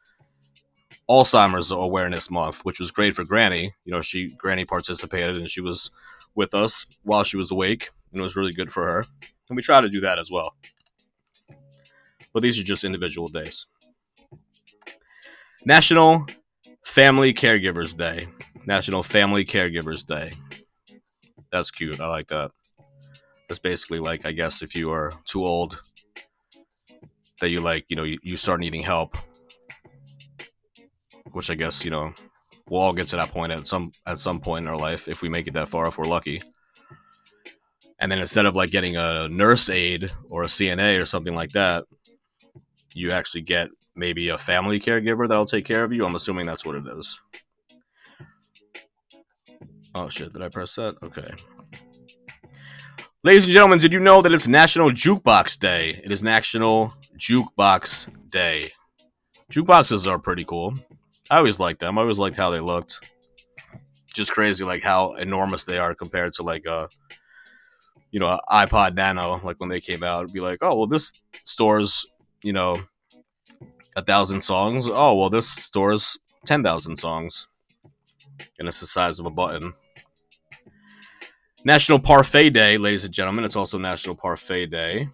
Alzheimer's 1.08 1.70
awareness 1.70 2.30
month, 2.30 2.64
which 2.64 2.80
was 2.80 2.90
great 2.90 3.14
for 3.14 3.24
Granny. 3.24 3.74
You 3.84 3.92
know, 3.92 4.00
she 4.00 4.28
Granny 4.28 4.64
participated 4.64 5.36
and 5.36 5.50
she 5.50 5.60
was 5.60 5.90
with 6.34 6.52
us 6.52 6.86
while 7.04 7.22
she 7.22 7.36
was 7.36 7.50
awake, 7.50 7.90
and 8.10 8.20
it 8.20 8.22
was 8.22 8.36
really 8.36 8.52
good 8.52 8.72
for 8.72 8.84
her. 8.84 9.04
And 9.48 9.56
we 9.56 9.62
try 9.62 9.80
to 9.80 9.88
do 9.88 10.00
that 10.00 10.18
as 10.18 10.30
well 10.30 10.54
but 12.34 12.42
these 12.42 12.58
are 12.58 12.64
just 12.64 12.84
individual 12.84 13.28
days. 13.28 13.66
National 15.64 16.26
Family 16.84 17.32
Caregivers 17.32 17.96
Day. 17.96 18.26
National 18.66 19.02
Family 19.02 19.44
Caregivers 19.44 20.04
Day. 20.04 20.32
That's 21.52 21.70
cute. 21.70 22.00
I 22.00 22.08
like 22.08 22.26
that. 22.28 22.50
That's 23.48 23.60
basically 23.60 24.00
like 24.00 24.26
I 24.26 24.32
guess 24.32 24.60
if 24.62 24.74
you 24.74 24.90
are 24.90 25.12
too 25.24 25.46
old 25.46 25.80
that 27.40 27.50
you 27.50 27.60
like, 27.60 27.84
you 27.88 27.96
know, 27.96 28.04
you, 28.04 28.36
start 28.36 28.60
needing 28.60 28.82
help. 28.82 29.16
Which 31.32 31.50
I 31.50 31.54
guess, 31.54 31.84
you 31.84 31.90
know, 31.90 32.12
we'll 32.68 32.80
all 32.80 32.92
get 32.92 33.08
to 33.08 33.16
that 33.16 33.30
point 33.30 33.52
at 33.52 33.66
some 33.66 33.92
at 34.06 34.18
some 34.18 34.40
point 34.40 34.64
in 34.64 34.68
our 34.68 34.78
life 34.78 35.08
if 35.08 35.20
we 35.20 35.28
make 35.28 35.46
it 35.46 35.54
that 35.54 35.68
far 35.68 35.86
if 35.86 35.98
we're 35.98 36.04
lucky. 36.04 36.40
And 38.00 38.10
then 38.10 38.18
instead 38.18 38.46
of 38.46 38.56
like 38.56 38.70
getting 38.70 38.96
a 38.96 39.28
nurse 39.28 39.68
aide 39.68 40.10
or 40.28 40.42
a 40.42 40.46
CNA 40.46 41.00
or 41.00 41.06
something 41.06 41.34
like 41.34 41.50
that, 41.50 41.84
you 42.94 43.10
actually 43.10 43.42
get 43.42 43.68
maybe 43.96 44.28
a 44.28 44.38
family 44.38 44.80
caregiver 44.80 45.28
that'll 45.28 45.46
take 45.46 45.64
care 45.64 45.84
of 45.84 45.92
you. 45.92 46.04
I'm 46.04 46.14
assuming 46.14 46.46
that's 46.46 46.64
what 46.64 46.76
it 46.76 46.84
is. 46.98 47.20
Oh 49.94 50.08
shit, 50.08 50.32
did 50.32 50.42
I 50.42 50.48
press 50.48 50.74
that? 50.74 50.96
Okay. 51.02 51.30
Ladies 53.22 53.44
and 53.44 53.52
gentlemen, 53.52 53.78
did 53.78 53.92
you 53.92 54.00
know 54.00 54.20
that 54.20 54.32
it's 54.32 54.46
National 54.46 54.90
Jukebox 54.90 55.58
Day? 55.58 56.00
It 56.04 56.12
is 56.12 56.22
National 56.22 56.92
Jukebox 57.16 58.08
Day. 58.30 58.72
Jukeboxes 59.50 60.10
are 60.10 60.18
pretty 60.18 60.44
cool. 60.44 60.74
I 61.30 61.38
always 61.38 61.58
liked 61.58 61.80
them. 61.80 61.96
I 61.96 62.02
always 62.02 62.18
liked 62.18 62.36
how 62.36 62.50
they 62.50 62.60
looked. 62.60 63.00
Just 64.12 64.32
crazy, 64.32 64.64
like 64.64 64.82
how 64.82 65.14
enormous 65.14 65.64
they 65.64 65.78
are 65.78 65.94
compared 65.94 66.34
to 66.34 66.42
like 66.42 66.66
a, 66.66 66.88
you 68.10 68.20
know, 68.20 68.38
iPod 68.50 68.94
Nano. 68.94 69.40
Like 69.42 69.58
when 69.58 69.70
they 69.70 69.80
came 69.80 70.02
out, 70.02 70.24
it'd 70.24 70.34
be 70.34 70.40
like, 70.40 70.58
oh 70.60 70.74
well, 70.76 70.86
this 70.86 71.10
stores, 71.44 72.04
you 72.44 72.52
know, 72.52 72.78
a 73.96 74.02
thousand 74.02 74.42
songs. 74.42 74.88
Oh 74.88 75.14
well, 75.14 75.30
this 75.30 75.48
stores 75.48 76.18
ten 76.46 76.62
thousand 76.62 76.96
songs, 76.96 77.48
and 78.58 78.68
it's 78.68 78.80
the 78.80 78.86
size 78.86 79.18
of 79.18 79.26
a 79.26 79.30
button. 79.30 79.72
National 81.64 81.98
Parfait 81.98 82.50
Day, 82.50 82.76
ladies 82.76 83.04
and 83.04 83.14
gentlemen. 83.14 83.44
It's 83.44 83.56
also 83.56 83.78
National 83.78 84.14
Parfait 84.14 84.66
Day. 84.66 85.08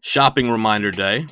Shopping 0.00 0.50
Reminder 0.50 0.90
Day. 0.90 1.26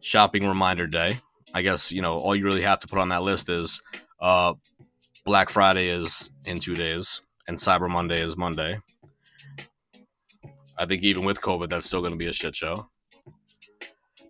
Shopping 0.00 0.48
Reminder 0.48 0.86
Day. 0.86 1.20
I 1.52 1.60
guess, 1.60 1.92
you 1.92 2.00
know, 2.00 2.18
all 2.18 2.34
you 2.34 2.44
really 2.44 2.62
have 2.62 2.80
to 2.80 2.86
put 2.86 2.98
on 2.98 3.10
that 3.10 3.22
list 3.22 3.50
is 3.50 3.82
uh, 4.20 4.54
Black 5.26 5.50
Friday 5.50 5.88
is 5.88 6.30
in 6.46 6.58
two 6.58 6.74
days 6.74 7.20
and 7.46 7.58
Cyber 7.58 7.90
Monday 7.90 8.22
is 8.22 8.36
Monday. 8.36 8.80
I 10.84 10.86
think 10.86 11.02
even 11.02 11.24
with 11.24 11.40
COVID, 11.40 11.70
that's 11.70 11.86
still 11.86 12.00
going 12.00 12.12
to 12.12 12.18
be 12.18 12.28
a 12.28 12.32
shit 12.32 12.54
show. 12.54 12.90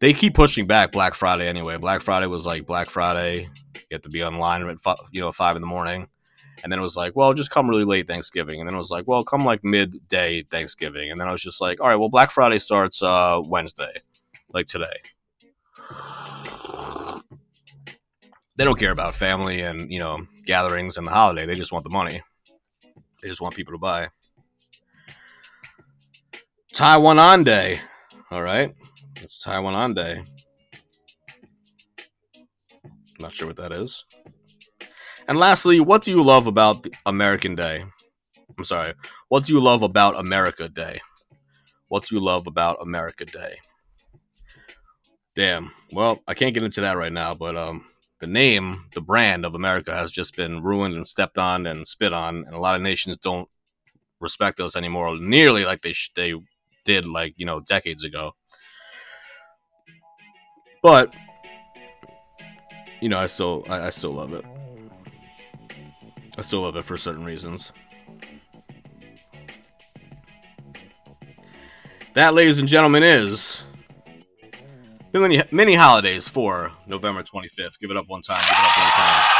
They 0.00 0.14
keep 0.14 0.34
pushing 0.34 0.68
back 0.68 0.92
Black 0.92 1.14
Friday 1.14 1.48
anyway. 1.48 1.78
Black 1.78 2.00
Friday 2.00 2.26
was 2.26 2.46
like 2.46 2.64
Black 2.64 2.88
Friday. 2.88 3.48
You 3.74 3.80
have 3.90 4.02
to 4.02 4.08
be 4.08 4.22
online 4.22 4.64
at 4.68 4.80
fi- 4.80 4.94
you 5.10 5.20
know 5.20 5.32
five 5.32 5.56
in 5.56 5.62
the 5.62 5.66
morning, 5.66 6.06
and 6.62 6.70
then 6.70 6.78
it 6.78 6.82
was 6.82 6.96
like, 6.96 7.16
well, 7.16 7.34
just 7.34 7.50
come 7.50 7.68
really 7.68 7.82
late 7.82 8.06
Thanksgiving, 8.06 8.60
and 8.60 8.68
then 8.68 8.74
it 8.74 8.78
was 8.78 8.90
like, 8.90 9.08
well, 9.08 9.24
come 9.24 9.44
like 9.44 9.64
midday 9.64 10.44
Thanksgiving, 10.44 11.10
and 11.10 11.20
then 11.20 11.26
I 11.26 11.32
was 11.32 11.42
just 11.42 11.60
like, 11.60 11.80
all 11.80 11.88
right, 11.88 11.96
well, 11.96 12.08
Black 12.08 12.30
Friday 12.30 12.60
starts 12.60 13.02
uh, 13.02 13.42
Wednesday, 13.44 14.00
like 14.52 14.66
today. 14.66 15.02
They 18.54 18.62
don't 18.62 18.78
care 18.78 18.92
about 18.92 19.16
family 19.16 19.60
and 19.60 19.90
you 19.90 19.98
know 19.98 20.28
gatherings 20.46 20.96
and 20.98 21.04
the 21.06 21.10
holiday. 21.10 21.46
They 21.46 21.56
just 21.56 21.72
want 21.72 21.82
the 21.82 21.90
money. 21.90 22.22
They 23.22 23.28
just 23.28 23.40
want 23.40 23.56
people 23.56 23.74
to 23.74 23.78
buy. 23.78 24.10
Tie 26.74 26.96
One 26.96 27.20
On 27.20 27.44
Day. 27.44 27.80
All 28.32 28.42
right. 28.42 28.74
It's 29.22 29.40
Tie 29.40 29.60
One 29.60 29.74
On 29.74 29.94
Day. 29.94 30.24
Not 33.20 33.32
sure 33.32 33.46
what 33.46 33.58
that 33.58 33.70
is. 33.70 34.04
And 35.28 35.38
lastly, 35.38 35.78
what 35.78 36.02
do 36.02 36.10
you 36.10 36.20
love 36.24 36.48
about 36.48 36.84
American 37.06 37.54
Day? 37.54 37.84
I'm 38.58 38.64
sorry. 38.64 38.92
What 39.28 39.44
do 39.44 39.52
you 39.52 39.60
love 39.60 39.84
about 39.84 40.18
America 40.18 40.68
Day? 40.68 41.00
What 41.86 42.06
do 42.06 42.16
you 42.16 42.20
love 42.20 42.48
about 42.48 42.82
America 42.82 43.24
Day? 43.24 43.58
Damn. 45.36 45.70
Well, 45.92 46.22
I 46.26 46.34
can't 46.34 46.54
get 46.54 46.64
into 46.64 46.80
that 46.80 46.96
right 46.96 47.12
now, 47.12 47.34
but 47.34 47.56
um, 47.56 47.84
the 48.18 48.26
name, 48.26 48.86
the 48.94 49.00
brand 49.00 49.46
of 49.46 49.54
America 49.54 49.94
has 49.94 50.10
just 50.10 50.34
been 50.34 50.60
ruined 50.60 50.96
and 50.96 51.06
stepped 51.06 51.38
on 51.38 51.66
and 51.66 51.86
spit 51.86 52.12
on, 52.12 52.38
and 52.38 52.52
a 52.52 52.58
lot 52.58 52.74
of 52.74 52.82
nations 52.82 53.16
don't 53.16 53.48
respect 54.18 54.58
us 54.58 54.74
anymore, 54.74 55.16
nearly 55.20 55.64
like 55.64 55.82
they 55.82 55.92
sh- 55.92 56.10
they 56.16 56.34
did 56.84 57.06
like 57.06 57.34
you 57.36 57.46
know 57.46 57.60
decades 57.60 58.04
ago. 58.04 58.32
But 60.82 61.14
you 63.00 63.08
know, 63.08 63.18
I 63.18 63.26
still 63.26 63.64
I, 63.68 63.86
I 63.86 63.90
still 63.90 64.12
love 64.12 64.32
it. 64.32 64.44
I 66.36 66.42
still 66.42 66.62
love 66.62 66.76
it 66.76 66.84
for 66.84 66.96
certain 66.96 67.24
reasons. 67.24 67.72
That, 72.14 72.34
ladies 72.34 72.58
and 72.58 72.68
gentlemen, 72.68 73.02
is 73.02 73.64
many 75.12 75.42
many 75.50 75.74
holidays 75.74 76.28
for 76.28 76.72
November 76.86 77.22
25th. 77.22 77.78
Give 77.80 77.90
it 77.90 77.96
up 77.96 78.08
one 78.08 78.22
time. 78.22 78.36
Give 78.36 78.50
it 78.50 78.64
up 78.64 78.78
one 78.78 78.90
time. 78.90 79.33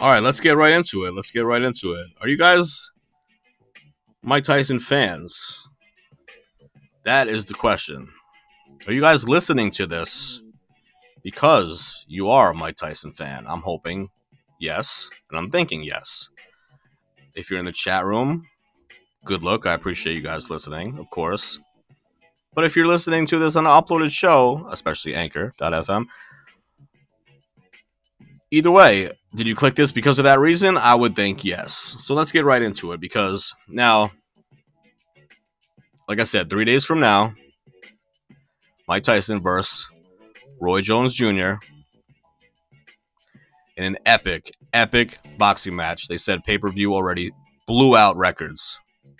All 0.00 0.08
right, 0.08 0.22
let's 0.22 0.38
get 0.38 0.56
right 0.56 0.72
into 0.72 1.06
it. 1.06 1.14
Let's 1.14 1.32
get 1.32 1.40
right 1.40 1.60
into 1.60 1.94
it. 1.94 2.06
Are 2.20 2.28
you 2.28 2.38
guys 2.38 2.92
Mike 4.22 4.44
Tyson 4.44 4.78
fans? 4.78 5.58
That 7.04 7.26
is 7.26 7.46
the 7.46 7.54
question. 7.54 8.08
Are 8.86 8.92
you 8.92 9.00
guys 9.00 9.26
listening 9.26 9.72
to 9.72 9.88
this 9.88 10.40
because 11.24 12.04
you 12.06 12.28
are 12.28 12.52
a 12.52 12.54
Mike 12.54 12.76
Tyson 12.76 13.12
fan? 13.12 13.44
I'm 13.48 13.62
hoping 13.62 14.08
yes, 14.60 15.10
and 15.30 15.38
I'm 15.38 15.50
thinking 15.50 15.82
yes. 15.82 16.28
If 17.34 17.50
you're 17.50 17.58
in 17.58 17.66
the 17.66 17.72
chat 17.72 18.04
room, 18.04 18.44
good 19.24 19.42
luck. 19.42 19.66
I 19.66 19.72
appreciate 19.72 20.14
you 20.14 20.22
guys 20.22 20.48
listening, 20.48 20.96
of 20.98 21.10
course. 21.10 21.58
But 22.54 22.64
if 22.64 22.76
you're 22.76 22.86
listening 22.86 23.26
to 23.26 23.38
this 23.40 23.56
on 23.56 23.66
an 23.66 23.72
uploaded 23.72 24.12
show, 24.12 24.68
especially 24.70 25.16
Anchor.fm, 25.16 26.06
either 28.50 28.70
way, 28.70 29.10
did 29.34 29.46
you 29.46 29.54
click 29.54 29.74
this 29.74 29.92
because 29.92 30.18
of 30.18 30.24
that 30.24 30.40
reason? 30.40 30.76
I 30.76 30.94
would 30.94 31.14
think 31.14 31.44
yes. 31.44 31.96
So 32.00 32.14
let's 32.14 32.32
get 32.32 32.44
right 32.44 32.62
into 32.62 32.92
it 32.92 33.00
because 33.00 33.54
now, 33.68 34.10
like 36.08 36.20
I 36.20 36.24
said, 36.24 36.48
three 36.48 36.64
days 36.64 36.84
from 36.84 37.00
now, 37.00 37.34
Mike 38.86 39.02
Tyson 39.02 39.40
versus 39.40 39.88
Roy 40.60 40.80
Jones 40.80 41.14
Jr. 41.14 41.56
in 43.76 43.84
an 43.84 43.98
epic, 44.06 44.50
epic 44.72 45.18
boxing 45.36 45.76
match. 45.76 46.08
They 46.08 46.18
said 46.18 46.44
pay 46.44 46.58
per 46.58 46.70
view 46.70 46.94
already 46.94 47.32
blew 47.66 47.96
out 47.96 48.16
records. 48.16 48.78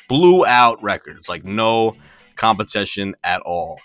Blew 0.09 0.47
out 0.47 0.83
records. 0.83 1.29
Like 1.29 1.45
no 1.45 1.97
competition 2.37 3.15
at 3.23 3.43
all 3.43 3.79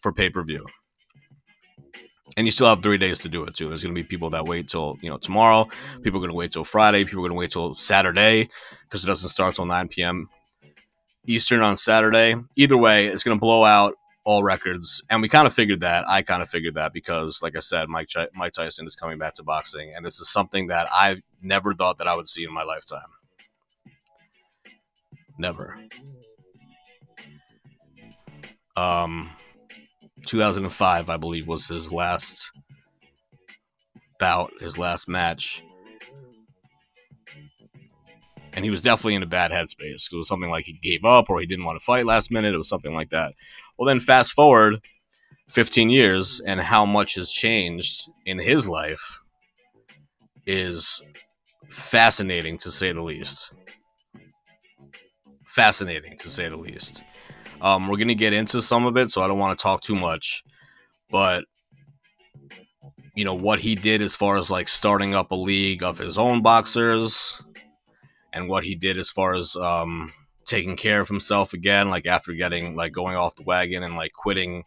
for 0.00 0.12
pay 0.12 0.30
per 0.30 0.44
view. 0.44 0.64
And 2.36 2.46
you 2.46 2.50
still 2.50 2.66
have 2.66 2.82
three 2.82 2.98
days 2.98 3.20
to 3.20 3.28
do 3.28 3.44
it 3.44 3.54
too. 3.54 3.68
There's 3.68 3.82
going 3.82 3.94
to 3.94 4.00
be 4.00 4.06
people 4.06 4.30
that 4.30 4.44
wait 4.44 4.68
till 4.68 4.98
you 5.00 5.08
know 5.08 5.16
tomorrow. 5.16 5.68
People 6.02 6.18
are 6.18 6.20
going 6.20 6.30
to 6.30 6.36
wait 6.36 6.52
till 6.52 6.64
Friday. 6.64 7.04
People 7.04 7.20
are 7.20 7.28
going 7.28 7.36
to 7.36 7.38
wait 7.38 7.50
till 7.50 7.74
Saturday 7.74 8.50
because 8.82 9.02
it 9.04 9.06
doesn't 9.06 9.30
start 9.30 9.54
till 9.54 9.64
9 9.64 9.88
p.m. 9.88 10.28
Eastern 11.26 11.62
on 11.62 11.76
Saturday. 11.76 12.34
Either 12.56 12.76
way, 12.76 13.06
it's 13.06 13.22
going 13.22 13.36
to 13.36 13.40
blow 13.40 13.64
out 13.64 13.94
all 14.24 14.42
records, 14.42 15.02
and 15.08 15.22
we 15.22 15.28
kind 15.28 15.46
of 15.46 15.54
figured 15.54 15.80
that. 15.80 16.06
I 16.08 16.22
kind 16.22 16.42
of 16.42 16.50
figured 16.50 16.74
that 16.74 16.92
because, 16.92 17.40
like 17.42 17.56
I 17.56 17.60
said, 17.60 17.88
Mike 17.88 18.08
Ch- 18.08 18.28
Mike 18.34 18.52
Tyson 18.52 18.86
is 18.86 18.96
coming 18.96 19.18
back 19.18 19.34
to 19.34 19.42
boxing, 19.42 19.92
and 19.94 20.04
this 20.04 20.20
is 20.20 20.28
something 20.28 20.66
that 20.66 20.88
I 20.92 21.16
never 21.40 21.74
thought 21.74 21.98
that 21.98 22.08
I 22.08 22.14
would 22.14 22.28
see 22.28 22.44
in 22.44 22.52
my 22.52 22.64
lifetime. 22.64 23.00
Never. 25.38 25.78
Um, 28.76 29.30
2005, 30.26 31.10
I 31.10 31.16
believe, 31.16 31.46
was 31.46 31.68
his 31.68 31.92
last 31.92 32.50
bout, 34.18 34.52
his 34.60 34.78
last 34.78 35.08
match. 35.08 35.62
And 38.52 38.64
he 38.64 38.70
was 38.70 38.80
definitely 38.80 39.14
in 39.14 39.22
a 39.22 39.26
bad 39.26 39.50
headspace. 39.50 40.12
It 40.12 40.16
was 40.16 40.28
something 40.28 40.50
like 40.50 40.64
he 40.64 40.72
gave 40.82 41.04
up 41.04 41.28
or 41.28 41.40
he 41.40 41.46
didn't 41.46 41.66
want 41.66 41.78
to 41.78 41.84
fight 41.84 42.06
last 42.06 42.30
minute. 42.30 42.54
It 42.54 42.58
was 42.58 42.68
something 42.68 42.94
like 42.94 43.10
that. 43.10 43.34
Well, 43.76 43.86
then 43.86 44.00
fast 44.00 44.32
forward 44.32 44.80
15 45.48 45.90
years 45.90 46.40
and 46.40 46.60
how 46.60 46.86
much 46.86 47.14
has 47.16 47.30
changed 47.30 48.08
in 48.24 48.38
his 48.38 48.68
life 48.68 49.20
is 50.46 51.02
fascinating 51.68 52.56
to 52.58 52.70
say 52.70 52.92
the 52.92 53.02
least. 53.02 53.52
Fascinating 55.46 56.18
to 56.18 56.28
say 56.28 56.48
the 56.48 56.56
least. 56.56 57.02
Um, 57.60 57.88
we're 57.88 57.96
going 57.96 58.08
to 58.08 58.14
get 58.14 58.32
into 58.32 58.60
some 58.62 58.86
of 58.86 58.96
it, 58.96 59.10
so 59.10 59.22
I 59.22 59.28
don't 59.28 59.38
want 59.38 59.58
to 59.58 59.62
talk 59.62 59.80
too 59.80 59.96
much. 59.96 60.44
But, 61.10 61.44
you 63.14 63.24
know, 63.24 63.34
what 63.34 63.60
he 63.60 63.74
did 63.74 64.02
as 64.02 64.14
far 64.14 64.36
as 64.36 64.50
like 64.50 64.68
starting 64.68 65.14
up 65.14 65.30
a 65.30 65.36
league 65.36 65.82
of 65.82 65.98
his 65.98 66.18
own 66.18 66.42
boxers 66.42 67.40
and 68.32 68.48
what 68.48 68.64
he 68.64 68.74
did 68.74 68.98
as 68.98 69.10
far 69.10 69.34
as, 69.34 69.56
um, 69.56 70.12
taking 70.46 70.76
care 70.76 71.00
of 71.00 71.08
himself 71.08 71.52
again, 71.52 71.90
like 71.90 72.06
after 72.06 72.32
getting 72.32 72.76
like 72.76 72.92
going 72.92 73.16
off 73.16 73.34
the 73.34 73.42
wagon 73.42 73.82
and 73.82 73.96
like 73.96 74.12
quitting, 74.12 74.62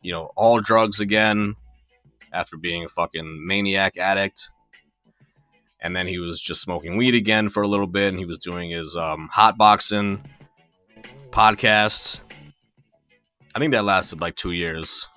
you 0.00 0.12
know, 0.12 0.30
all 0.36 0.60
drugs 0.60 1.00
again 1.00 1.56
after 2.32 2.56
being 2.56 2.84
a 2.84 2.88
fucking 2.88 3.44
maniac 3.46 3.96
addict. 3.96 4.48
And 5.80 5.96
then 5.96 6.06
he 6.06 6.18
was 6.18 6.40
just 6.40 6.62
smoking 6.62 6.96
weed 6.96 7.16
again 7.16 7.48
for 7.48 7.64
a 7.64 7.68
little 7.68 7.88
bit, 7.88 8.10
and 8.10 8.18
he 8.18 8.24
was 8.24 8.38
doing 8.38 8.70
his 8.70 8.94
um, 8.94 9.28
hot 9.32 9.58
boxing 9.58 10.22
podcast. 11.32 12.20
I 13.54 13.58
think 13.58 13.72
that 13.72 13.84
lasted 13.84 14.20
like 14.20 14.36
two 14.36 14.52
years. 14.52 15.08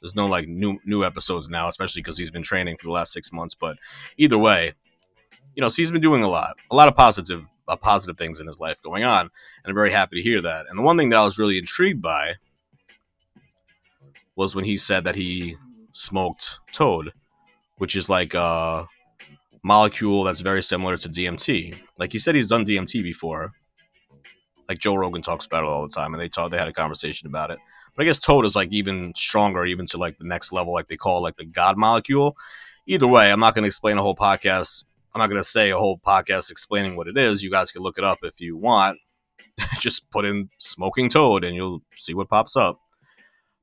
There's 0.00 0.14
no 0.14 0.26
like 0.26 0.48
new 0.48 0.78
new 0.86 1.04
episodes 1.04 1.50
now, 1.50 1.68
especially 1.68 2.00
because 2.00 2.16
he's 2.16 2.30
been 2.30 2.42
training 2.42 2.76
for 2.78 2.86
the 2.86 2.92
last 2.92 3.12
six 3.12 3.32
months. 3.32 3.54
But 3.54 3.76
either 4.16 4.38
way, 4.38 4.72
you 5.54 5.60
know, 5.60 5.68
so 5.68 5.76
he's 5.76 5.90
been 5.90 6.00
doing 6.00 6.22
a 6.24 6.28
lot, 6.28 6.56
a 6.70 6.74
lot 6.74 6.88
of 6.88 6.96
positive, 6.96 7.44
uh, 7.68 7.76
positive 7.76 8.16
things 8.16 8.40
in 8.40 8.46
his 8.46 8.58
life 8.58 8.78
going 8.82 9.04
on, 9.04 9.22
and 9.22 9.30
I'm 9.66 9.74
very 9.74 9.90
happy 9.90 10.16
to 10.16 10.22
hear 10.22 10.40
that. 10.40 10.66
And 10.68 10.78
the 10.78 10.82
one 10.82 10.96
thing 10.96 11.10
that 11.10 11.18
I 11.18 11.24
was 11.24 11.38
really 11.38 11.58
intrigued 11.58 12.00
by 12.00 12.34
was 14.36 14.54
when 14.54 14.64
he 14.64 14.78
said 14.78 15.04
that 15.04 15.16
he 15.16 15.56
smoked 15.92 16.60
toad, 16.72 17.12
which 17.76 17.94
is 17.94 18.08
like 18.08 18.32
a 18.34 18.86
molecule 19.62 20.24
that's 20.24 20.40
very 20.40 20.62
similar 20.62 20.96
to 20.96 21.08
DMT. 21.08 21.76
Like 21.98 22.12
he 22.12 22.18
said, 22.18 22.34
he's 22.34 22.46
done 22.46 22.64
DMT 22.64 23.02
before. 23.02 23.52
Like 24.70 24.78
Joe 24.78 24.94
Rogan 24.94 25.20
talks 25.20 25.46
about 25.46 25.64
it 25.64 25.68
all 25.68 25.82
the 25.82 25.92
time, 25.92 26.14
and 26.14 26.22
they 26.22 26.28
talked, 26.28 26.52
they 26.52 26.56
had 26.56 26.68
a 26.68 26.72
conversation 26.72 27.26
about 27.26 27.50
it. 27.50 27.58
But 27.96 28.04
I 28.04 28.06
guess 28.06 28.20
toad 28.20 28.46
is 28.46 28.54
like 28.54 28.70
even 28.70 29.12
stronger, 29.16 29.66
even 29.66 29.84
to 29.86 29.96
like 29.96 30.16
the 30.16 30.24
next 30.24 30.52
level, 30.52 30.72
like 30.72 30.86
they 30.86 30.96
call 30.96 31.20
like 31.20 31.36
the 31.36 31.44
God 31.44 31.76
molecule. 31.76 32.36
Either 32.86 33.08
way, 33.08 33.32
I'm 33.32 33.40
not 33.40 33.56
going 33.56 33.64
to 33.64 33.66
explain 33.66 33.98
a 33.98 34.02
whole 34.02 34.14
podcast. 34.14 34.84
I'm 35.12 35.18
not 35.18 35.26
going 35.26 35.42
to 35.42 35.48
say 35.48 35.70
a 35.70 35.76
whole 35.76 35.98
podcast 35.98 36.52
explaining 36.52 36.94
what 36.94 37.08
it 37.08 37.18
is. 37.18 37.42
You 37.42 37.50
guys 37.50 37.72
can 37.72 37.82
look 37.82 37.98
it 37.98 38.04
up 38.04 38.18
if 38.22 38.40
you 38.40 38.56
want. 38.56 38.98
Just 39.80 40.08
put 40.08 40.24
in 40.24 40.50
smoking 40.58 41.08
toad 41.08 41.42
and 41.42 41.56
you'll 41.56 41.82
see 41.96 42.14
what 42.14 42.28
pops 42.28 42.54
up. 42.54 42.78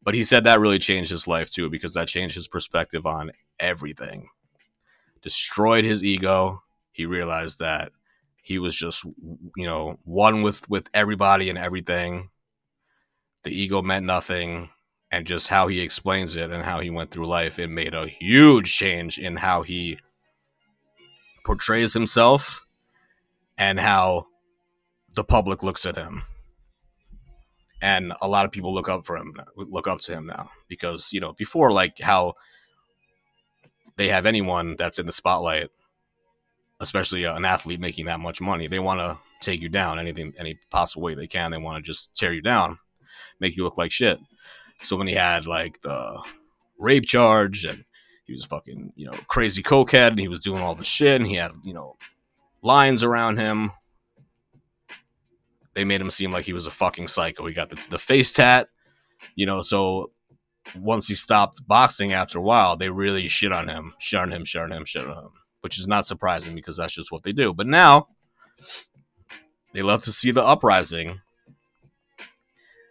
But 0.03 0.13
he 0.13 0.25
said 0.25 0.43
that 0.43 0.59
really 0.59 0.77
changed 0.77 1.09
his 1.09 1.25
life 1.25 1.49
too 1.49 1.69
because 1.69 1.93
that 1.93 2.09
changed 2.09 2.35
his 2.35 2.49
perspective 2.49 3.05
on 3.05 3.31
everything. 3.61 4.27
Destroyed 5.21 5.85
his 5.85 6.03
ego. 6.03 6.63
He 6.91 7.05
realized 7.05 7.59
that 7.59 7.93
he 8.47 8.59
was 8.59 8.77
just 8.77 9.03
you 9.57 9.65
know 9.65 9.99
one 10.05 10.41
with 10.41 10.69
with 10.69 10.87
everybody 10.93 11.49
and 11.49 11.59
everything. 11.59 12.29
The 13.43 13.51
ego 13.51 13.81
meant 13.81 14.05
nothing 14.05 14.69
and 15.11 15.27
just 15.27 15.49
how 15.49 15.67
he 15.67 15.81
explains 15.81 16.37
it 16.37 16.49
and 16.49 16.63
how 16.63 16.79
he 16.79 16.89
went 16.89 17.11
through 17.11 17.27
life 17.27 17.59
it 17.59 17.67
made 17.67 17.93
a 17.93 18.07
huge 18.07 18.73
change 18.73 19.17
in 19.17 19.35
how 19.35 19.63
he 19.63 19.97
portrays 21.45 21.93
himself 21.93 22.63
and 23.57 23.79
how 23.81 24.25
the 25.15 25.23
public 25.23 25.61
looks 25.61 25.85
at 25.85 25.97
him 25.97 26.23
and 27.81 28.13
a 28.21 28.27
lot 28.27 28.45
of 28.45 28.51
people 28.51 28.73
look 28.73 28.89
up 28.89 29.05
for 29.05 29.17
him 29.17 29.33
look 29.55 29.87
up 29.87 29.99
to 29.99 30.13
him 30.13 30.25
now 30.25 30.49
because 30.67 31.09
you 31.11 31.19
know 31.19 31.33
before 31.33 31.71
like 31.71 31.99
how 31.99 32.33
they 33.97 34.07
have 34.07 34.25
anyone 34.25 34.75
that's 34.77 34.99
in 34.99 35.05
the 35.05 35.11
spotlight 35.11 35.69
especially 36.79 37.25
uh, 37.25 37.35
an 37.35 37.45
athlete 37.45 37.79
making 37.79 38.05
that 38.05 38.19
much 38.19 38.41
money 38.41 38.67
they 38.67 38.79
want 38.79 38.99
to 38.99 39.17
take 39.41 39.61
you 39.61 39.69
down 39.69 39.99
anything 39.99 40.33
any 40.39 40.57
possible 40.69 41.03
way 41.03 41.15
they 41.15 41.27
can 41.27 41.51
they 41.51 41.57
want 41.57 41.83
to 41.83 41.87
just 41.87 42.15
tear 42.15 42.33
you 42.33 42.41
down 42.41 42.77
make 43.39 43.55
you 43.55 43.63
look 43.63 43.77
like 43.77 43.91
shit 43.91 44.19
so 44.83 44.95
when 44.95 45.07
he 45.07 45.13
had 45.13 45.47
like 45.47 45.79
the 45.81 46.21
rape 46.77 47.05
charge 47.05 47.65
and 47.65 47.83
he 48.25 48.33
was 48.33 48.45
fucking 48.45 48.91
you 48.95 49.05
know 49.05 49.17
crazy 49.27 49.63
cokehead 49.63 50.09
and 50.09 50.19
he 50.19 50.27
was 50.27 50.39
doing 50.39 50.61
all 50.61 50.75
the 50.75 50.83
shit 50.83 51.21
and 51.21 51.27
he 51.27 51.35
had 51.35 51.51
you 51.63 51.73
know 51.73 51.95
lines 52.61 53.03
around 53.03 53.37
him 53.37 53.71
they 55.77 55.85
made 55.85 56.01
him 56.01 56.09
seem 56.09 56.31
like 56.31 56.45
he 56.45 56.53
was 56.53 56.65
a 56.65 56.71
fucking 56.71 57.07
psycho. 57.07 57.45
He 57.45 57.53
got 57.53 57.69
the, 57.69 57.77
the 57.91 57.99
face 57.99 58.31
tat, 58.31 58.67
you 59.35 59.45
know. 59.45 59.61
So 59.61 60.11
once 60.75 61.07
he 61.07 61.13
stopped 61.13 61.67
boxing 61.67 62.13
after 62.13 62.39
a 62.39 62.41
while, 62.41 62.75
they 62.75 62.89
really 62.89 63.27
shit 63.27 63.51
on 63.51 63.69
him, 63.69 63.93
shit 63.99 64.19
on 64.19 64.33
him, 64.33 64.43
shit 64.43 64.63
on 64.63 64.71
him, 64.71 64.85
shit 64.85 65.07
on 65.07 65.25
him, 65.25 65.29
which 65.61 65.79
is 65.79 65.87
not 65.87 66.05
surprising 66.05 66.55
because 66.55 66.77
that's 66.77 66.93
just 66.93 67.11
what 67.11 67.23
they 67.23 67.31
do. 67.31 67.53
But 67.53 67.67
now 67.67 68.07
they 69.73 69.81
love 69.81 70.03
to 70.03 70.11
see 70.11 70.31
the 70.31 70.43
uprising. 70.43 71.21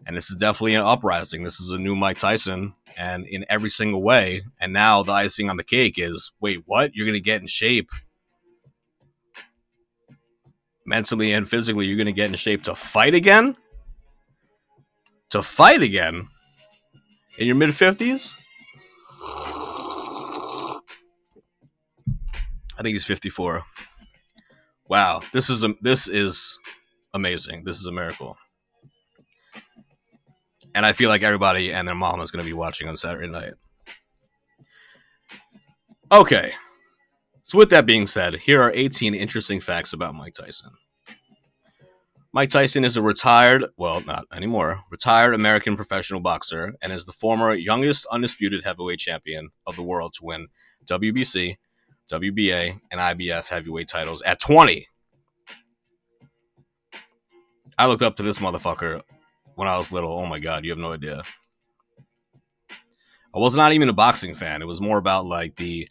And 0.06 0.16
this 0.16 0.30
is 0.30 0.36
definitely 0.36 0.74
an 0.74 0.82
uprising. 0.82 1.42
This 1.42 1.60
is 1.60 1.72
a 1.72 1.78
new 1.78 1.96
Mike 1.96 2.18
Tyson, 2.18 2.74
and 2.96 3.26
in 3.26 3.44
every 3.48 3.70
single 3.70 4.02
way. 4.02 4.42
And 4.60 4.72
now 4.72 5.02
the 5.02 5.12
icing 5.12 5.50
on 5.50 5.56
the 5.56 5.64
cake 5.64 5.94
is 5.98 6.32
wait, 6.40 6.62
what? 6.66 6.94
You're 6.94 7.06
going 7.06 7.14
to 7.14 7.20
get 7.20 7.40
in 7.40 7.46
shape 7.46 7.90
mentally 10.86 11.32
and 11.32 11.48
physically 11.48 11.86
you're 11.86 11.96
going 11.96 12.06
to 12.06 12.12
get 12.12 12.30
in 12.30 12.36
shape 12.36 12.62
to 12.64 12.74
fight 12.74 13.14
again? 13.14 13.56
To 15.30 15.42
fight 15.42 15.82
again? 15.82 16.28
In 17.38 17.46
your 17.46 17.56
mid 17.56 17.70
50s? 17.70 18.32
I 22.78 22.82
think 22.82 22.94
he's 22.94 23.04
54. 23.04 23.64
Wow, 24.88 25.22
this 25.32 25.50
is 25.50 25.64
a, 25.64 25.74
this 25.80 26.08
is 26.08 26.58
amazing. 27.14 27.64
This 27.64 27.78
is 27.78 27.86
a 27.86 27.92
miracle. 27.92 28.36
And 30.74 30.84
I 30.84 30.92
feel 30.92 31.08
like 31.08 31.22
everybody 31.22 31.72
and 31.72 31.88
their 31.88 31.94
mom 31.94 32.20
is 32.20 32.30
going 32.30 32.44
to 32.44 32.48
be 32.48 32.52
watching 32.52 32.88
on 32.88 32.96
Saturday 32.96 33.28
night. 33.28 33.54
Okay. 36.12 36.52
So, 37.42 37.58
with 37.58 37.70
that 37.70 37.86
being 37.86 38.06
said, 38.06 38.34
here 38.34 38.60
are 38.60 38.72
18 38.72 39.14
interesting 39.14 39.60
facts 39.60 39.92
about 39.92 40.14
Mike 40.14 40.34
Tyson. 40.34 40.70
Mike 42.32 42.50
Tyson 42.50 42.84
is 42.84 42.98
a 42.98 43.02
retired, 43.02 43.64
well, 43.78 44.02
not 44.02 44.26
anymore, 44.30 44.80
retired 44.90 45.32
American 45.32 45.74
professional 45.74 46.20
boxer 46.20 46.74
and 46.82 46.92
is 46.92 47.06
the 47.06 47.12
former 47.12 47.54
youngest 47.54 48.04
undisputed 48.12 48.62
heavyweight 48.62 48.98
champion 48.98 49.48
of 49.66 49.76
the 49.76 49.82
world 49.82 50.12
to 50.12 50.24
win 50.24 50.48
WBC, 50.84 51.56
WBA, 52.10 52.80
and 52.90 53.00
IBF 53.00 53.48
heavyweight 53.48 53.88
titles 53.88 54.22
at 54.22 54.40
20. 54.40 54.86
I 57.78 57.86
looked 57.86 58.02
up 58.02 58.16
to 58.16 58.22
this 58.22 58.38
motherfucker 58.38 59.02
when 59.54 59.68
I 59.68 59.76
was 59.76 59.92
little. 59.92 60.12
Oh 60.12 60.26
my 60.26 60.38
god, 60.38 60.64
you 60.64 60.70
have 60.70 60.78
no 60.78 60.92
idea. 60.92 61.22
I 63.34 63.38
was 63.38 63.54
not 63.54 63.72
even 63.72 63.88
a 63.88 63.92
boxing 63.92 64.34
fan. 64.34 64.62
It 64.62 64.66
was 64.66 64.80
more 64.80 64.98
about 64.98 65.26
like 65.26 65.56
the 65.56 65.88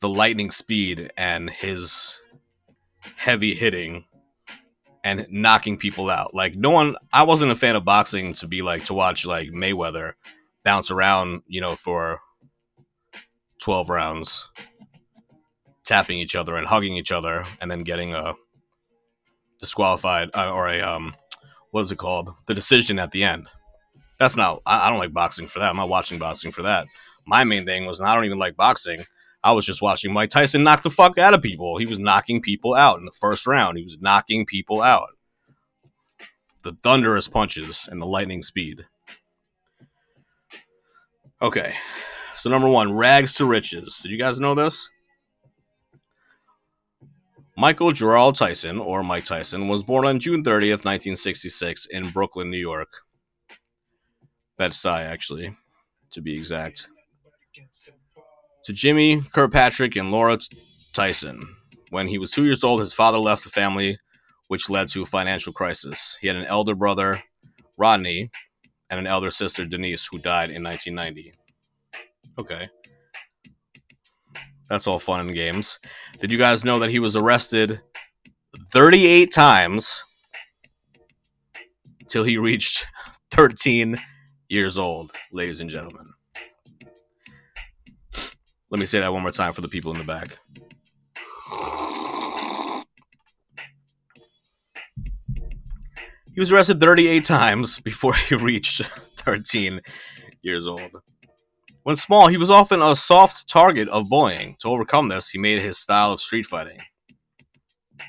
the 0.00 0.08
lightning 0.08 0.50
speed 0.50 1.12
and 1.16 1.50
his 1.50 2.18
heavy 3.16 3.54
hitting 3.54 4.04
and 5.04 5.26
knocking 5.30 5.76
people 5.76 6.10
out. 6.10 6.34
Like 6.34 6.56
no 6.56 6.70
one 6.70 6.96
I 7.12 7.22
wasn't 7.22 7.52
a 7.52 7.56
fan 7.56 7.76
of 7.76 7.84
boxing 7.84 8.32
to 8.34 8.48
be 8.48 8.62
like 8.62 8.86
to 8.86 8.94
watch 8.94 9.24
like 9.26 9.50
Mayweather 9.50 10.14
bounce 10.64 10.90
around, 10.90 11.42
you 11.46 11.60
know, 11.60 11.76
for 11.76 12.20
12 13.60 13.90
rounds 13.90 14.48
tapping 15.90 16.20
each 16.20 16.36
other 16.36 16.54
and 16.54 16.68
hugging 16.68 16.94
each 16.94 17.10
other 17.10 17.44
and 17.60 17.68
then 17.68 17.82
getting 17.82 18.14
a 18.14 18.34
disqualified 19.58 20.30
uh, 20.34 20.48
or 20.52 20.68
a 20.68 20.80
um 20.80 21.12
what 21.72 21.82
is 21.82 21.90
it 21.90 21.98
called? 21.98 22.30
The 22.46 22.54
decision 22.54 22.98
at 23.00 23.10
the 23.10 23.24
end. 23.24 23.48
That's 24.16 24.36
not 24.36 24.62
I, 24.64 24.86
I 24.86 24.90
don't 24.90 25.00
like 25.00 25.12
boxing 25.12 25.48
for 25.48 25.58
that. 25.58 25.68
I'm 25.68 25.76
not 25.76 25.88
watching 25.88 26.20
boxing 26.20 26.52
for 26.52 26.62
that. 26.62 26.86
My 27.26 27.42
main 27.42 27.66
thing 27.66 27.86
was 27.86 28.00
I 28.00 28.14
don't 28.14 28.24
even 28.24 28.38
like 28.38 28.56
boxing. 28.56 29.04
I 29.42 29.50
was 29.50 29.66
just 29.66 29.82
watching 29.82 30.12
Mike 30.12 30.30
Tyson 30.30 30.62
knock 30.62 30.84
the 30.84 30.90
fuck 30.90 31.18
out 31.18 31.34
of 31.34 31.42
people. 31.42 31.78
He 31.78 31.86
was 31.86 31.98
knocking 31.98 32.40
people 32.40 32.74
out 32.74 33.00
in 33.00 33.04
the 33.04 33.12
first 33.12 33.44
round. 33.44 33.76
He 33.76 33.82
was 33.82 33.98
knocking 34.00 34.46
people 34.46 34.82
out. 34.82 35.08
The 36.62 36.76
thunderous 36.84 37.26
punches 37.26 37.88
and 37.90 38.00
the 38.00 38.06
lightning 38.06 38.44
speed. 38.44 38.84
Okay. 41.42 41.74
So 42.36 42.48
number 42.48 42.68
one, 42.68 42.92
rags 42.92 43.34
to 43.34 43.44
riches. 43.44 43.98
Did 44.02 44.12
you 44.12 44.18
guys 44.18 44.38
know 44.38 44.54
this? 44.54 44.88
Michael 47.60 47.92
Gerald 47.92 48.36
Tyson, 48.36 48.78
or 48.78 49.02
Mike 49.02 49.26
Tyson, 49.26 49.68
was 49.68 49.84
born 49.84 50.06
on 50.06 50.18
June 50.18 50.42
30th, 50.42 50.86
1966, 50.86 51.84
in 51.84 52.08
Brooklyn, 52.08 52.50
New 52.50 52.56
York. 52.56 52.88
Bed-Stuy, 54.56 55.02
actually, 55.02 55.54
to 56.10 56.22
be 56.22 56.34
exact 56.38 56.88
to 58.64 58.72
Jimmy 58.72 59.20
Kirkpatrick 59.34 59.94
and 59.94 60.10
Laura 60.10 60.38
Tyson. 60.94 61.54
When 61.90 62.08
he 62.08 62.16
was 62.16 62.30
two 62.30 62.46
years 62.46 62.64
old, 62.64 62.80
his 62.80 62.94
father 62.94 63.18
left 63.18 63.44
the 63.44 63.50
family, 63.50 63.98
which 64.48 64.70
led 64.70 64.88
to 64.88 65.02
a 65.02 65.06
financial 65.06 65.52
crisis. 65.52 66.16
He 66.18 66.28
had 66.28 66.36
an 66.36 66.46
elder 66.46 66.74
brother, 66.74 67.22
Rodney, 67.76 68.30
and 68.88 68.98
an 68.98 69.06
elder 69.06 69.30
sister, 69.30 69.66
Denise, 69.66 70.08
who 70.10 70.16
died 70.16 70.48
in 70.48 70.64
1990. 70.64 71.34
Okay. 72.38 72.70
That's 74.70 74.86
all 74.86 75.00
fun 75.00 75.20
and 75.20 75.34
games. 75.34 75.80
Did 76.20 76.30
you 76.30 76.38
guys 76.38 76.64
know 76.64 76.78
that 76.78 76.90
he 76.90 77.00
was 77.00 77.16
arrested 77.16 77.80
38 78.72 79.32
times 79.32 80.04
till 82.08 82.22
he 82.22 82.38
reached 82.38 82.86
13 83.32 83.98
years 84.48 84.78
old, 84.78 85.10
ladies 85.32 85.60
and 85.60 85.68
gentlemen? 85.68 86.06
Let 88.70 88.78
me 88.78 88.86
say 88.86 89.00
that 89.00 89.12
one 89.12 89.22
more 89.22 89.32
time 89.32 89.52
for 89.52 89.60
the 89.60 89.68
people 89.68 89.90
in 89.90 89.98
the 89.98 90.04
back. 90.04 90.38
He 96.32 96.38
was 96.38 96.52
arrested 96.52 96.78
38 96.78 97.24
times 97.24 97.80
before 97.80 98.14
he 98.14 98.36
reached 98.36 98.82
13 99.16 99.80
years 100.42 100.68
old. 100.68 101.02
When 101.82 101.96
small, 101.96 102.28
he 102.28 102.36
was 102.36 102.50
often 102.50 102.82
a 102.82 102.94
soft 102.94 103.48
target 103.48 103.88
of 103.88 104.08
bullying. 104.08 104.56
To 104.60 104.68
overcome 104.68 105.08
this, 105.08 105.30
he 105.30 105.38
made 105.38 105.62
his 105.62 105.78
style 105.78 106.12
of 106.12 106.20
street 106.20 106.44
fighting, 106.44 106.78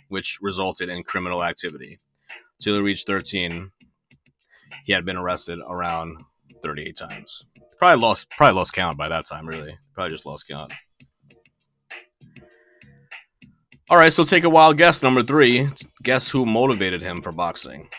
which 0.10 0.40
resulted 0.42 0.90
in 0.90 1.04
criminal 1.04 1.44
activity. 1.44 2.00
Till 2.60 2.76
he 2.76 2.82
reached 2.82 3.08
13, 3.08 3.72
he 4.84 4.94
had 4.94 5.06
been 5.06 5.16
arrested 5.16 5.60
around 5.68 6.18
38 6.62 6.98
times. 6.98 7.44
Probably 7.78 8.00
lost 8.00 8.30
probably 8.30 8.56
lost 8.56 8.74
count 8.74 8.98
by 8.98 9.08
that 9.08 9.26
time, 9.26 9.48
really. 9.48 9.78
Probably 9.94 10.12
just 10.12 10.26
lost 10.26 10.48
count. 10.48 10.74
All 13.90 13.98
right, 13.98 14.14
so 14.14 14.24
take 14.24 14.44
a 14.44 14.50
wild 14.50 14.78
guess. 14.78 15.02
Number 15.02 15.24
three, 15.24 15.70
guess 16.04 16.30
who 16.30 16.46
motivated 16.46 17.02
him 17.02 17.22
for 17.22 17.32
boxing? 17.32 17.90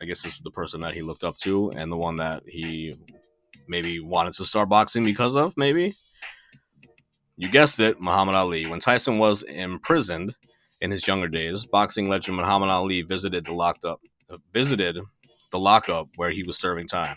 I 0.00 0.04
guess 0.04 0.22
this 0.22 0.36
is 0.36 0.40
the 0.40 0.50
person 0.50 0.80
that 0.82 0.94
he 0.94 1.02
looked 1.02 1.24
up 1.24 1.36
to 1.38 1.70
and 1.70 1.90
the 1.90 1.96
one 1.96 2.16
that 2.18 2.44
he 2.46 2.94
maybe 3.68 4.00
wanted 4.00 4.34
to 4.34 4.44
start 4.44 4.68
boxing 4.68 5.04
because 5.04 5.34
of, 5.34 5.56
maybe. 5.56 5.94
You 7.36 7.48
guessed 7.48 7.78
it, 7.78 8.00
Muhammad 8.00 8.34
Ali. 8.34 8.66
When 8.66 8.80
Tyson 8.80 9.18
was 9.18 9.42
imprisoned 9.44 10.34
in 10.80 10.90
his 10.90 11.06
younger 11.06 11.28
days, 11.28 11.66
boxing 11.66 12.08
legend 12.08 12.36
Muhammad 12.36 12.70
Ali 12.70 13.02
visited 13.02 13.44
the 13.44 13.52
locked 13.52 13.84
up 13.84 14.00
visited 14.52 14.98
the 15.50 15.58
lockup 15.58 16.08
where 16.16 16.30
he 16.30 16.42
was 16.42 16.58
serving 16.58 16.88
time. 16.88 17.16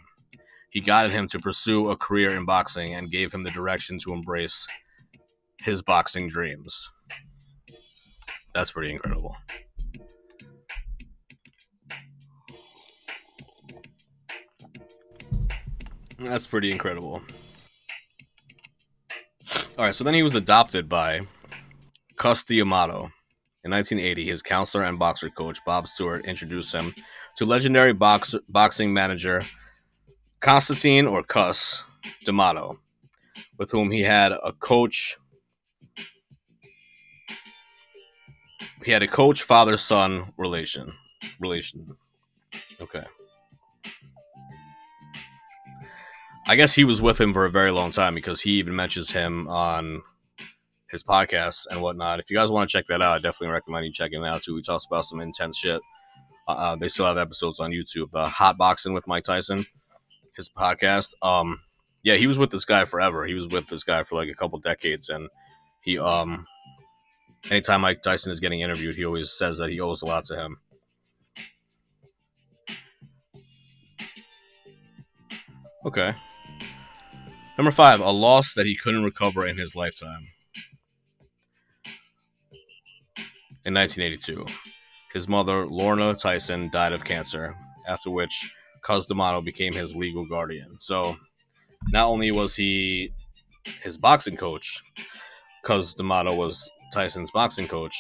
He 0.70 0.80
guided 0.80 1.12
him 1.12 1.28
to 1.30 1.40
pursue 1.40 1.90
a 1.90 1.98
career 1.98 2.36
in 2.36 2.46
boxing 2.46 2.94
and 2.94 3.12
gave 3.12 3.34
him 3.34 3.44
the 3.44 3.52
direction 3.52 4.00
to 4.00 4.14
embrace 4.14 4.68
his 5.60 5.82
boxing 5.82 6.30
dreams. 6.30 6.90
That's 8.56 8.72
pretty 8.72 8.92
incredible. 8.92 9.36
That's 16.24 16.46
pretty 16.46 16.72
incredible. 16.72 17.22
All 19.78 19.86
right, 19.86 19.96
so 19.96 20.04
then 20.04 20.14
he 20.14 20.24
was 20.24 20.36
adopted 20.36 20.88
by 20.88 21.22
Cus 22.16 22.44
D'Amato. 22.44 23.12
In 23.64 23.72
1980, 23.72 24.26
his 24.26 24.42
counselor 24.42 24.84
and 24.84 24.98
boxer 25.00 25.30
coach, 25.30 25.60
Bob 25.66 25.88
Stewart, 25.88 26.26
introduced 26.26 26.74
him 26.74 26.94
to 27.38 27.46
legendary 27.46 27.94
box- 27.94 28.36
boxing 28.50 28.94
manager 28.94 29.44
Constantine 30.40 31.06
or 31.06 31.24
Cus 31.24 31.84
D'Amato, 32.26 32.80
with 33.58 33.72
whom 33.72 33.92
he 33.92 34.02
had 34.02 34.32
a 34.32 34.52
coach. 34.54 35.18
He 38.84 38.92
had 38.92 39.04
a 39.04 39.08
coach 39.08 39.44
father 39.44 39.78
son 39.78 40.34
relation. 40.38 40.94
Relation. 41.40 41.88
Okay. 42.80 43.04
I 46.48 46.56
guess 46.56 46.74
he 46.74 46.84
was 46.84 47.02
with 47.02 47.20
him 47.20 47.34
for 47.34 47.46
a 47.46 47.50
very 47.50 47.72
long 47.72 47.92
time 47.92 48.16
because 48.16 48.42
he 48.42 48.52
even 48.52 48.76
mentions 48.76 49.12
him 49.12 49.48
on 49.48 50.02
his 50.90 51.04
podcast 51.04 51.68
and 51.70 51.82
whatnot. 51.82 52.20
If 52.20 52.30
you 52.30 52.36
guys 52.36 52.52
want 52.52 52.70
to 52.70 52.78
check 52.78 52.88
that 52.88 53.02
out, 53.02 53.14
I 53.14 53.18
definitely 53.20 53.54
recommend 53.54 53.86
you 53.86 53.94
checking 53.94 54.24
it 54.24 54.28
out 54.28 54.44
too. 54.44 54.56
He 54.56 54.62
talks 54.62 54.86
about 54.86 55.06
some 55.06 55.22
intense 55.22 55.58
shit. 55.58 55.82
Uh, 56.48 56.76
they 56.76 56.90
still 56.90 57.06
have 57.06 57.18
episodes 57.18 57.60
on 57.60 57.72
YouTube. 57.72 58.10
Uh, 58.14 58.28
Hot 58.28 58.58
Boxing 58.58 58.94
with 58.94 59.08
Mike 59.08 59.24
Tyson, 59.24 59.66
his 60.36 60.50
podcast. 60.50 61.14
Um, 61.22 61.62
yeah, 62.04 62.16
he 62.16 62.28
was 62.28 62.38
with 62.38 62.50
this 62.50 62.66
guy 62.66 62.84
forever. 62.84 63.26
He 63.26 63.34
was 63.34 63.48
with 63.48 63.68
this 63.68 63.84
guy 63.84 64.04
for 64.04 64.16
like 64.16 64.30
a 64.30 64.34
couple 64.34 64.60
decades, 64.60 65.10
and 65.10 65.30
he 65.82 65.98
um, 65.98 66.46
anytime 67.50 67.82
Mike 67.82 68.02
Tyson 68.02 68.32
is 68.32 68.40
getting 68.40 68.62
interviewed, 68.62 68.96
he 68.96 69.06
always 69.06 69.32
says 69.32 69.60
that 69.60 69.70
he 69.70 69.80
owes 69.80 70.02
a 70.02 70.06
lot 70.08 70.26
to 70.26 70.36
him. 70.36 70.58
Okay. 75.86 76.14
Number 77.58 77.72
five, 77.72 78.00
a 78.00 78.12
loss 78.12 78.54
that 78.54 78.66
he 78.66 78.76
couldn't 78.76 79.04
recover 79.04 79.46
in 79.46 79.58
his 79.58 79.76
lifetime. 79.76 80.28
In 83.64 83.74
1982, 83.76 84.46
his 85.14 85.28
mother, 85.28 85.68
Lorna 85.68 86.16
Tyson, 86.16 86.70
died 86.72 86.94
of 86.94 87.04
cancer, 87.04 87.56
after 87.88 88.10
which 88.10 88.52
Cus 88.84 89.06
D'Amato 89.06 89.42
became 89.42 89.74
his 89.74 89.94
legal 89.94 90.26
guardian. 90.26 90.78
So, 90.80 91.18
not 91.90 92.08
only 92.08 92.32
was 92.32 92.56
he 92.56 93.12
his 93.84 93.98
boxing 93.98 94.38
coach, 94.38 94.82
Cus 95.64 95.94
D'Amato 95.94 96.34
was 96.34 96.72
Tyson's 96.94 97.32
boxing 97.32 97.68
coach. 97.68 97.96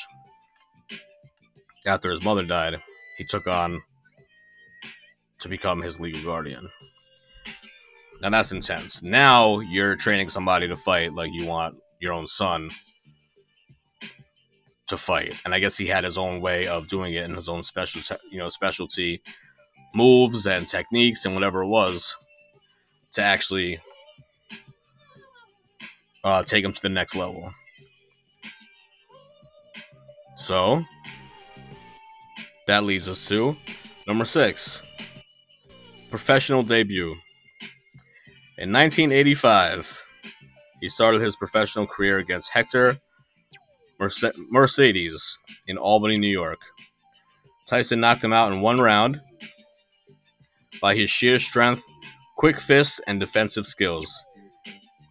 After 1.86 2.10
his 2.10 2.24
mother 2.24 2.44
died, 2.44 2.82
he 3.18 3.26
took 3.26 3.48
on 3.48 3.82
to 5.40 5.50
become 5.50 5.82
his 5.82 6.00
legal 6.00 6.24
guardian. 6.24 6.70
Now 8.22 8.30
that's 8.30 8.52
intense. 8.52 9.02
Now 9.02 9.60
you're 9.62 9.96
training 9.96 10.30
somebody 10.30 10.68
to 10.68 10.76
fight 10.76 11.14
like 11.14 11.32
you 11.34 11.48
want 11.48 11.76
your 12.00 12.14
own 12.14 12.28
son 12.28 12.70
to 14.88 14.98
fight, 14.98 15.36
and 15.44 15.56
I 15.56 15.60
guess 15.60 15.78
he 15.78 15.88
had 15.88 16.04
his 16.04 16.18
own 16.18 16.40
way 16.40 16.68
of 16.68 16.88
doing 16.88 17.14
it 17.14 17.24
and 17.24 17.36
his 17.36 17.50
own 17.50 17.64
special, 17.64 18.02
you 18.30 18.38
know, 18.38 18.50
specialty 18.50 19.22
moves 19.96 20.46
and 20.46 20.68
techniques 20.68 21.26
and 21.26 21.34
whatever 21.34 21.64
it 21.64 21.68
was 21.68 22.16
to 23.14 23.24
actually 23.24 23.80
uh, 26.24 26.44
take 26.44 26.64
him 26.64 26.74
to 26.74 26.82
the 26.82 26.90
next 26.90 27.16
level. 27.16 27.54
So 30.38 30.84
that 32.68 32.84
leads 32.84 33.10
us 33.10 33.28
to 33.30 33.56
number 34.08 34.26
six, 34.26 34.82
professional 36.10 36.64
debut. 36.64 37.16
In 38.58 38.72
1985, 38.72 40.04
he 40.82 40.90
started 40.90 41.22
his 41.22 41.36
professional 41.36 41.88
career 41.88 42.18
against 42.18 42.52
Hector 42.52 42.98
Merce- 44.00 44.38
Mercedes 44.50 45.38
in 45.68 45.78
Albany, 45.78 46.18
New 46.18 46.28
York. 46.28 46.60
Tyson 47.68 48.00
knocked 48.00 48.24
him 48.24 48.34
out 48.34 48.52
in 48.52 48.62
one 48.62 48.82
round 48.82 49.22
by 50.82 50.96
his 50.96 51.10
sheer 51.10 51.40
strength, 51.40 51.84
quick 52.38 52.60
fists, 52.60 53.00
and 53.08 53.20
defensive 53.20 53.68
skills. 53.68 54.24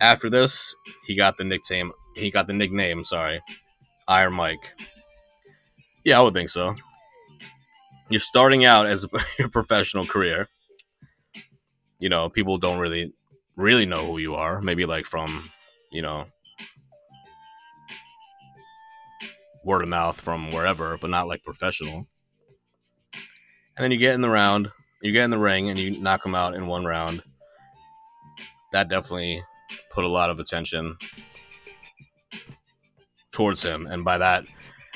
After 0.01 0.29
this, 0.29 0.75
he 1.07 1.15
got 1.17 1.37
the 1.37 1.45
nickname. 1.45 1.93
He 2.17 2.31
got 2.31 2.47
the 2.47 2.53
nickname. 2.53 3.05
Sorry, 3.05 3.41
Iron 4.09 4.33
Mike. 4.35 4.75
Yeah, 6.05 6.19
I 6.19 6.23
would 6.23 6.35
think 6.35 6.51
so. 6.51 6.75
You're 8.09 8.21
starting 8.21 8.65
out 8.65 8.87
as 8.87 9.05
a, 9.39 9.49
professional 9.49 10.07
career. 10.07 10.49
You 11.99 12.09
know, 12.09 12.29
people 12.29 12.59
don't 12.59 12.79
really 12.79 13.13
really 13.61 13.87
know 13.87 14.07
who 14.07 14.19
you 14.19 14.35
are. 14.35 14.61
Maybe 14.61 14.87
like 14.87 15.07
from, 15.07 15.51
you 15.93 16.03
know, 16.03 16.27
word 19.65 19.83
of 19.83 19.89
mouth 19.89 20.21
from 20.21 20.51
wherever, 20.51 20.97
but 20.99 21.11
not 21.11 21.29
like 21.29 21.45
professional. 21.45 22.07
And 23.77 23.85
then 23.85 23.91
you 23.93 23.99
get 23.99 24.15
in 24.15 24.21
the 24.21 24.31
round, 24.31 24.71
you 25.03 25.13
get 25.13 25.25
in 25.25 25.31
the 25.31 25.39
ring, 25.39 25.71
and 25.71 25.79
you 25.79 26.01
knock 26.01 26.23
them 26.23 26.35
out 26.35 26.55
in 26.55 26.67
one 26.67 26.85
round. 26.85 27.23
That 28.73 28.89
definitely 28.89 29.43
put 29.91 30.05
a 30.05 30.09
lot 30.09 30.31
of 30.31 30.39
attention 30.39 30.97
towards 33.33 33.63
him. 33.63 33.87
And 33.87 34.05
by 34.05 34.19
that, 34.19 34.45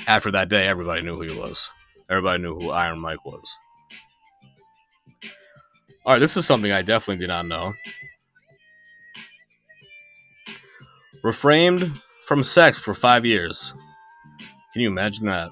after 0.06 0.30
that 0.32 0.48
day, 0.48 0.66
everybody 0.66 1.02
knew 1.02 1.16
who 1.16 1.22
he 1.22 1.38
was. 1.38 1.68
Everybody 2.10 2.42
knew 2.42 2.54
who 2.58 2.70
Iron 2.70 2.98
Mike 2.98 3.24
was. 3.24 3.56
All 6.04 6.12
right, 6.12 6.18
this 6.18 6.36
is 6.36 6.46
something 6.46 6.70
I 6.70 6.82
definitely 6.82 7.20
did 7.20 7.28
not 7.28 7.46
know. 7.46 7.72
Refrained 11.24 12.02
from 12.26 12.44
sex 12.44 12.78
for 12.78 12.92
five 12.92 13.24
years. 13.24 13.72
Can 14.74 14.82
you 14.82 14.88
imagine 14.88 15.24
that? 15.24 15.50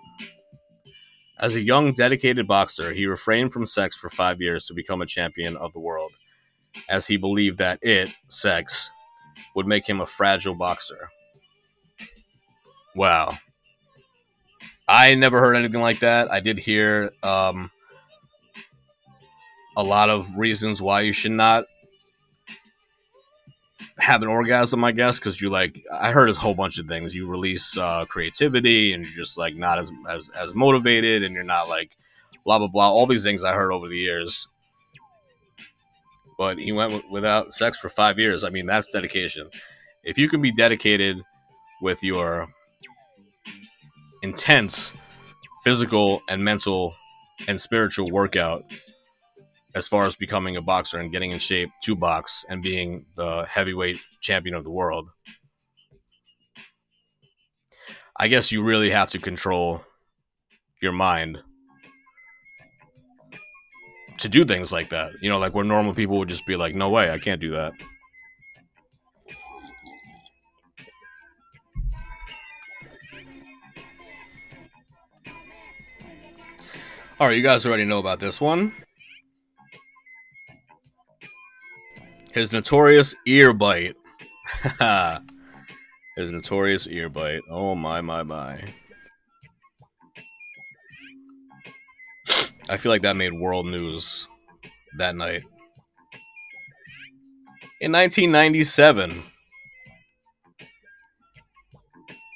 As 1.38 1.56
a 1.56 1.62
young, 1.62 1.94
dedicated 1.94 2.46
boxer, 2.46 2.92
he 2.92 3.06
refrained 3.06 3.54
from 3.54 3.66
sex 3.66 3.96
for 3.96 4.10
five 4.10 4.38
years 4.38 4.66
to 4.66 4.74
become 4.74 5.00
a 5.00 5.06
champion 5.06 5.56
of 5.56 5.72
the 5.72 5.80
world, 5.80 6.12
as 6.90 7.06
he 7.06 7.16
believed 7.16 7.56
that 7.56 7.78
it, 7.80 8.10
sex, 8.28 8.90
would 9.56 9.66
make 9.66 9.88
him 9.88 10.02
a 10.02 10.06
fragile 10.06 10.54
boxer. 10.54 11.08
Wow. 12.94 13.38
I 14.86 15.14
never 15.14 15.40
heard 15.40 15.56
anything 15.56 15.80
like 15.80 16.00
that. 16.00 16.30
I 16.30 16.40
did 16.40 16.58
hear 16.58 17.12
um, 17.22 17.70
a 19.74 19.82
lot 19.82 20.10
of 20.10 20.36
reasons 20.36 20.82
why 20.82 21.00
you 21.00 21.14
should 21.14 21.32
not 21.32 21.64
have 23.98 24.22
an 24.22 24.28
orgasm, 24.28 24.84
I 24.84 24.92
guess, 24.92 25.18
because 25.18 25.40
you 25.40 25.50
like 25.50 25.84
I 25.92 26.12
heard 26.12 26.30
a 26.30 26.34
whole 26.34 26.54
bunch 26.54 26.78
of 26.78 26.86
things. 26.86 27.14
You 27.14 27.26
release 27.26 27.76
uh, 27.76 28.04
creativity, 28.06 28.92
and 28.92 29.04
you're 29.04 29.14
just 29.14 29.38
like 29.38 29.54
not 29.56 29.78
as 29.78 29.92
as 30.08 30.28
as 30.30 30.54
motivated, 30.54 31.22
and 31.22 31.34
you're 31.34 31.44
not 31.44 31.68
like 31.68 31.96
blah 32.44 32.58
blah 32.58 32.68
blah. 32.68 32.90
All 32.90 33.06
these 33.06 33.24
things 33.24 33.44
I 33.44 33.52
heard 33.54 33.72
over 33.72 33.88
the 33.88 33.98
years. 33.98 34.48
But 36.38 36.58
he 36.58 36.72
went 36.72 36.92
w- 36.92 37.12
without 37.12 37.54
sex 37.54 37.78
for 37.78 37.88
five 37.88 38.18
years. 38.18 38.42
I 38.42 38.50
mean, 38.50 38.66
that's 38.66 38.90
dedication. 38.90 39.48
If 40.02 40.18
you 40.18 40.28
can 40.28 40.42
be 40.42 40.50
dedicated 40.50 41.22
with 41.80 42.02
your 42.02 42.48
intense 44.22 44.92
physical 45.62 46.22
and 46.28 46.44
mental 46.44 46.94
and 47.46 47.60
spiritual 47.60 48.10
workout 48.10 48.64
as 49.74 49.88
far 49.88 50.04
as 50.04 50.16
becoming 50.16 50.56
a 50.56 50.62
boxer 50.62 50.98
and 50.98 51.12
getting 51.12 51.30
in 51.30 51.38
shape 51.38 51.70
to 51.82 51.96
box 51.96 52.44
and 52.48 52.62
being 52.62 53.06
the 53.16 53.44
heavyweight 53.44 53.98
champion 54.20 54.54
of 54.54 54.64
the 54.64 54.70
world. 54.70 55.08
I 58.16 58.28
guess 58.28 58.52
you 58.52 58.62
really 58.62 58.90
have 58.90 59.10
to 59.10 59.18
control 59.18 59.82
your 60.80 60.92
mind 60.92 61.38
to 64.18 64.28
do 64.28 64.44
things 64.44 64.72
like 64.72 64.90
that. 64.90 65.12
You 65.20 65.30
know, 65.30 65.38
like 65.38 65.54
where 65.54 65.64
normal 65.64 65.92
people 65.92 66.18
would 66.18 66.28
just 66.28 66.46
be 66.46 66.56
like, 66.56 66.74
no 66.74 66.90
way, 66.90 67.10
I 67.10 67.18
can't 67.18 67.40
do 67.40 67.52
that. 67.52 67.72
All 77.18 77.28
right, 77.28 77.36
you 77.36 77.42
guys 77.42 77.64
already 77.64 77.84
know 77.84 78.00
about 78.00 78.18
this 78.18 78.40
one. 78.40 78.72
His 82.32 82.50
notorious 82.50 83.14
ear 83.26 83.52
bite. 83.52 83.94
His 86.16 86.30
notorious 86.30 86.86
ear 86.86 87.10
bite. 87.10 87.42
Oh 87.50 87.74
my 87.74 88.00
my 88.00 88.22
my. 88.22 88.72
I 92.70 92.78
feel 92.78 92.90
like 92.90 93.02
that 93.02 93.16
made 93.16 93.34
world 93.34 93.66
news 93.66 94.28
that 94.96 95.14
night. 95.14 95.42
In 97.82 97.92
1997, 97.92 99.24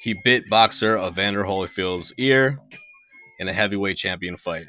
he 0.03 0.13
bit 0.23 0.47
boxer 0.47 0.97
Evander 0.97 1.43
Holyfield's 1.43 2.13
ear 2.17 2.59
in 3.39 3.47
a 3.47 3.53
heavyweight 3.53 3.97
champion 3.97 4.37
fight. 4.37 4.67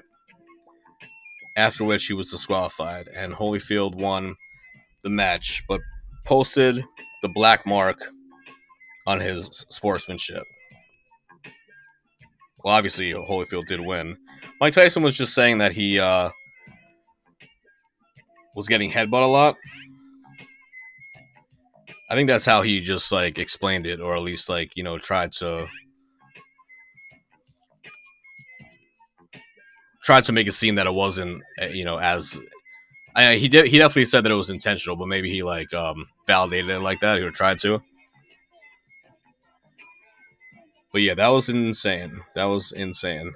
After 1.56 1.84
which 1.84 2.06
he 2.06 2.14
was 2.14 2.30
disqualified, 2.30 3.08
and 3.14 3.34
Holyfield 3.34 3.94
won 3.94 4.36
the 5.02 5.10
match, 5.10 5.62
but 5.68 5.80
posted 6.24 6.84
the 7.22 7.28
black 7.28 7.66
mark 7.66 7.98
on 9.06 9.20
his 9.20 9.66
sportsmanship. 9.70 10.42
Well, 12.62 12.74
obviously, 12.74 13.12
Holyfield 13.12 13.66
did 13.66 13.80
win. 13.80 14.16
Mike 14.60 14.74
Tyson 14.74 15.02
was 15.02 15.16
just 15.16 15.34
saying 15.34 15.58
that 15.58 15.72
he 15.72 15.98
uh, 15.98 16.30
was 18.54 18.66
getting 18.66 18.90
headbutt 18.90 19.22
a 19.22 19.26
lot. 19.26 19.56
I 22.10 22.14
think 22.14 22.28
that's 22.28 22.46
how 22.46 22.62
he 22.62 22.80
just 22.80 23.12
like 23.12 23.38
explained 23.38 23.86
it, 23.86 24.00
or 24.00 24.16
at 24.16 24.22
least 24.22 24.48
like 24.48 24.72
you 24.74 24.82
know 24.82 24.98
tried 24.98 25.32
to 25.34 25.66
tried 30.02 30.24
to 30.24 30.32
make 30.32 30.46
it 30.46 30.52
seem 30.52 30.74
that 30.76 30.86
it 30.86 30.94
wasn't 30.94 31.42
uh, 31.60 31.66
you 31.66 31.84
know 31.84 31.98
as 31.98 32.40
I, 33.14 33.36
he 33.36 33.48
did 33.48 33.66
he 33.66 33.78
definitely 33.78 34.04
said 34.04 34.24
that 34.24 34.32
it 34.32 34.36
was 34.36 34.50
intentional, 34.50 34.96
but 34.96 35.08
maybe 35.08 35.30
he 35.30 35.42
like 35.42 35.72
um, 35.74 36.06
validated 36.26 36.70
it 36.70 36.80
like 36.80 37.00
that 37.00 37.18
or 37.18 37.30
tried 37.30 37.58
to. 37.60 37.82
But 40.92 41.02
yeah, 41.02 41.14
that 41.14 41.28
was 41.28 41.48
insane. 41.48 42.20
That 42.34 42.44
was 42.44 42.72
insane. 42.72 43.34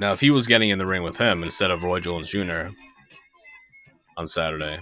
Now, 0.00 0.12
if 0.12 0.20
he 0.20 0.30
was 0.30 0.46
getting 0.46 0.70
in 0.70 0.78
the 0.78 0.86
ring 0.86 1.02
with 1.02 1.16
him 1.16 1.42
instead 1.42 1.70
of 1.70 1.82
Roy 1.82 2.00
Jones 2.00 2.28
Jr. 2.28 2.68
on 4.16 4.28
Saturday, 4.28 4.78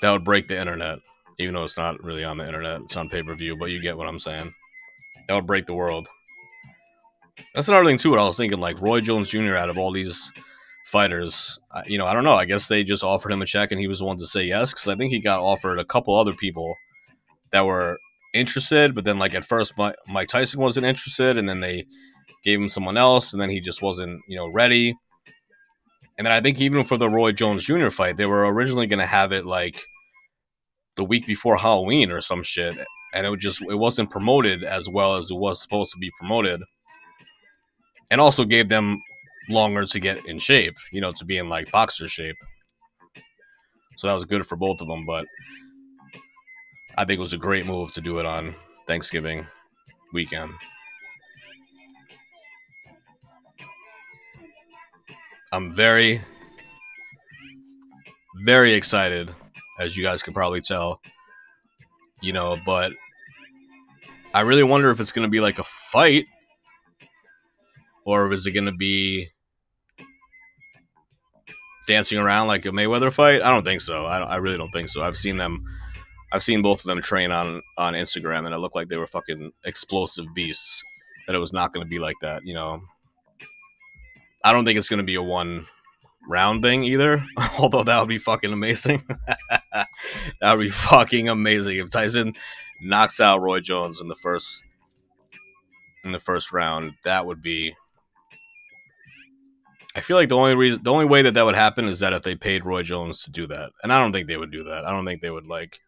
that 0.00 0.10
would 0.10 0.24
break 0.24 0.48
the 0.48 0.58
internet. 0.58 0.98
Even 1.38 1.54
though 1.54 1.64
it's 1.64 1.76
not 1.76 2.02
really 2.02 2.22
on 2.22 2.38
the 2.38 2.46
internet, 2.46 2.82
it's 2.82 2.96
on 2.96 3.08
pay 3.08 3.22
per 3.22 3.34
view, 3.34 3.56
but 3.56 3.70
you 3.70 3.80
get 3.80 3.96
what 3.96 4.06
I'm 4.06 4.20
saying. 4.20 4.54
That 5.28 5.34
would 5.34 5.46
break 5.46 5.66
the 5.66 5.74
world. 5.74 6.08
That's 7.54 7.68
another 7.68 7.84
thing 7.86 7.98
too. 7.98 8.10
What 8.10 8.18
I 8.18 8.24
was 8.24 8.36
thinking, 8.36 8.60
like 8.60 8.80
Roy 8.80 9.00
Jones 9.00 9.28
Jr. 9.30 9.54
out 9.54 9.70
of 9.70 9.78
all 9.78 9.92
these 9.92 10.30
fighters, 10.86 11.58
I- 11.72 11.84
you 11.86 11.98
know, 11.98 12.04
I 12.06 12.12
don't 12.12 12.24
know. 12.24 12.34
I 12.34 12.44
guess 12.44 12.68
they 12.68 12.84
just 12.84 13.02
offered 13.04 13.32
him 13.32 13.42
a 13.42 13.46
check, 13.46 13.70
and 13.72 13.80
he 13.80 13.88
was 13.88 13.98
the 14.00 14.04
one 14.04 14.18
to 14.18 14.26
say 14.26 14.44
yes 14.44 14.72
because 14.72 14.88
I 14.88 14.96
think 14.96 15.12
he 15.12 15.20
got 15.20 15.40
offered 15.40 15.78
a 15.78 15.84
couple 15.84 16.14
other 16.16 16.34
people 16.34 16.74
that 17.52 17.64
were 17.64 17.98
interested, 18.34 18.94
but 18.94 19.04
then 19.04 19.18
like 19.18 19.34
at 19.34 19.44
first 19.44 19.76
Mi- 19.78 19.94
Mike 20.08 20.28
Tyson 20.28 20.60
wasn't 20.60 20.86
interested, 20.86 21.38
and 21.38 21.48
then 21.48 21.60
they 21.60 21.86
gave 22.44 22.60
him 22.60 22.68
someone 22.68 22.96
else, 22.96 23.32
and 23.32 23.40
then 23.40 23.50
he 23.50 23.60
just 23.60 23.80
wasn't, 23.82 24.20
you 24.28 24.36
know, 24.36 24.48
ready. 24.48 24.94
And 26.18 26.26
then 26.26 26.32
I 26.32 26.40
think 26.40 26.60
even 26.60 26.84
for 26.84 26.96
the 26.96 27.08
Roy 27.08 27.32
Jones 27.32 27.64
Jr. 27.64 27.88
fight, 27.90 28.16
they 28.16 28.26
were 28.26 28.46
originally 28.52 28.86
going 28.86 28.98
to 29.00 29.06
have 29.06 29.32
it 29.32 29.46
like 29.46 29.82
the 30.96 31.04
week 31.04 31.26
before 31.26 31.56
Halloween 31.56 32.10
or 32.12 32.20
some 32.20 32.42
shit, 32.44 32.76
and 33.14 33.26
it 33.26 33.38
just 33.38 33.62
it 33.62 33.76
wasn't 33.76 34.10
promoted 34.10 34.64
as 34.64 34.88
well 34.88 35.16
as 35.16 35.30
it 35.30 35.36
was 35.36 35.62
supposed 35.62 35.92
to 35.92 35.98
be 35.98 36.10
promoted, 36.18 36.60
and 38.10 38.20
also 38.20 38.44
gave 38.44 38.68
them 38.68 39.00
longer 39.48 39.84
to 39.86 40.00
get 40.00 40.26
in 40.26 40.38
shape, 40.38 40.74
you 40.92 41.00
know, 41.00 41.12
to 41.12 41.24
be 41.24 41.38
in 41.38 41.48
like 41.48 41.70
boxer 41.70 42.08
shape. 42.08 42.36
So 43.96 44.08
that 44.08 44.14
was 44.14 44.24
good 44.24 44.44
for 44.46 44.56
both 44.56 44.80
of 44.80 44.88
them, 44.88 45.06
but 45.06 45.24
I 46.96 47.04
think 47.04 47.18
it 47.18 47.20
was 47.20 47.32
a 47.32 47.38
great 47.38 47.66
move 47.66 47.92
to 47.92 48.00
do 48.00 48.18
it 48.18 48.26
on 48.26 48.54
Thanksgiving 48.86 49.46
weekend. 50.12 50.52
I'm 55.52 55.72
very, 55.72 56.20
very 58.44 58.74
excited, 58.74 59.32
as 59.78 59.96
you 59.96 60.02
guys 60.02 60.22
can 60.22 60.34
probably 60.34 60.60
tell. 60.60 61.00
You 62.20 62.32
know, 62.32 62.56
but 62.64 62.92
I 64.34 64.40
really 64.40 64.64
wonder 64.64 64.90
if 64.90 64.98
it's 64.98 65.12
going 65.12 65.26
to 65.26 65.30
be 65.30 65.40
like 65.40 65.60
a 65.60 65.64
fight 65.64 66.26
or 68.04 68.32
is 68.32 68.46
it 68.46 68.50
going 68.50 68.66
to 68.66 68.72
be 68.72 69.28
dancing 71.86 72.18
around 72.18 72.48
like 72.48 72.66
a 72.66 72.70
Mayweather 72.70 73.12
fight? 73.12 73.42
I 73.42 73.50
don't 73.50 73.62
think 73.64 73.80
so. 73.80 74.04
I, 74.04 74.18
I 74.18 74.36
really 74.36 74.58
don't 74.58 74.72
think 74.72 74.88
so. 74.88 75.02
I've 75.02 75.16
seen 75.16 75.36
them. 75.36 75.62
I've 76.32 76.42
seen 76.42 76.62
both 76.62 76.80
of 76.80 76.86
them 76.86 77.00
train 77.00 77.30
on 77.30 77.62
on 77.78 77.94
Instagram, 77.94 78.44
and 78.44 78.52
it 78.52 78.58
looked 78.58 78.74
like 78.74 78.88
they 78.88 78.98
were 78.98 79.06
fucking 79.06 79.52
explosive 79.64 80.26
beasts. 80.34 80.82
That 81.28 81.36
it 81.36 81.38
was 81.38 81.52
not 81.52 81.72
going 81.72 81.86
to 81.86 81.88
be 81.88 82.00
like 82.00 82.16
that, 82.20 82.42
you 82.44 82.54
know. 82.54 82.82
I 84.42 84.52
don't 84.52 84.64
think 84.64 84.78
it's 84.78 84.88
going 84.88 84.98
to 84.98 85.04
be 85.04 85.14
a 85.14 85.22
one 85.22 85.66
round 86.28 86.62
thing 86.62 86.82
either. 86.82 87.24
Although 87.58 87.84
that 87.84 88.00
would 88.00 88.08
be 88.08 88.18
fucking 88.18 88.52
amazing. 88.52 89.04
that 89.72 89.86
would 90.42 90.58
be 90.58 90.70
fucking 90.70 91.28
amazing 91.28 91.78
if 91.78 91.90
Tyson 91.90 92.34
knocks 92.84 93.20
out 93.20 93.40
Roy 93.40 93.60
Jones 93.60 94.00
in 94.00 94.08
the 94.08 94.14
first 94.14 94.62
in 96.04 96.12
the 96.12 96.18
first 96.18 96.52
round. 96.52 96.92
That 97.04 97.26
would 97.26 97.42
be. 97.42 97.74
I 99.96 100.00
feel 100.00 100.16
like 100.16 100.28
the 100.28 100.36
only 100.36 100.56
reason, 100.56 100.82
the 100.82 100.92
only 100.92 101.04
way 101.04 101.22
that 101.22 101.34
that 101.34 101.44
would 101.44 101.54
happen 101.54 101.86
is 101.86 102.00
that 102.00 102.12
if 102.12 102.22
they 102.22 102.34
paid 102.34 102.64
Roy 102.64 102.82
Jones 102.82 103.22
to 103.22 103.30
do 103.30 103.46
that, 103.46 103.70
and 103.82 103.92
I 103.92 104.00
don't 104.00 104.12
think 104.12 104.26
they 104.26 104.36
would 104.36 104.50
do 104.50 104.64
that. 104.64 104.84
I 104.84 104.90
don't 104.90 105.06
think 105.06 105.22
they 105.22 105.30
would 105.30 105.46
like 105.46 105.78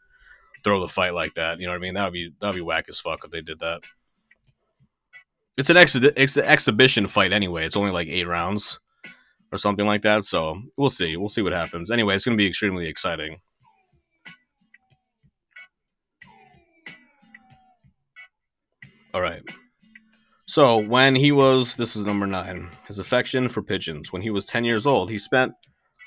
throw 0.62 0.80
the 0.80 0.88
fight 0.88 1.12
like 1.14 1.34
that. 1.34 1.58
You 1.58 1.66
know 1.66 1.72
what 1.72 1.78
I 1.78 1.80
mean? 1.80 1.94
That 1.94 2.04
would 2.04 2.12
be 2.12 2.32
that 2.40 2.46
would 2.48 2.56
be 2.56 2.60
whack 2.60 2.86
as 2.88 3.00
fuck 3.00 3.24
if 3.24 3.30
they 3.30 3.40
did 3.40 3.60
that. 3.60 3.82
It's 5.56 5.70
an 5.70 5.76
ex- 5.76 5.94
it's 5.94 6.36
an 6.36 6.44
exhibition 6.44 7.06
fight 7.06 7.32
anyway. 7.32 7.64
It's 7.64 7.76
only 7.76 7.90
like 7.90 8.08
eight 8.08 8.26
rounds 8.28 8.78
or 9.52 9.58
something 9.58 9.86
like 9.86 10.02
that. 10.02 10.24
So 10.24 10.60
we'll 10.76 10.88
see. 10.88 11.16
We'll 11.16 11.28
see 11.28 11.42
what 11.42 11.52
happens. 11.52 11.90
Anyway, 11.90 12.14
it's 12.14 12.24
going 12.24 12.36
to 12.36 12.42
be 12.42 12.46
extremely 12.48 12.86
exciting. 12.86 13.40
All 19.16 19.22
right. 19.22 19.40
So 20.46 20.76
when 20.76 21.14
he 21.14 21.32
was, 21.32 21.76
this 21.76 21.96
is 21.96 22.04
number 22.04 22.26
nine, 22.26 22.68
his 22.86 22.98
affection 22.98 23.48
for 23.48 23.62
pigeons. 23.62 24.12
When 24.12 24.20
he 24.20 24.28
was 24.28 24.44
10 24.44 24.66
years 24.66 24.86
old, 24.86 25.08
he 25.08 25.18
spent 25.18 25.54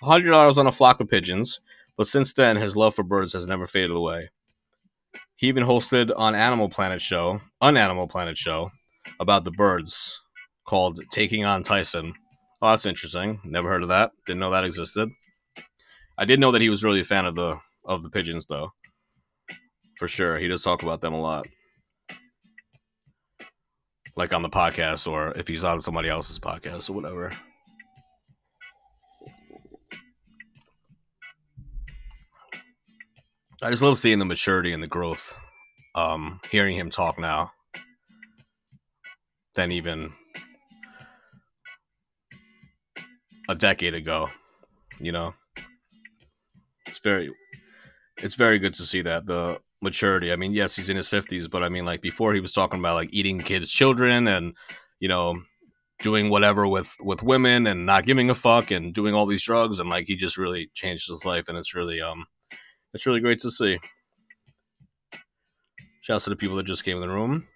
$100 0.04 0.60
on 0.60 0.68
a 0.68 0.72
flock 0.72 1.00
of 1.00 1.10
pigeons, 1.10 1.60
but 1.98 2.06
since 2.06 2.32
then, 2.34 2.58
his 2.58 2.78
love 2.78 2.94
for 2.94 3.02
birds 3.02 3.34
has 3.34 3.48
never 3.48 3.66
faded 3.66 3.98
away. 3.98 4.30
He 5.38 5.48
even 5.48 5.64
hosted 5.64 6.12
on 6.16 6.36
Animal 6.36 6.70
Planet 6.70 7.02
show, 7.02 7.42
an 7.62 7.78
Animal 7.78 8.08
Planet 8.08 8.38
show, 8.38 8.70
about 9.20 9.44
the 9.44 9.50
birds 9.50 10.22
called 10.64 11.00
Taking 11.12 11.44
on 11.44 11.64
Tyson. 11.64 12.14
Oh, 12.62 12.70
that's 12.70 12.86
interesting. 12.86 13.42
Never 13.44 13.70
heard 13.70 13.82
of 13.82 13.90
that. 13.90 14.12
Didn't 14.28 14.40
know 14.40 14.52
that 14.52 14.66
existed. 14.66 15.10
I 16.16 16.26
did 16.26 16.40
know 16.40 16.52
that 16.52 16.62
he 16.62 16.70
was 16.70 16.84
really 16.84 17.00
a 17.00 17.04
fan 17.04 17.26
of 17.26 17.34
the 17.34 17.58
of 17.84 18.04
the 18.04 18.12
pigeons, 18.12 18.46
though. 18.48 18.70
For 19.98 20.08
sure, 20.08 20.38
he 20.38 20.48
does 20.48 20.62
talk 20.62 20.84
about 20.84 21.02
them 21.02 21.16
a 21.16 21.20
lot, 21.20 21.48
like 24.20 24.34
on 24.34 24.42
the 24.42 24.50
podcast, 24.50 25.10
or 25.10 25.32
if 25.38 25.48
he's 25.48 25.64
on 25.64 25.82
somebody 25.82 26.10
else's 26.10 26.38
podcast 26.38 26.90
or 26.90 26.94
whatever. 26.94 27.32
I 33.62 33.70
just 33.70 33.82
love 33.82 33.98
seeing 33.98 34.20
the 34.20 34.26
maturity 34.26 34.74
and 34.74 34.84
the 34.84 34.88
growth. 34.88 35.38
Um, 35.96 36.42
hearing 36.52 36.78
him 36.78 36.92
talk 36.92 37.18
now, 37.18 37.52
than 39.56 39.72
even 39.72 40.14
a 43.50 43.56
decade 43.56 43.96
ago. 43.96 44.30
You 45.00 45.14
know, 45.14 45.34
it's 46.86 47.00
very, 47.00 47.32
it's 48.18 48.36
very 48.36 48.60
good 48.60 48.74
to 48.76 48.84
see 48.84 49.02
that 49.02 49.26
the 49.26 49.60
maturity. 49.82 50.32
I 50.32 50.36
mean, 50.36 50.54
yes, 50.54 50.76
he's 50.76 50.90
in 50.90 50.98
his 50.98 51.08
fifties, 51.08 51.48
but 51.48 51.64
I 51.64 51.70
mean, 51.70 51.86
like 51.86 52.02
before, 52.02 52.34
he 52.34 52.40
was 52.40 52.52
talking 52.52 52.80
about 52.80 52.96
like 52.96 53.10
eating 53.12 53.40
kids' 53.40 53.72
children 53.72 54.28
and 54.28 54.54
you 55.00 55.08
know 55.08 55.42
doing 56.02 56.30
whatever 56.30 56.68
with 56.68 56.96
with 57.02 57.24
women 57.24 57.68
and 57.68 57.86
not 57.86 58.06
giving 58.06 58.30
a 58.30 58.36
fuck 58.36 58.72
and 58.72 58.94
doing 58.94 59.14
all 59.14 59.26
these 59.26 59.44
drugs 59.44 59.80
and 59.80 59.90
like 59.90 60.06
he 60.08 60.16
just 60.16 60.38
really 60.38 60.70
changed 60.74 61.10
his 61.10 61.26
life 61.26 61.46
and 61.50 61.58
it's 61.58 61.76
really 61.76 62.00
um 62.00 62.26
it's 62.94 63.06
really 63.06 63.20
great 63.20 63.40
to 63.42 63.52
see. 63.52 63.80
Shouts 66.02 66.24
to 66.24 66.30
the 66.30 66.36
people 66.36 66.56
that 66.58 66.66
just 66.66 66.84
came 66.84 66.96
in 66.96 67.02
the 67.02 67.10
room. 67.10 67.48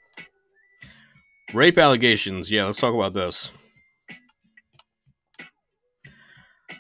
Rape 1.54 1.78
allegations. 1.78 2.52
Yeah, 2.52 2.66
let's 2.66 2.80
talk 2.80 2.94
about 2.94 3.14
this. 3.14 3.52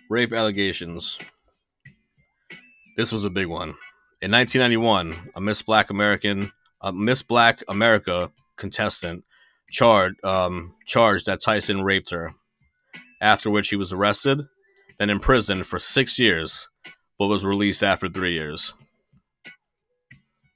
Rape 0.09 0.33
allegations. 0.33 1.17
This 2.95 3.11
was 3.11 3.25
a 3.25 3.29
big 3.29 3.47
one. 3.47 3.73
In 4.23 4.31
1991, 4.31 5.31
a 5.35 5.41
Miss 5.41 5.61
Black 5.61 5.89
American, 5.89 6.53
a 6.79 6.93
Miss 6.93 7.21
Black 7.21 7.61
America 7.67 8.31
contestant 8.55 9.25
charged 9.69 10.23
um, 10.23 10.75
charged 10.85 11.25
that 11.25 11.41
Tyson 11.43 11.81
raped 11.81 12.09
her. 12.11 12.33
After 13.19 13.49
which 13.49 13.67
he 13.67 13.75
was 13.75 13.91
arrested, 13.91 14.47
then 14.97 15.09
imprisoned 15.09 15.67
for 15.67 15.77
six 15.77 16.17
years, 16.17 16.69
but 17.19 17.27
was 17.27 17.43
released 17.43 17.83
after 17.83 18.07
three 18.07 18.31
years. 18.31 18.73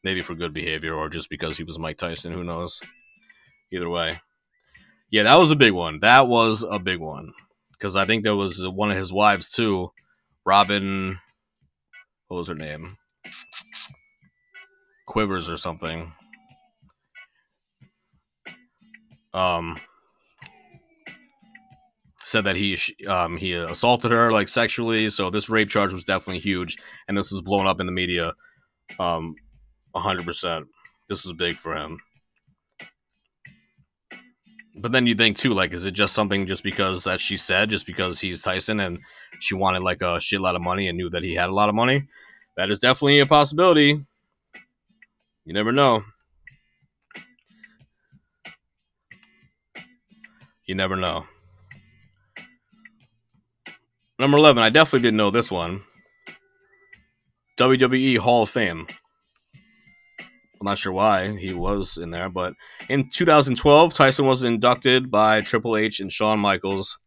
Maybe 0.01 0.21
for 0.21 0.33
good 0.33 0.53
behavior 0.53 0.93
or 0.93 1.09
just 1.09 1.29
because 1.29 1.57
he 1.57 1.65
was 1.65 1.77
Mike 1.77 1.97
Tyson. 1.97 2.31
Who 2.31 2.45
knows? 2.45 2.79
Either 3.73 3.89
way, 3.89 4.21
yeah, 5.11 5.23
that 5.23 5.35
was 5.35 5.51
a 5.51 5.57
big 5.57 5.73
one. 5.73 5.99
That 5.99 6.29
was 6.29 6.63
a 6.63 6.79
big 6.79 7.01
one 7.01 7.33
because 7.73 7.97
I 7.97 8.05
think 8.05 8.23
there 8.23 8.33
was 8.33 8.65
one 8.65 8.91
of 8.91 8.97
his 8.97 9.11
wives 9.11 9.49
too, 9.49 9.91
Robin. 10.45 11.19
What 12.29 12.37
was 12.37 12.47
her 12.47 12.55
name? 12.55 12.95
Quivers 15.07 15.49
or 15.49 15.57
something. 15.57 16.13
Um, 19.33 19.79
said 22.27 22.43
that 22.43 22.55
he 22.55 22.77
um 23.07 23.37
he 23.37 23.53
assaulted 23.53 24.11
her 24.11 24.31
like 24.31 24.47
sexually. 24.47 25.09
So 25.09 25.29
this 25.29 25.49
rape 25.49 25.69
charge 25.69 25.93
was 25.93 26.03
definitely 26.03 26.39
huge, 26.39 26.77
and 27.07 27.17
this 27.17 27.31
was 27.31 27.41
blown 27.41 27.67
up 27.67 27.79
in 27.79 27.85
the 27.85 27.91
media. 27.91 28.33
Um, 28.99 29.35
hundred 29.95 30.25
percent. 30.25 30.67
This 31.09 31.23
was 31.23 31.33
big 31.33 31.55
for 31.55 31.75
him. 31.75 31.99
But 34.79 34.91
then 34.91 35.07
you 35.07 35.15
think 35.15 35.37
too, 35.37 35.53
like, 35.53 35.73
is 35.73 35.85
it 35.85 35.91
just 35.91 36.13
something 36.13 36.45
just 36.45 36.63
because 36.63 37.05
that 37.05 37.19
she 37.19 37.35
said, 37.35 37.69
just 37.69 37.87
because 37.87 38.21
he's 38.21 38.41
Tyson 38.43 38.79
and 38.79 38.99
she 39.39 39.55
wanted 39.55 39.81
like 39.81 40.01
a 40.01 40.19
shitload 40.19 40.55
of 40.55 40.61
money 40.61 40.87
and 40.87 40.97
knew 40.97 41.09
that 41.09 41.23
he 41.23 41.33
had 41.33 41.49
a 41.49 41.53
lot 41.53 41.69
of 41.69 41.75
money? 41.75 42.07
That 42.57 42.71
is 42.71 42.79
definitely 42.79 43.19
a 43.19 43.27
possibility. 43.27 44.03
You 45.45 45.53
never 45.53 45.71
know. 45.71 46.03
You 50.65 50.75
never 50.75 50.95
know. 50.95 51.25
Number 54.19 54.37
11, 54.37 54.61
I 54.63 54.69
definitely 54.69 55.07
didn't 55.07 55.17
know 55.17 55.29
this 55.29 55.51
one. 55.51 55.83
WWE 57.59 58.17
Hall 58.17 58.41
of 58.41 58.49
Fame. 58.49 58.87
I'm 60.19 60.65
not 60.65 60.79
sure 60.79 60.91
why 60.91 61.37
he 61.37 61.53
was 61.53 61.97
in 61.97 62.09
there, 62.09 62.27
but 62.27 62.53
in 62.89 63.11
2012, 63.11 63.93
Tyson 63.93 64.25
was 64.25 64.43
inducted 64.43 65.11
by 65.11 65.41
Triple 65.41 65.77
H 65.77 65.99
and 65.99 66.11
Shawn 66.11 66.39
Michaels 66.39 66.97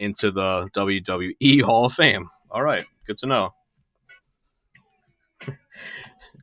into 0.00 0.32
the 0.32 0.68
WWE 0.74 1.62
Hall 1.62 1.86
of 1.86 1.92
Fame. 1.92 2.28
All 2.50 2.62
right, 2.62 2.84
good 3.06 3.18
to 3.18 3.26
know. 3.26 3.52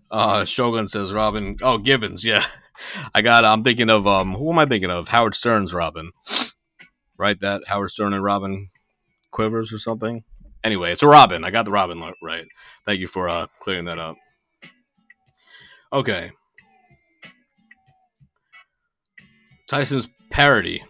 Uh, 0.09 0.45
Shogun 0.45 0.87
says 0.87 1.13
Robin. 1.13 1.57
Oh, 1.61 1.77
Gibbons. 1.77 2.25
Yeah, 2.25 2.45
I 3.15 3.21
got. 3.21 3.45
I'm 3.45 3.63
thinking 3.63 3.89
of 3.89 4.05
um. 4.07 4.35
Who 4.35 4.51
am 4.51 4.59
I 4.59 4.65
thinking 4.65 4.91
of? 4.91 5.09
Howard 5.09 5.35
Stern's 5.35 5.73
Robin. 5.73 6.11
Right, 7.17 7.39
that 7.39 7.67
Howard 7.67 7.91
Stern 7.91 8.13
and 8.13 8.23
Robin 8.23 8.69
Quivers 9.31 9.71
or 9.71 9.77
something. 9.77 10.23
Anyway, 10.63 10.91
it's 10.91 11.03
a 11.03 11.07
Robin. 11.07 11.43
I 11.43 11.51
got 11.51 11.65
the 11.65 11.71
Robin 11.71 12.01
right. 12.21 12.45
Thank 12.85 12.99
you 12.99 13.07
for 13.07 13.29
uh 13.29 13.47
clearing 13.59 13.85
that 13.85 13.99
up. 13.99 14.17
Okay. 15.93 16.31
Tyson's 19.67 20.07
parody. 20.29 20.83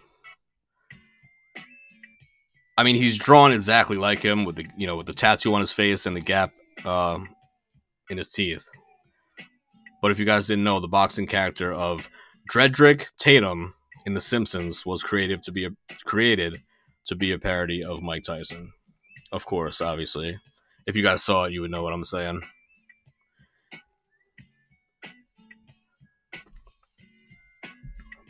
I 2.76 2.84
mean, 2.84 2.96
he's 2.96 3.18
drawn 3.18 3.52
exactly 3.52 3.96
like 3.96 4.20
him 4.20 4.44
with 4.44 4.56
the 4.56 4.66
you 4.76 4.86
know 4.86 4.96
with 4.96 5.06
the 5.06 5.14
tattoo 5.14 5.54
on 5.54 5.60
his 5.60 5.72
face 5.72 6.06
and 6.06 6.16
the 6.16 6.20
gap 6.20 6.52
um, 6.84 7.28
in 8.12 8.18
his 8.18 8.28
teeth. 8.28 8.68
But 10.00 10.12
if 10.12 10.18
you 10.18 10.24
guys 10.24 10.46
didn't 10.46 10.64
know, 10.64 10.78
the 10.78 10.86
boxing 10.86 11.26
character 11.26 11.72
of 11.72 12.08
Dredrick 12.52 13.06
Tatum 13.18 13.74
in 14.06 14.14
The 14.14 14.20
Simpsons 14.20 14.86
was 14.86 15.02
created 15.02 15.42
to 15.44 15.52
be 15.52 15.64
a, 15.64 15.70
created 16.04 16.60
to 17.06 17.16
be 17.16 17.32
a 17.32 17.38
parody 17.38 17.82
of 17.82 18.02
Mike 18.02 18.24
Tyson. 18.24 18.72
Of 19.32 19.46
course, 19.46 19.80
obviously. 19.80 20.38
If 20.86 20.96
you 20.96 21.02
guys 21.02 21.24
saw 21.24 21.44
it, 21.44 21.52
you 21.52 21.62
would 21.62 21.70
know 21.70 21.82
what 21.82 21.92
I'm 21.92 22.04
saying. 22.04 22.42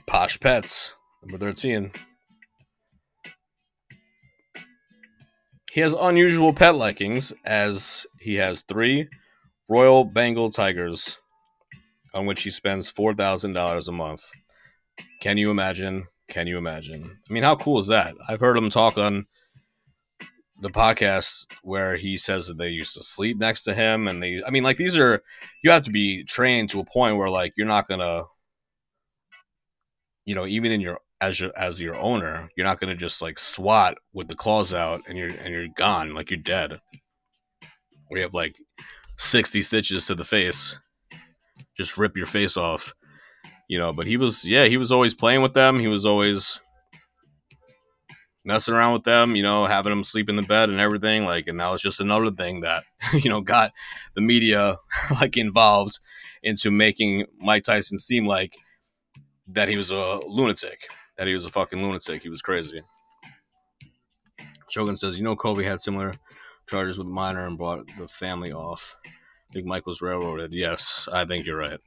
Posh 0.06 0.38
Pets, 0.38 0.94
number 1.22 1.38
13. 1.38 1.90
He 5.72 5.80
has 5.80 5.94
unusual 5.94 6.52
pet 6.52 6.74
likings 6.74 7.32
as 7.46 8.06
he 8.20 8.34
has 8.34 8.60
three 8.60 9.08
Royal 9.72 10.04
Bengal 10.04 10.50
Tigers 10.50 11.18
on 12.12 12.26
which 12.26 12.42
he 12.42 12.50
spends 12.50 12.92
$4,000 12.92 13.88
a 13.88 13.92
month. 13.92 14.22
Can 15.22 15.38
you 15.38 15.50
imagine? 15.50 16.08
Can 16.28 16.46
you 16.46 16.58
imagine? 16.58 17.18
I 17.28 17.32
mean, 17.32 17.42
how 17.42 17.56
cool 17.56 17.78
is 17.78 17.86
that? 17.86 18.14
I've 18.28 18.40
heard 18.40 18.58
him 18.58 18.68
talk 18.68 18.98
on 18.98 19.24
the 20.60 20.68
podcast 20.68 21.46
where 21.62 21.96
he 21.96 22.18
says 22.18 22.48
that 22.48 22.58
they 22.58 22.68
used 22.68 22.92
to 22.98 23.02
sleep 23.02 23.38
next 23.38 23.64
to 23.64 23.72
him 23.72 24.08
and 24.08 24.22
they 24.22 24.42
I 24.46 24.50
mean 24.50 24.62
like 24.62 24.76
these 24.76 24.98
are 24.98 25.22
you 25.64 25.70
have 25.70 25.84
to 25.84 25.90
be 25.90 26.22
trained 26.24 26.68
to 26.70 26.80
a 26.80 26.84
point 26.84 27.16
where 27.16 27.30
like 27.30 27.54
you're 27.56 27.66
not 27.66 27.88
to 27.88 28.24
you 30.26 30.34
know, 30.34 30.46
even 30.46 30.70
in 30.70 30.82
your 30.82 30.98
as 31.22 31.40
your 31.40 31.50
as 31.56 31.80
your 31.80 31.96
owner, 31.96 32.50
you're 32.58 32.66
not 32.66 32.78
gonna 32.78 32.94
just 32.94 33.22
like 33.22 33.38
swat 33.38 33.96
with 34.12 34.28
the 34.28 34.34
claws 34.34 34.74
out 34.74 35.00
and 35.08 35.16
you're 35.16 35.30
and 35.30 35.54
you're 35.54 35.68
gone, 35.78 36.12
like 36.12 36.30
you're 36.30 36.40
dead. 36.40 36.78
We 38.10 38.20
have 38.20 38.34
like 38.34 38.54
sixty 39.22 39.62
stitches 39.62 40.06
to 40.06 40.14
the 40.14 40.24
face. 40.24 40.78
Just 41.76 41.96
rip 41.96 42.16
your 42.16 42.26
face 42.26 42.56
off. 42.56 42.94
You 43.68 43.78
know, 43.78 43.92
but 43.92 44.06
he 44.06 44.16
was 44.16 44.46
yeah, 44.46 44.66
he 44.66 44.76
was 44.76 44.92
always 44.92 45.14
playing 45.14 45.42
with 45.42 45.54
them. 45.54 45.80
He 45.80 45.88
was 45.88 46.04
always 46.04 46.60
messing 48.44 48.74
around 48.74 48.92
with 48.92 49.04
them, 49.04 49.36
you 49.36 49.42
know, 49.42 49.66
having 49.66 49.90
them 49.90 50.04
sleep 50.04 50.28
in 50.28 50.36
the 50.36 50.42
bed 50.42 50.68
and 50.68 50.80
everything. 50.80 51.24
Like, 51.24 51.46
and 51.46 51.60
that 51.60 51.70
was 51.70 51.80
just 51.80 52.00
another 52.00 52.30
thing 52.30 52.60
that, 52.60 52.84
you 53.14 53.30
know, 53.30 53.40
got 53.40 53.72
the 54.14 54.20
media 54.20 54.76
like 55.10 55.36
involved 55.36 55.98
into 56.42 56.70
making 56.70 57.26
Mike 57.38 57.64
Tyson 57.64 57.98
seem 57.98 58.26
like 58.26 58.56
that 59.48 59.68
he 59.68 59.76
was 59.76 59.90
a 59.90 60.20
lunatic, 60.26 60.80
that 61.16 61.26
he 61.26 61.32
was 61.32 61.44
a 61.44 61.50
fucking 61.50 61.80
lunatic. 61.80 62.22
He 62.22 62.28
was 62.28 62.42
crazy. 62.42 62.82
Shogun 64.70 64.96
says, 64.96 65.18
you 65.18 65.24
know, 65.24 65.36
Kobe 65.36 65.64
had 65.64 65.80
similar 65.80 66.14
charges 66.68 66.98
with 66.98 67.06
minor 67.06 67.46
and 67.46 67.58
brought 67.58 67.86
the 67.98 68.08
family 68.08 68.52
off. 68.52 68.96
I 69.04 69.52
think 69.52 69.66
Mike 69.66 69.86
was 69.86 70.00
railroaded. 70.00 70.52
Yes, 70.52 71.08
I 71.12 71.24
think 71.24 71.46
you're 71.46 71.58
right. 71.58 71.80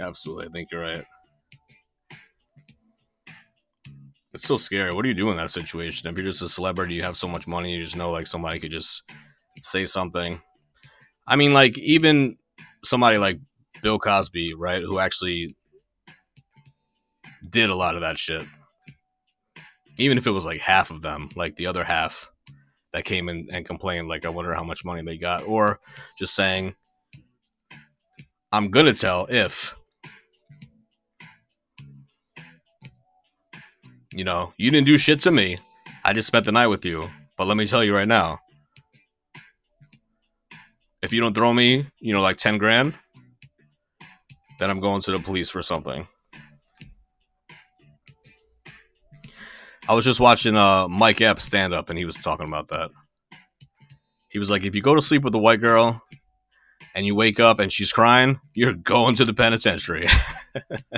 Absolutely, 0.00 0.46
I 0.46 0.50
think 0.50 0.70
you're 0.72 0.80
right. 0.80 1.04
It's 4.32 4.46
so 4.46 4.56
scary. 4.56 4.94
What 4.94 5.02
do 5.02 5.08
you 5.08 5.14
do 5.14 5.30
in 5.30 5.36
that 5.38 5.50
situation? 5.50 6.08
If 6.08 6.16
you're 6.16 6.30
just 6.30 6.42
a 6.42 6.48
celebrity, 6.48 6.94
you 6.94 7.02
have 7.02 7.16
so 7.16 7.28
much 7.28 7.46
money, 7.46 7.74
you 7.74 7.82
just 7.82 7.96
know 7.96 8.10
like 8.10 8.26
somebody 8.26 8.60
could 8.60 8.70
just 8.70 9.02
say 9.62 9.86
something. 9.86 10.40
I 11.26 11.36
mean, 11.36 11.52
like 11.52 11.76
even 11.78 12.38
somebody 12.84 13.18
like 13.18 13.40
Bill 13.82 13.98
Cosby, 13.98 14.54
right, 14.54 14.82
who 14.82 14.98
actually 14.98 15.56
did 17.48 17.70
a 17.70 17.74
lot 17.74 17.96
of 17.96 18.02
that 18.02 18.18
shit. 18.18 18.46
Even 19.98 20.16
if 20.16 20.26
it 20.26 20.30
was 20.30 20.44
like 20.44 20.60
half 20.60 20.90
of 20.90 21.02
them, 21.02 21.28
like 21.34 21.56
the 21.56 21.66
other 21.66 21.84
half 21.84 22.29
that 22.92 23.04
came 23.04 23.28
in 23.28 23.48
and 23.52 23.64
complained, 23.64 24.08
like, 24.08 24.24
I 24.24 24.28
wonder 24.28 24.54
how 24.54 24.64
much 24.64 24.84
money 24.84 25.02
they 25.02 25.16
got, 25.16 25.44
or 25.44 25.80
just 26.18 26.34
saying, 26.34 26.74
I'm 28.52 28.70
gonna 28.70 28.94
tell 28.94 29.26
if, 29.30 29.76
you 34.12 34.24
know, 34.24 34.52
you 34.56 34.70
didn't 34.70 34.86
do 34.86 34.98
shit 34.98 35.20
to 35.20 35.30
me. 35.30 35.58
I 36.04 36.12
just 36.12 36.26
spent 36.26 36.44
the 36.44 36.52
night 36.52 36.66
with 36.66 36.84
you. 36.84 37.08
But 37.36 37.46
let 37.46 37.56
me 37.56 37.66
tell 37.66 37.84
you 37.84 37.94
right 37.94 38.08
now, 38.08 38.40
if 41.00 41.12
you 41.12 41.20
don't 41.20 41.34
throw 41.34 41.54
me, 41.54 41.86
you 42.00 42.12
know, 42.12 42.20
like 42.20 42.36
10 42.36 42.58
grand, 42.58 42.94
then 44.58 44.68
I'm 44.68 44.80
going 44.80 45.00
to 45.02 45.12
the 45.12 45.18
police 45.18 45.48
for 45.48 45.62
something. 45.62 46.06
I 49.90 49.92
was 49.92 50.04
just 50.04 50.20
watching 50.20 50.56
uh, 50.56 50.86
Mike 50.86 51.20
Epps 51.20 51.42
stand 51.42 51.74
up 51.74 51.90
and 51.90 51.98
he 51.98 52.04
was 52.04 52.14
talking 52.14 52.46
about 52.46 52.68
that. 52.68 52.92
He 54.28 54.38
was 54.38 54.48
like, 54.48 54.62
if 54.62 54.76
you 54.76 54.82
go 54.82 54.94
to 54.94 55.02
sleep 55.02 55.24
with 55.24 55.34
a 55.34 55.38
white 55.38 55.60
girl 55.60 56.00
and 56.94 57.04
you 57.04 57.16
wake 57.16 57.40
up 57.40 57.58
and 57.58 57.72
she's 57.72 57.90
crying, 57.90 58.38
you're 58.54 58.72
going 58.72 59.16
to 59.16 59.24
the 59.24 59.34
penitentiary. 59.34 60.06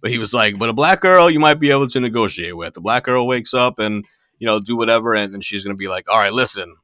but 0.00 0.12
he 0.12 0.18
was 0.18 0.32
like, 0.32 0.60
but 0.60 0.68
a 0.68 0.72
black 0.72 1.00
girl 1.00 1.28
you 1.28 1.40
might 1.40 1.58
be 1.58 1.72
able 1.72 1.88
to 1.88 1.98
negotiate 1.98 2.56
with. 2.56 2.76
A 2.76 2.80
black 2.80 3.02
girl 3.02 3.26
wakes 3.26 3.52
up 3.52 3.80
and 3.80 4.04
you 4.38 4.46
know 4.46 4.60
do 4.60 4.76
whatever, 4.76 5.14
and, 5.14 5.34
and 5.34 5.44
she's 5.44 5.64
gonna 5.64 5.74
be 5.74 5.88
like, 5.88 6.08
all 6.08 6.18
right, 6.18 6.32
listen, 6.32 6.76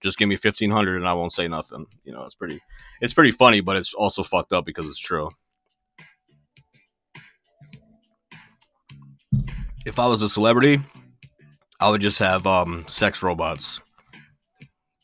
just 0.00 0.16
give 0.16 0.28
me 0.28 0.36
fifteen 0.36 0.70
hundred 0.70 0.98
and 0.98 1.08
I 1.08 1.14
won't 1.14 1.32
say 1.32 1.48
nothing. 1.48 1.86
You 2.04 2.12
know, 2.12 2.22
it's 2.22 2.36
pretty, 2.36 2.60
it's 3.00 3.14
pretty 3.14 3.32
funny, 3.32 3.62
but 3.62 3.76
it's 3.76 3.94
also 3.94 4.22
fucked 4.22 4.52
up 4.52 4.64
because 4.64 4.86
it's 4.86 4.96
true. 4.96 5.28
If 9.86 10.00
I 10.00 10.06
was 10.08 10.20
a 10.20 10.28
celebrity, 10.28 10.80
I 11.78 11.88
would 11.88 12.00
just 12.00 12.18
have 12.18 12.44
um 12.44 12.84
sex 12.88 13.22
robots 13.22 13.80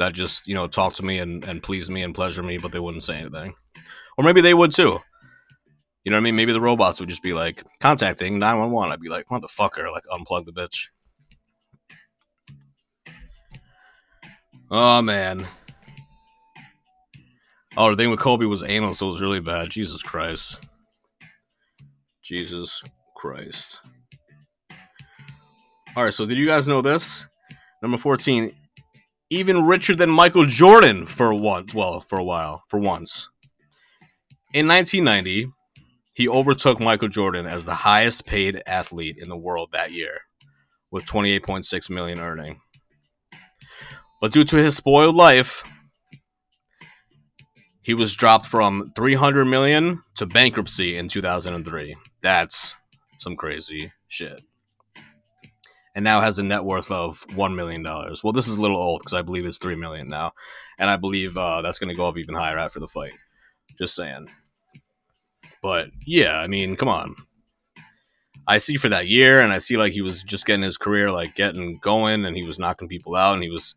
that 0.00 0.12
just 0.12 0.48
you 0.48 0.56
know 0.56 0.66
talk 0.66 0.94
to 0.94 1.04
me 1.04 1.20
and, 1.20 1.44
and 1.44 1.62
please 1.62 1.88
me 1.88 2.02
and 2.02 2.12
pleasure 2.12 2.42
me, 2.42 2.58
but 2.58 2.72
they 2.72 2.80
wouldn't 2.80 3.04
say 3.04 3.16
anything. 3.16 3.54
Or 4.18 4.24
maybe 4.24 4.40
they 4.40 4.54
would 4.54 4.72
too. 4.72 4.98
You 6.02 6.10
know 6.10 6.16
what 6.16 6.22
I 6.22 6.24
mean? 6.24 6.34
Maybe 6.34 6.52
the 6.52 6.60
robots 6.60 6.98
would 6.98 7.08
just 7.08 7.22
be 7.22 7.32
like 7.32 7.62
contacting 7.80 8.40
nine 8.40 8.58
one 8.58 8.72
one. 8.72 8.90
I'd 8.90 9.00
be 9.00 9.08
like, 9.08 9.28
motherfucker, 9.28 9.88
like 9.92 10.02
unplug 10.10 10.46
the 10.46 10.52
bitch. 10.52 10.88
Oh 14.68 15.00
man. 15.00 15.46
Oh, 17.76 17.90
the 17.90 17.96
thing 17.96 18.10
with 18.10 18.18
Kobe 18.18 18.46
was 18.46 18.64
anal, 18.64 18.94
so 18.94 19.06
it 19.06 19.10
was 19.10 19.22
really 19.22 19.40
bad. 19.40 19.70
Jesus 19.70 20.02
Christ. 20.02 20.58
Jesus 22.20 22.82
Christ. 23.16 23.80
All 25.94 26.04
right, 26.04 26.14
so 26.14 26.24
did 26.24 26.38
you 26.38 26.46
guys 26.46 26.66
know 26.66 26.80
this? 26.80 27.26
Number 27.82 27.98
14, 27.98 28.54
even 29.28 29.66
richer 29.66 29.94
than 29.94 30.08
Michael 30.08 30.46
Jordan 30.46 31.04
for 31.04 31.34
once, 31.34 31.74
well, 31.74 32.00
for 32.00 32.18
a 32.18 32.24
while, 32.24 32.64
for 32.68 32.78
once. 32.78 33.28
In 34.54 34.66
1990, 34.66 35.52
he 36.14 36.28
overtook 36.28 36.80
Michael 36.80 37.08
Jordan 37.08 37.44
as 37.44 37.66
the 37.66 37.74
highest 37.74 38.24
paid 38.24 38.62
athlete 38.66 39.18
in 39.18 39.28
the 39.28 39.36
world 39.36 39.68
that 39.72 39.92
year 39.92 40.20
with 40.90 41.04
28.6 41.04 41.90
million 41.90 42.20
earning. 42.20 42.60
But 44.18 44.32
due 44.32 44.44
to 44.44 44.56
his 44.56 44.76
spoiled 44.76 45.14
life, 45.14 45.62
he 47.82 47.92
was 47.92 48.14
dropped 48.14 48.46
from 48.46 48.92
300 48.96 49.44
million 49.44 50.02
to 50.16 50.24
bankruptcy 50.24 50.96
in 50.96 51.08
2003. 51.08 51.96
That's 52.22 52.76
some 53.18 53.36
crazy 53.36 53.92
shit. 54.08 54.42
And 55.94 56.04
now 56.04 56.20
has 56.22 56.38
a 56.38 56.42
net 56.42 56.64
worth 56.64 56.90
of 56.90 57.26
$1 57.28 57.54
million. 57.54 57.82
Well, 57.82 58.32
this 58.32 58.48
is 58.48 58.54
a 58.54 58.60
little 58.60 58.78
old 58.78 59.00
because 59.00 59.12
I 59.12 59.22
believe 59.22 59.44
it's 59.44 59.58
3 59.58 59.74
million 59.76 60.08
now. 60.08 60.32
And 60.78 60.88
I 60.88 60.96
believe 60.96 61.36
uh, 61.36 61.60
that's 61.60 61.78
going 61.78 61.90
to 61.90 61.94
go 61.94 62.08
up 62.08 62.16
even 62.16 62.34
higher 62.34 62.58
after 62.58 62.80
the 62.80 62.88
fight. 62.88 63.12
Just 63.78 63.94
saying. 63.94 64.28
But 65.62 65.88
yeah, 66.04 66.38
I 66.38 66.48
mean, 66.48 66.76
come 66.76 66.88
on. 66.88 67.14
I 68.46 68.58
see 68.58 68.76
for 68.76 68.88
that 68.88 69.06
year, 69.06 69.40
and 69.40 69.52
I 69.52 69.58
see 69.58 69.76
like 69.76 69.92
he 69.92 70.02
was 70.02 70.22
just 70.24 70.46
getting 70.46 70.64
his 70.64 70.76
career 70.76 71.12
like 71.12 71.36
getting 71.36 71.78
going, 71.78 72.24
and 72.24 72.36
he 72.36 72.42
was 72.42 72.58
knocking 72.58 72.88
people 72.88 73.14
out, 73.14 73.34
and 73.34 73.42
he 73.42 73.50
was 73.50 73.76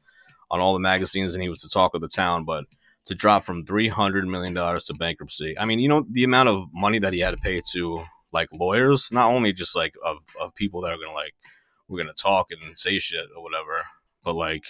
on 0.49 0.59
all 0.59 0.73
the 0.73 0.79
magazines, 0.79 1.35
and 1.35 1.43
he 1.43 1.49
was 1.49 1.61
the 1.61 1.69
talk 1.69 1.93
of 1.93 2.01
the 2.01 2.07
town. 2.07 2.45
But 2.45 2.65
to 3.05 3.13
drop 3.13 3.43
from 3.43 3.63
three 3.63 3.87
hundred 3.87 4.27
million 4.27 4.55
dollars 4.55 4.85
to 4.85 4.95
bankruptcy, 4.95 5.57
I 5.57 5.65
mean, 5.65 5.79
you 5.79 5.87
know, 5.87 6.05
the 6.09 6.23
amount 6.23 6.49
of 6.49 6.65
money 6.73 6.97
that 6.99 7.13
he 7.13 7.19
had 7.19 7.31
to 7.31 7.37
pay 7.37 7.61
to 7.73 8.03
like 8.33 8.49
lawyers, 8.51 9.09
not 9.11 9.31
only 9.31 9.53
just 9.53 9.75
like 9.75 9.93
of 10.03 10.17
of 10.41 10.55
people 10.55 10.81
that 10.81 10.91
are 10.91 10.97
gonna 10.97 11.13
like 11.13 11.35
we're 11.87 12.01
gonna 12.01 12.13
talk 12.13 12.47
and 12.51 12.77
say 12.77 12.99
shit 12.99 13.27
or 13.35 13.43
whatever, 13.43 13.83
but 14.23 14.35
like 14.35 14.63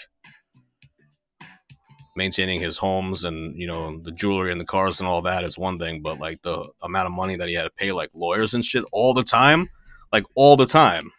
maintaining 2.16 2.61
his 2.61 2.78
homes 2.78 3.26
and 3.26 3.59
you 3.59 3.68
know 3.68 3.99
the 4.03 4.11
jewelry 4.11 4.51
and 4.51 4.59
the 4.59 4.66
cars 4.66 4.99
and 4.99 5.07
all 5.07 5.22
that 5.22 5.43
is 5.43 5.57
one 5.57 5.78
thing 5.78 6.01
but 6.01 6.18
like 6.18 6.41
the 6.43 6.66
amount 6.82 7.05
of 7.05 7.11
money 7.11 7.36
that 7.36 7.49
he 7.49 7.53
had 7.53 7.63
to 7.63 7.70
pay 7.72 7.91
like 7.91 8.09
lawyers 8.16 8.53
and 8.53 8.63
shit 8.63 8.86
all 8.93 9.13
the 9.13 9.24
time 9.24 9.68
like 10.13 10.24
all 10.36 10.55
the 10.55 10.66
time. 10.66 11.11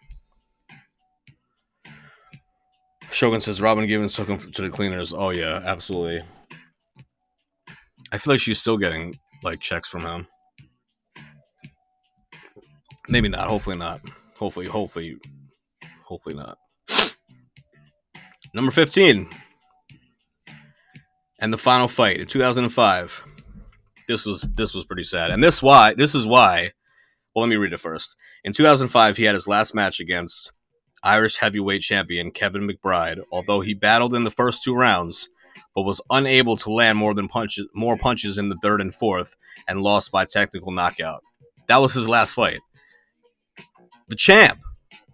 Shogun 3.11 3.41
says 3.41 3.61
robin 3.61 3.87
givens 3.87 4.15
took 4.15 4.29
him 4.29 4.39
to 4.39 4.63
the 4.63 4.71
cleaners. 4.71 5.13
Oh 5.13 5.31
yeah 5.31 5.61
absolutely. 5.65 6.23
I 8.11 8.19
feel 8.19 8.35
like 8.35 8.41
she's 8.41 8.61
still 8.61 8.79
getting 8.79 9.19
like 9.43 9.61
checks 9.61 9.89
from 9.89 10.03
him. 10.03 10.27
Maybe 13.09 13.29
not. 13.29 13.49
Hopefully 13.49 13.77
not. 13.77 14.01
Hopefully 14.37 14.67
hopefully 14.67 15.17
hopefully 16.07 16.35
not. 16.35 16.59
Number 18.55 18.71
15 18.71 19.29
and 21.39 21.53
the 21.53 21.59
final 21.59 21.89
fight 21.89 22.21
in 22.21 22.27
2005 22.27 23.25
this 24.09 24.25
was 24.25 24.47
this 24.55 24.73
was 24.73 24.85
pretty 24.85 25.03
sad. 25.03 25.31
And 25.31 25.43
this 25.43 25.63
why 25.63 25.95
this 25.95 26.15
is 26.15 26.27
why 26.27 26.73
well 27.35 27.45
let 27.45 27.51
me 27.51 27.57
read 27.57 27.73
it 27.73 27.81
first. 27.81 28.17
In 28.45 28.53
2005 28.53 29.17
he 29.17 29.25
had 29.25 29.35
his 29.35 29.49
last 29.49 29.75
match 29.75 30.01
against 30.01 30.53
irish 31.03 31.39
heavyweight 31.39 31.83
champion 31.83 32.31
kevin 32.31 32.69
mcbride. 32.69 33.21
Although 33.31 33.61
he 33.61 33.75
battled 33.75 34.15
in 34.15 34.23
the 34.23 34.31
first 34.31 34.63
two 34.63 34.75
rounds 34.75 35.29
but 35.75 35.83
was 35.83 36.01
unable 36.11 36.57
to 36.57 36.71
land 36.71 36.99
more 36.99 37.15
than 37.15 37.29
punches 37.29 37.67
more 37.75 37.99
punches 37.99 38.39
in 38.39 38.49
the 38.49 38.59
third 38.63 38.81
and 38.81 38.95
fourth 38.95 39.37
and 39.69 39.83
lost 39.83 40.13
by 40.13 40.25
technical 40.25 40.73
knockout. 40.73 41.23
That 41.69 41.79
was 41.79 41.93
his 41.95 42.09
last 42.09 42.33
fight. 42.33 42.61
The 44.09 44.17
champ 44.17 44.61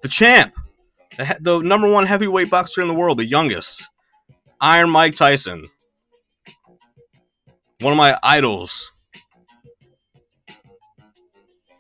the 0.03 0.09
champ 0.09 0.53
the, 1.17 1.61
number 1.61 1.91
one 1.91 2.07
heavyweight 2.07 2.51
boxer 2.51 2.83
in 2.83 2.89
the 2.89 2.95
world 2.95 3.19
the 3.19 3.27
youngest 3.27 3.87
iron 4.61 4.91
mike 4.91 5.15
tyson 5.15 5.69
one 7.83 7.93
of 7.93 7.97
my 7.97 8.17
idols. 8.23 8.93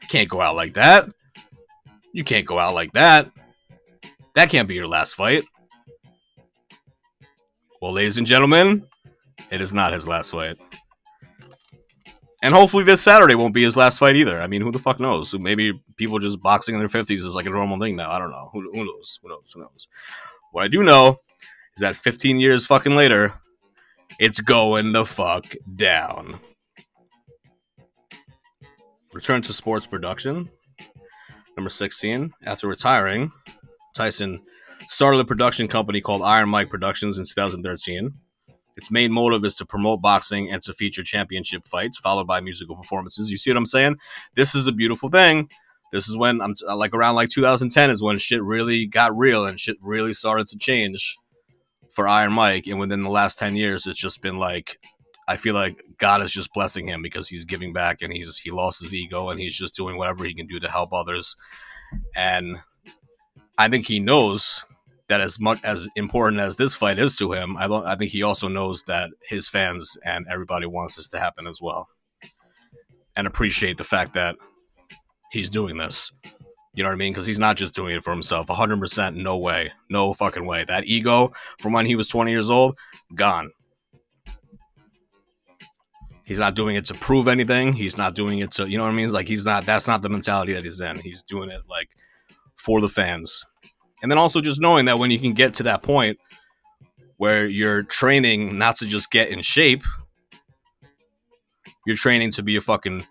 Can't 0.08 0.28
go 0.28 0.40
out 0.40 0.56
like 0.56 0.74
that. 0.74 1.08
You 2.12 2.24
can't 2.24 2.44
go 2.44 2.58
out 2.58 2.74
like 2.74 2.92
that. 2.92 3.30
That 4.34 4.50
can't 4.50 4.66
be 4.66 4.74
your 4.74 4.88
last 4.88 5.14
fight. 5.14 5.44
Well, 7.80 7.92
ladies 7.92 8.18
and 8.18 8.26
gentlemen, 8.26 8.84
it 9.50 9.60
is 9.60 9.72
not 9.72 9.92
his 9.92 10.08
last 10.08 10.32
fight. 10.32 10.58
And 12.42 12.56
hopefully 12.56 12.82
this 12.82 13.00
Saturday 13.00 13.36
won't 13.36 13.54
be 13.54 13.62
his 13.62 13.76
last 13.76 13.98
fight 13.98 14.16
either. 14.16 14.42
I 14.42 14.48
mean, 14.48 14.62
who 14.62 14.72
the 14.72 14.80
fuck 14.80 14.98
knows? 14.98 15.32
Maybe 15.32 15.80
people 15.96 16.18
just 16.18 16.42
boxing 16.42 16.74
in 16.74 16.80
their 16.80 16.88
50s 16.88 17.10
is 17.10 17.36
like 17.36 17.46
a 17.46 17.50
normal 17.50 17.78
thing 17.78 17.94
now. 17.94 18.10
I 18.10 18.18
don't 18.18 18.32
know. 18.32 18.50
Who, 18.52 18.68
who 18.72 18.84
knows? 18.84 19.20
Who 19.22 19.28
knows? 19.28 19.52
Who 19.54 19.60
knows? 19.60 19.86
What 20.50 20.64
I 20.64 20.68
do 20.68 20.82
know 20.82 21.20
is 21.76 21.80
that 21.80 21.94
15 21.94 22.40
years 22.40 22.66
fucking 22.66 22.96
later, 22.96 23.34
it's 24.18 24.40
going 24.40 24.92
the 24.92 25.04
fuck 25.04 25.54
down. 25.76 26.40
Return 29.12 29.42
to 29.42 29.52
sports 29.52 29.86
production. 29.86 30.50
Number 31.56 31.70
16. 31.70 32.32
After 32.44 32.66
retiring, 32.66 33.30
Tyson 33.94 34.42
started 34.88 35.20
a 35.20 35.24
production 35.24 35.68
company 35.68 36.00
called 36.00 36.22
Iron 36.22 36.48
Mike 36.48 36.70
Productions 36.70 37.18
in 37.18 37.24
2013. 37.24 38.14
Its 38.82 38.90
main 38.90 39.12
motive 39.12 39.44
is 39.44 39.54
to 39.54 39.64
promote 39.64 40.02
boxing 40.02 40.50
and 40.50 40.60
to 40.60 40.74
feature 40.74 41.04
championship 41.04 41.64
fights, 41.64 41.98
followed 41.98 42.26
by 42.26 42.40
musical 42.40 42.74
performances. 42.74 43.30
You 43.30 43.36
see 43.36 43.48
what 43.48 43.56
I'm 43.56 43.64
saying? 43.64 43.98
This 44.34 44.56
is 44.56 44.66
a 44.66 44.72
beautiful 44.72 45.08
thing. 45.08 45.48
This 45.92 46.08
is 46.08 46.16
when 46.16 46.40
I'm 46.40 46.56
uh, 46.66 46.74
like 46.74 46.92
around 46.92 47.14
like 47.14 47.28
2010 47.28 47.90
is 47.90 48.02
when 48.02 48.18
shit 48.18 48.42
really 48.42 48.86
got 48.86 49.16
real 49.16 49.46
and 49.46 49.60
shit 49.60 49.76
really 49.80 50.12
started 50.12 50.48
to 50.48 50.58
change 50.58 51.16
for 51.92 52.08
Iron 52.08 52.32
Mike. 52.32 52.66
And 52.66 52.80
within 52.80 53.04
the 53.04 53.08
last 53.08 53.38
10 53.38 53.54
years, 53.54 53.86
it's 53.86 54.00
just 54.00 54.20
been 54.20 54.40
like, 54.40 54.80
I 55.28 55.36
feel 55.36 55.54
like 55.54 55.80
God 55.98 56.20
is 56.20 56.32
just 56.32 56.52
blessing 56.52 56.88
him 56.88 57.02
because 57.02 57.28
he's 57.28 57.44
giving 57.44 57.72
back 57.72 58.02
and 58.02 58.12
he's 58.12 58.36
he 58.38 58.50
lost 58.50 58.82
his 58.82 58.92
ego 58.92 59.28
and 59.28 59.38
he's 59.38 59.54
just 59.54 59.76
doing 59.76 59.96
whatever 59.96 60.24
he 60.24 60.34
can 60.34 60.48
do 60.48 60.58
to 60.58 60.68
help 60.68 60.92
others. 60.92 61.36
And 62.16 62.56
I 63.56 63.68
think 63.68 63.86
he 63.86 64.00
knows 64.00 64.64
that 65.12 65.20
as 65.20 65.38
much 65.38 65.62
as 65.62 65.88
important 65.94 66.40
as 66.40 66.56
this 66.56 66.74
fight 66.74 66.98
is 66.98 67.16
to 67.16 67.34
him, 67.34 67.54
I 67.58 67.68
don't 67.68 67.84
I 67.84 67.96
think 67.96 68.12
he 68.12 68.22
also 68.22 68.48
knows 68.48 68.84
that 68.84 69.10
his 69.28 69.46
fans 69.46 69.98
and 70.06 70.24
everybody 70.26 70.64
wants 70.64 70.96
this 70.96 71.06
to 71.08 71.20
happen 71.20 71.46
as 71.46 71.60
well. 71.60 71.88
And 73.14 73.26
appreciate 73.26 73.76
the 73.76 73.84
fact 73.84 74.14
that 74.14 74.36
he's 75.30 75.50
doing 75.50 75.76
this. 75.76 76.10
You 76.72 76.82
know 76.82 76.88
what 76.88 76.94
I 76.94 76.96
mean? 76.96 77.12
Because 77.12 77.26
he's 77.26 77.38
not 77.38 77.58
just 77.58 77.74
doing 77.74 77.94
it 77.94 78.02
for 78.02 78.10
himself. 78.10 78.46
100% 78.46 79.14
no 79.16 79.36
way. 79.36 79.72
No 79.90 80.14
fucking 80.14 80.46
way. 80.46 80.64
That 80.64 80.86
ego 80.86 81.32
from 81.60 81.74
when 81.74 81.84
he 81.84 81.94
was 81.94 82.08
20 82.08 82.30
years 82.30 82.48
old, 82.48 82.78
gone. 83.14 83.50
He's 86.24 86.38
not 86.38 86.54
doing 86.54 86.76
it 86.76 86.86
to 86.86 86.94
prove 86.94 87.28
anything. 87.28 87.74
He's 87.74 87.98
not 87.98 88.14
doing 88.14 88.38
it 88.38 88.52
to, 88.52 88.66
you 88.66 88.78
know 88.78 88.84
what 88.84 88.92
I 88.92 88.94
mean? 88.94 89.12
Like, 89.12 89.28
he's 89.28 89.44
not, 89.44 89.66
that's 89.66 89.86
not 89.86 90.00
the 90.00 90.08
mentality 90.08 90.54
that 90.54 90.64
he's 90.64 90.80
in. 90.80 91.00
He's 91.00 91.22
doing 91.22 91.50
it, 91.50 91.60
like, 91.68 91.90
for 92.56 92.80
the 92.80 92.88
fans. 92.88 93.44
And 94.02 94.10
then 94.10 94.18
also 94.18 94.40
just 94.40 94.60
knowing 94.60 94.86
that 94.86 94.98
when 94.98 95.10
you 95.10 95.18
can 95.18 95.32
get 95.32 95.54
to 95.54 95.62
that 95.62 95.82
point 95.82 96.18
where 97.16 97.46
you're 97.46 97.84
training 97.84 98.58
not 98.58 98.76
to 98.76 98.86
just 98.86 99.10
get 99.10 99.28
in 99.28 99.42
shape, 99.42 99.84
you're 101.86 101.96
training 101.96 102.32
to 102.32 102.42
be 102.42 102.56
a 102.56 102.60
fucking 102.60 103.06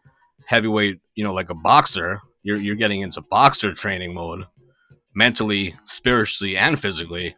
heavyweight, 0.46 1.00
you 1.16 1.24
know, 1.24 1.34
like 1.34 1.50
a 1.50 1.56
boxer. 1.56 2.22
You're 2.44 2.58
you're 2.58 2.76
getting 2.76 3.02
into 3.02 3.22
boxer 3.22 3.74
training 3.74 4.14
mode, 4.14 4.46
mentally, 5.16 5.76
spiritually, 5.86 6.58
and 6.58 6.80
physically. 6.80 7.36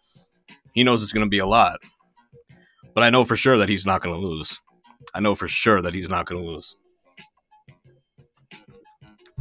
He 0.74 0.84
knows 0.84 1.04
it's 1.04 1.14
going 1.14 1.26
to 1.26 1.30
be 1.30 1.40
a 1.40 1.46
lot, 1.46 1.80
but 2.96 3.04
I 3.04 3.10
know 3.12 3.26
for 3.26 3.36
sure 3.36 3.58
that 3.58 3.70
he's 3.70 3.86
not 3.86 4.02
going 4.02 4.20
to 4.20 4.28
lose. 4.28 4.60
I 5.14 5.20
know 5.20 5.36
for 5.36 5.48
sure 5.48 5.82
that 5.82 5.94
he's 5.94 6.10
not 6.10 6.26
going 6.26 6.42
to 6.42 6.50
lose. 6.50 6.76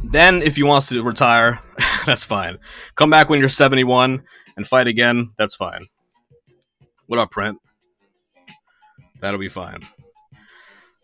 Then, 0.03 0.41
if 0.41 0.57
he 0.57 0.63
wants 0.63 0.87
to 0.89 1.01
retire, 1.01 1.61
that's 2.05 2.25
fine. 2.25 2.57
Come 2.95 3.09
back 3.09 3.29
when 3.29 3.39
you're 3.39 3.49
71 3.49 4.23
and 4.57 4.67
fight 4.67 4.87
again. 4.87 5.31
That's 5.37 5.55
fine. 5.55 5.85
What 7.07 7.19
up, 7.19 7.31
Brent? 7.31 7.59
That'll 9.21 9.39
be 9.39 9.49
fine. 9.49 9.79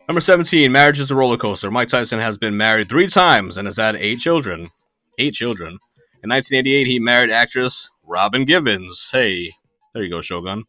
Number 0.07 0.21
17, 0.21 0.71
marriage 0.71 0.99
is 0.99 1.11
a 1.11 1.15
roller 1.15 1.37
coaster. 1.37 1.71
Mike 1.71 1.89
Tyson 1.89 2.19
has 2.19 2.37
been 2.37 2.57
married 2.57 2.89
three 2.89 3.07
times 3.07 3.57
and 3.57 3.67
has 3.67 3.77
had 3.77 3.95
eight 3.95 4.19
children. 4.19 4.71
Eight 5.17 5.33
children. 5.33 5.79
In 6.23 6.29
1988, 6.29 6.87
he 6.87 6.99
married 6.99 7.31
actress 7.31 7.89
Robin 8.03 8.43
Givens. 8.43 9.09
Hey, 9.11 9.53
there 9.93 10.03
you 10.03 10.09
go, 10.09 10.21
Shogun. 10.21 10.65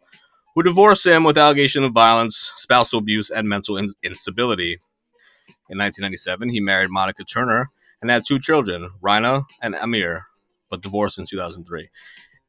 Who 0.54 0.62
divorced 0.62 1.06
him 1.06 1.24
with 1.24 1.38
allegation 1.38 1.84
of 1.84 1.92
violence, 1.92 2.52
spousal 2.56 2.98
abuse, 2.98 3.30
and 3.30 3.48
mental 3.48 3.76
in- 3.76 3.90
instability. 4.02 4.74
In 5.68 5.78
1997, 5.78 6.50
he 6.50 6.60
married 6.60 6.90
Monica 6.90 7.24
Turner 7.24 7.70
and 8.00 8.10
had 8.10 8.24
two 8.26 8.38
children, 8.38 8.90
Rina 9.00 9.42
and 9.62 9.74
Amir, 9.74 10.26
but 10.70 10.82
divorced 10.82 11.18
in 11.18 11.26
2003. 11.26 11.88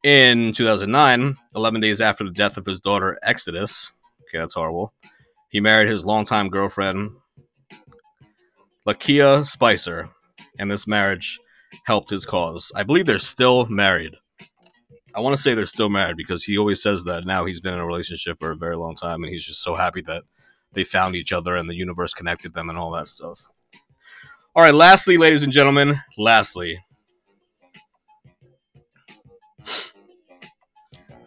In 0.04 0.54
2009, 0.54 1.38
11 1.56 1.82
days 1.82 2.02
after 2.02 2.24
the 2.24 2.32
death 2.32 2.58
of 2.58 2.66
his 2.66 2.82
daughter 2.82 3.20
Exodus, 3.22 3.91
okay, 4.24 4.39
that's 4.39 4.56
horrible, 4.56 4.93
he 5.49 5.60
married 5.60 5.89
his 5.89 6.06
longtime 6.06 6.49
girlfriend, 6.49 7.12
Lakiha 8.88 9.45
Spicer, 9.45 10.10
and 10.58 10.72
this 10.72 10.88
marriage 10.88 11.39
helped 11.86 12.10
his 12.10 12.26
cause. 12.26 12.72
I 12.76 12.84
believe 12.84 13.06
they're 13.06 13.20
still 13.20 13.66
married. 13.68 14.16
I 15.14 15.20
want 15.20 15.36
to 15.36 15.41
say 15.41 15.54
they're 15.54 15.66
still 15.66 15.89
married 15.89 16.18
because 16.18 16.45
he 16.45 16.58
always 16.58 16.82
says 16.82 17.04
that 17.04 17.26
now 17.26 17.45
he's 17.45 17.62
been 17.62 17.74
in 17.74 17.80
a 17.80 17.86
relationship 17.86 18.39
for 18.39 18.52
a 18.52 18.56
very 18.56 18.78
long 18.78 18.95
time 18.95 19.24
and 19.24 19.32
he's 19.32 19.45
just 19.45 19.62
so 19.62 19.76
happy 19.76 20.02
that 20.04 20.24
they 20.74 20.84
found 20.84 21.16
each 21.16 21.34
other 21.34 21.56
and 21.56 21.70
the 21.70 21.76
universe 21.76 22.14
connected 22.14 22.54
them 22.54 22.70
and 22.70 22.78
all 22.80 22.91
that 22.91 23.08
stuff. 23.08 23.45
All 24.54 24.64
right, 24.64 24.74
lastly, 24.74 25.16
ladies 25.16 25.43
and 25.43 25.54
gentlemen, 25.54 26.02
lastly, 26.18 26.84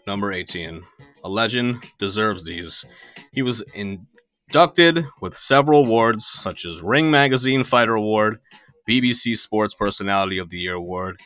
number 0.07 0.31
18. 0.31 0.83
A 1.25 1.29
legend 1.31 1.83
deserves 1.99 2.45
these. 2.45 2.85
He 3.33 3.41
was 3.41 3.65
inducted 3.73 5.07
with 5.23 5.39
several 5.39 5.87
awards 5.87 6.27
such 6.27 6.67
as 6.67 6.83
Ring 6.83 7.11
Magazine 7.11 7.65
Fighter 7.65 7.95
Award, 7.95 8.41
BBC 8.87 9.39
Sports 9.39 9.75
Personality 9.75 10.37
of 10.37 10.51
the 10.51 10.59
Year 10.59 10.75
Award, 10.75 11.19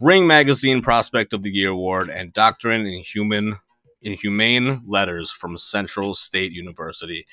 Ring 0.00 0.26
Magazine 0.26 0.82
Prospect 0.82 1.32
of 1.32 1.44
the 1.44 1.52
Year 1.52 1.70
Award, 1.70 2.10
and 2.10 2.32
Doctorate 2.32 2.80
in 2.80 3.04
Human 3.04 3.58
in 4.02 4.14
Humane 4.14 4.82
Letters 4.88 5.30
from 5.30 5.56
Central 5.56 6.14
State 6.14 6.50
University. 6.50 7.26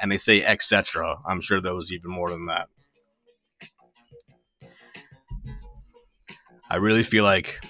And 0.00 0.10
they 0.10 0.18
say 0.18 0.42
etc. 0.42 1.18
I'm 1.24 1.40
sure 1.40 1.60
there 1.60 1.76
was 1.76 1.92
even 1.92 2.10
more 2.10 2.28
than 2.30 2.46
that. 2.46 2.68
I 6.72 6.76
really 6.76 7.02
feel 7.02 7.22
like 7.22 7.62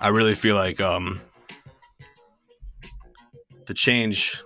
I 0.00 0.08
really 0.08 0.34
feel 0.34 0.56
like 0.56 0.80
um 0.80 1.20
the 3.66 3.74
change 3.74 4.42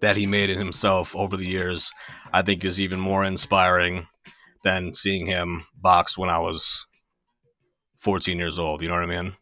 that 0.00 0.18
he 0.18 0.26
made 0.26 0.50
in 0.50 0.58
himself 0.58 1.16
over 1.16 1.34
the 1.34 1.48
years, 1.48 1.90
I 2.30 2.42
think 2.42 2.62
is 2.62 2.78
even 2.78 3.00
more 3.00 3.24
inspiring 3.24 4.06
than 4.64 4.92
seeing 4.92 5.24
him 5.24 5.64
box 5.80 6.18
when 6.18 6.28
I 6.28 6.40
was 6.40 6.86
14 8.00 8.36
years 8.36 8.58
old. 8.58 8.82
You 8.82 8.88
know 8.88 8.94
what 8.96 9.10
I 9.10 9.22
mean? 9.22 9.34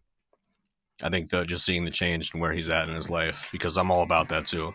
I 1.03 1.11
think 1.11 1.31
that 1.31 1.49
just 1.49 1.67
seeing 1.67 1.85
the 1.85 1.91
change 1.91 2.31
and 2.33 2.41
where 2.41 2.53
he's 2.53 2.71
at 2.71 2.89
in 2.89 2.95
his 2.95 3.11
life, 3.11 3.49
because 3.51 3.77
I'm 3.77 3.91
all 3.91 4.03
about 4.03 4.29
that 4.29 4.47
too. 4.47 4.73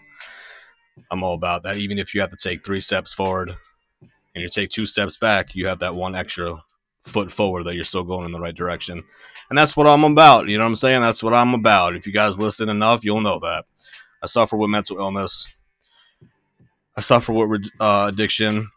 I'm 1.12 1.24
all 1.24 1.34
about 1.34 1.64
that. 1.64 1.78
Even 1.78 1.98
if 1.98 2.14
you 2.14 2.22
have 2.22 2.32
to 2.32 2.38
take 2.38 2.66
three 2.66 2.82
steps 2.82 3.14
forward 3.14 3.56
and 4.02 4.44
you 4.44 4.50
take 4.50 4.70
two 4.70 4.86
steps 4.86 5.18
back, 5.18 5.56
you 5.56 5.68
have 5.68 5.80
that 5.80 5.96
one 5.96 6.16
extra 6.16 6.62
foot 7.02 7.32
forward 7.32 7.64
that 7.66 7.76
you're 7.76 7.84
still 7.84 8.04
going 8.04 8.26
in 8.26 8.32
the 8.32 8.40
right 8.40 8.56
direction. 8.56 9.04
And 9.50 9.58
that's 9.58 9.76
what 9.76 9.88
I'm 9.88 10.04
about. 10.04 10.48
You 10.48 10.58
know 10.58 10.64
what 10.64 10.70
I'm 10.70 10.76
saying? 10.76 11.02
That's 11.02 11.24
what 11.24 11.34
I'm 11.34 11.54
about. 11.54 11.96
If 11.96 12.06
you 12.06 12.14
guys 12.14 12.38
listen 12.38 12.70
enough, 12.70 13.04
you'll 13.04 13.22
know 13.22 13.40
that. 13.40 13.66
I 14.22 14.28
suffer 14.28 14.58
with 14.58 14.70
mental 14.70 15.00
illness. 15.00 15.48
I 16.96 17.02
suffer 17.02 17.32
with 17.32 17.70
uh, 17.80 18.10
addiction, 18.12 18.70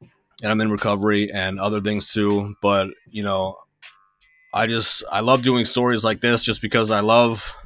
and 0.00 0.52
I'm 0.52 0.60
in 0.60 0.70
recovery 0.70 1.32
and 1.32 1.58
other 1.58 1.80
things 1.80 2.12
too. 2.12 2.54
But 2.62 2.88
you 3.10 3.22
know, 3.24 3.58
I 4.52 4.66
just 4.66 5.02
I 5.10 5.20
love 5.20 5.42
doing 5.42 5.64
stories 5.64 6.04
like 6.04 6.20
this 6.20 6.44
just 6.44 6.62
because 6.62 6.90
I 6.92 7.00
love 7.00 7.56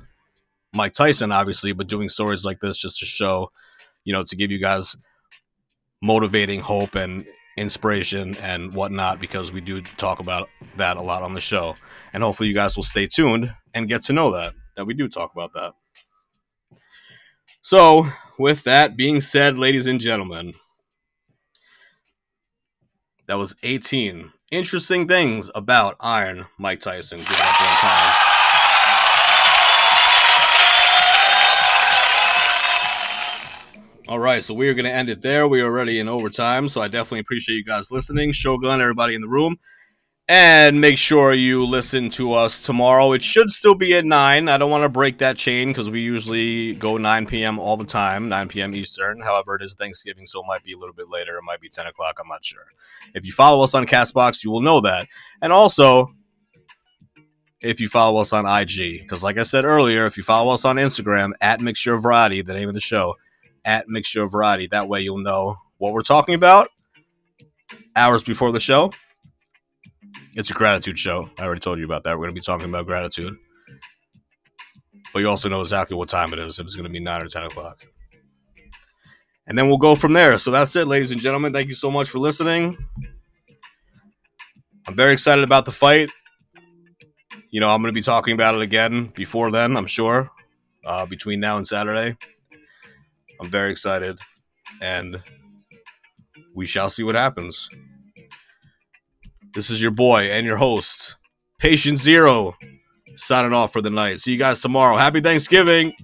Mike 0.72 0.94
Tyson, 0.94 1.32
obviously, 1.32 1.72
but 1.72 1.88
doing 1.88 2.09
stories 2.09 2.44
like 2.44 2.61
this 2.61 2.78
just 2.78 2.98
to 3.00 3.06
show, 3.06 3.50
you 4.05 4.12
know, 4.12 4.22
to 4.24 4.36
give 4.36 4.51
you 4.51 4.59
guys 4.59 4.96
motivating 6.03 6.61
hope 6.61 6.94
and 6.94 7.26
inspiration 7.57 8.36
and 8.36 8.72
whatnot 8.72 9.20
because 9.20 9.53
we 9.53 9.61
do 9.61 9.82
talk 9.82 10.20
about 10.20 10.49
that 10.76 10.96
a 10.96 11.03
lot 11.03 11.22
on 11.22 11.34
the 11.34 11.40
show. 11.40 11.74
And 12.12 12.22
hopefully 12.22 12.49
you 12.49 12.55
guys 12.55 12.76
will 12.76 12.84
stay 12.84 13.07
tuned 13.07 13.53
and 13.74 13.88
get 13.88 14.03
to 14.05 14.12
know 14.12 14.32
that 14.32 14.55
that 14.76 14.86
we 14.86 14.94
do 14.94 15.09
talk 15.09 15.32
about 15.32 15.53
that. 15.55 15.72
So, 17.61 18.07
with 18.38 18.62
that 18.62 18.96
being 18.96 19.20
said, 19.20 19.59
ladies 19.59 19.88
and 19.88 20.01
gentlemen, 20.01 20.55
that 23.26 23.34
was 23.34 23.57
18 23.62 24.32
interesting 24.51 25.07
things 25.07 25.51
about 25.55 25.96
Iron 26.01 26.46
Mike 26.59 26.80
Tyson. 26.80 27.20
All 34.09 34.18
right, 34.18 34.42
so 34.42 34.54
we 34.54 34.70
are 34.70 34.74
going 34.74 34.86
to 34.86 34.90
end 34.90 35.11
it 35.11 35.20
there. 35.20 35.46
We 35.46 35.61
are 35.61 35.66
already 35.66 35.98
in 35.98 36.09
overtime, 36.09 36.70
so 36.70 36.80
I 36.80 36.88
definitely 36.88 37.18
appreciate 37.18 37.56
you 37.56 37.64
guys 37.64 37.90
listening. 37.90 38.32
Shogun, 38.32 38.80
everybody 38.80 39.14
in 39.14 39.20
the 39.20 39.28
room. 39.28 39.56
And 40.26 40.80
make 40.80 40.96
sure 40.96 41.34
you 41.34 41.66
listen 41.66 42.09
to 42.11 42.32
us 42.32 42.62
tomorrow. 42.62 43.12
It 43.12 43.22
should 43.22 43.50
still 43.50 43.74
be 43.74 43.92
at 43.92 44.06
9. 44.06 44.48
I 44.48 44.56
don't 44.56 44.70
want 44.70 44.84
to 44.84 44.88
break 44.88 45.18
that 45.18 45.36
chain 45.36 45.68
because 45.68 45.90
we 45.90 46.00
usually 46.00 46.74
go 46.76 46.96
9 46.96 47.26
p.m. 47.26 47.59
all 47.59 47.76
the 47.76 47.84
time, 47.84 48.30
9 48.30 48.48
p.m. 48.48 48.74
Eastern. 48.74 49.20
However, 49.20 49.56
it 49.56 49.62
is 49.62 49.74
Thanksgiving, 49.74 50.24
so 50.24 50.40
it 50.40 50.46
might 50.48 50.64
be 50.64 50.72
a 50.72 50.78
little 50.78 50.94
bit 50.94 51.11
later. 51.11 51.36
It 51.36 51.44
might 51.44 51.61
be 51.61 51.68
10 51.68 51.86
o'clock. 51.86 52.16
I'm 52.18 52.28
not 52.28 52.42
sure. 52.42 52.64
If 53.14 53.26
you 53.26 53.32
follow 53.32 53.62
us 53.62 53.74
on 53.74 53.84
Castbox, 53.84 54.42
you 54.42 54.50
will 54.50 54.62
know 54.62 54.80
that. 54.80 55.06
And 55.42 55.52
also, 55.52 56.14
if 57.61 57.78
you 57.78 57.90
follow 57.90 58.22
us 58.22 58.32
on 58.32 58.46
IG, 58.46 59.02
because 59.02 59.22
like 59.22 59.36
I 59.36 59.42
said 59.42 59.66
earlier, 59.66 60.06
if 60.06 60.16
you 60.16 60.22
follow 60.22 60.54
us 60.54 60.64
on 60.64 60.76
Instagram, 60.76 61.32
at 61.42 61.61
Mixture 61.61 61.98
Variety, 61.98 62.40
the 62.40 62.54
name 62.54 62.68
of 62.68 62.74
the 62.74 62.80
show, 62.80 63.14
at 63.69 63.87
Mixture 63.87 64.23
of 64.23 64.33
Variety, 64.33 64.66
that 64.69 64.89
way 64.89 65.03
you'll 65.03 65.19
know 65.19 65.59
what 65.77 65.93
we're 65.93 66.01
talking 66.01 66.35
about 66.35 66.71
hours 67.95 68.25
before 68.25 68.51
the 68.51 68.59
show. 68.59 68.91
It's 70.35 70.51
a 70.51 70.55
gratitude 70.55 70.99
show. 70.99 71.29
I 71.39 71.45
already 71.45 71.61
told 71.61 71.79
you 71.79 71.85
about 71.85 72.05
that. 72.05 72.16
We're 72.16 72.25
going 72.25 72.35
to 72.35 72.41
be 72.41 72.45
talking 72.45 72.66
about 72.66 72.87
gratitude. 72.87 73.37
But 75.12 75.19
you 75.21 75.29
also 75.29 75.51
know 75.51 75.61
exactly 75.61 75.99
what 75.99 76.09
time 76.09 76.33
it 76.33 76.39
is. 76.39 76.59
It's 76.59 76.75
going 76.75 76.87
to 76.87 76.91
be 76.91 76.99
9 76.99 77.23
or 77.23 77.29
10 77.29 77.43
o'clock. 77.45 77.85
And 79.47 79.59
then 79.59 79.69
we'll 79.69 79.79
go 79.79 79.95
from 79.95 80.14
there. 80.14 80.39
So 80.39 80.51
that's 80.51 80.75
it, 80.75 80.87
ladies 80.87 81.11
and 81.11 81.21
gentlemen. 81.21 81.53
Thank 81.53 81.69
you 81.69 81.75
so 81.75 81.91
much 81.91 82.09
for 82.09 82.19
listening. 82.19 82.79
I'm 84.87 84.97
very 84.97 85.12
excited 85.12 85.45
about 85.45 85.66
the 85.66 85.73
fight. 85.73 86.09
You 87.51 87.61
know, 87.61 87.69
I'm 87.69 87.83
going 87.83 87.93
to 87.93 87.99
be 87.99 88.03
talking 88.03 88.33
about 88.33 88.55
it 88.55 88.62
again 88.62 89.12
before 89.14 89.51
then, 89.51 89.77
I'm 89.77 89.87
sure, 89.87 90.31
uh, 90.87 91.05
between 91.05 91.41
now 91.41 91.59
and 91.59 91.66
Saturday. 91.66 92.16
I'm 93.41 93.51
very 93.51 93.70
excited. 93.70 94.18
And 94.80 95.22
we 96.55 96.66
shall 96.66 96.91
see 96.91 97.03
what 97.03 97.14
happens. 97.14 97.68
This 99.55 99.70
is 99.70 99.80
your 99.80 99.91
boy 99.91 100.30
and 100.30 100.47
your 100.47 100.57
host, 100.57 101.16
Patient 101.59 101.99
Zero, 101.99 102.55
signing 103.16 103.53
off 103.53 103.72
for 103.72 103.80
the 103.80 103.91
night. 103.91 104.20
See 104.20 104.32
you 104.32 104.39
guys 104.39 104.61
tomorrow. 104.61 104.97
Happy 104.97 105.20
Thanksgiving. 105.20 105.95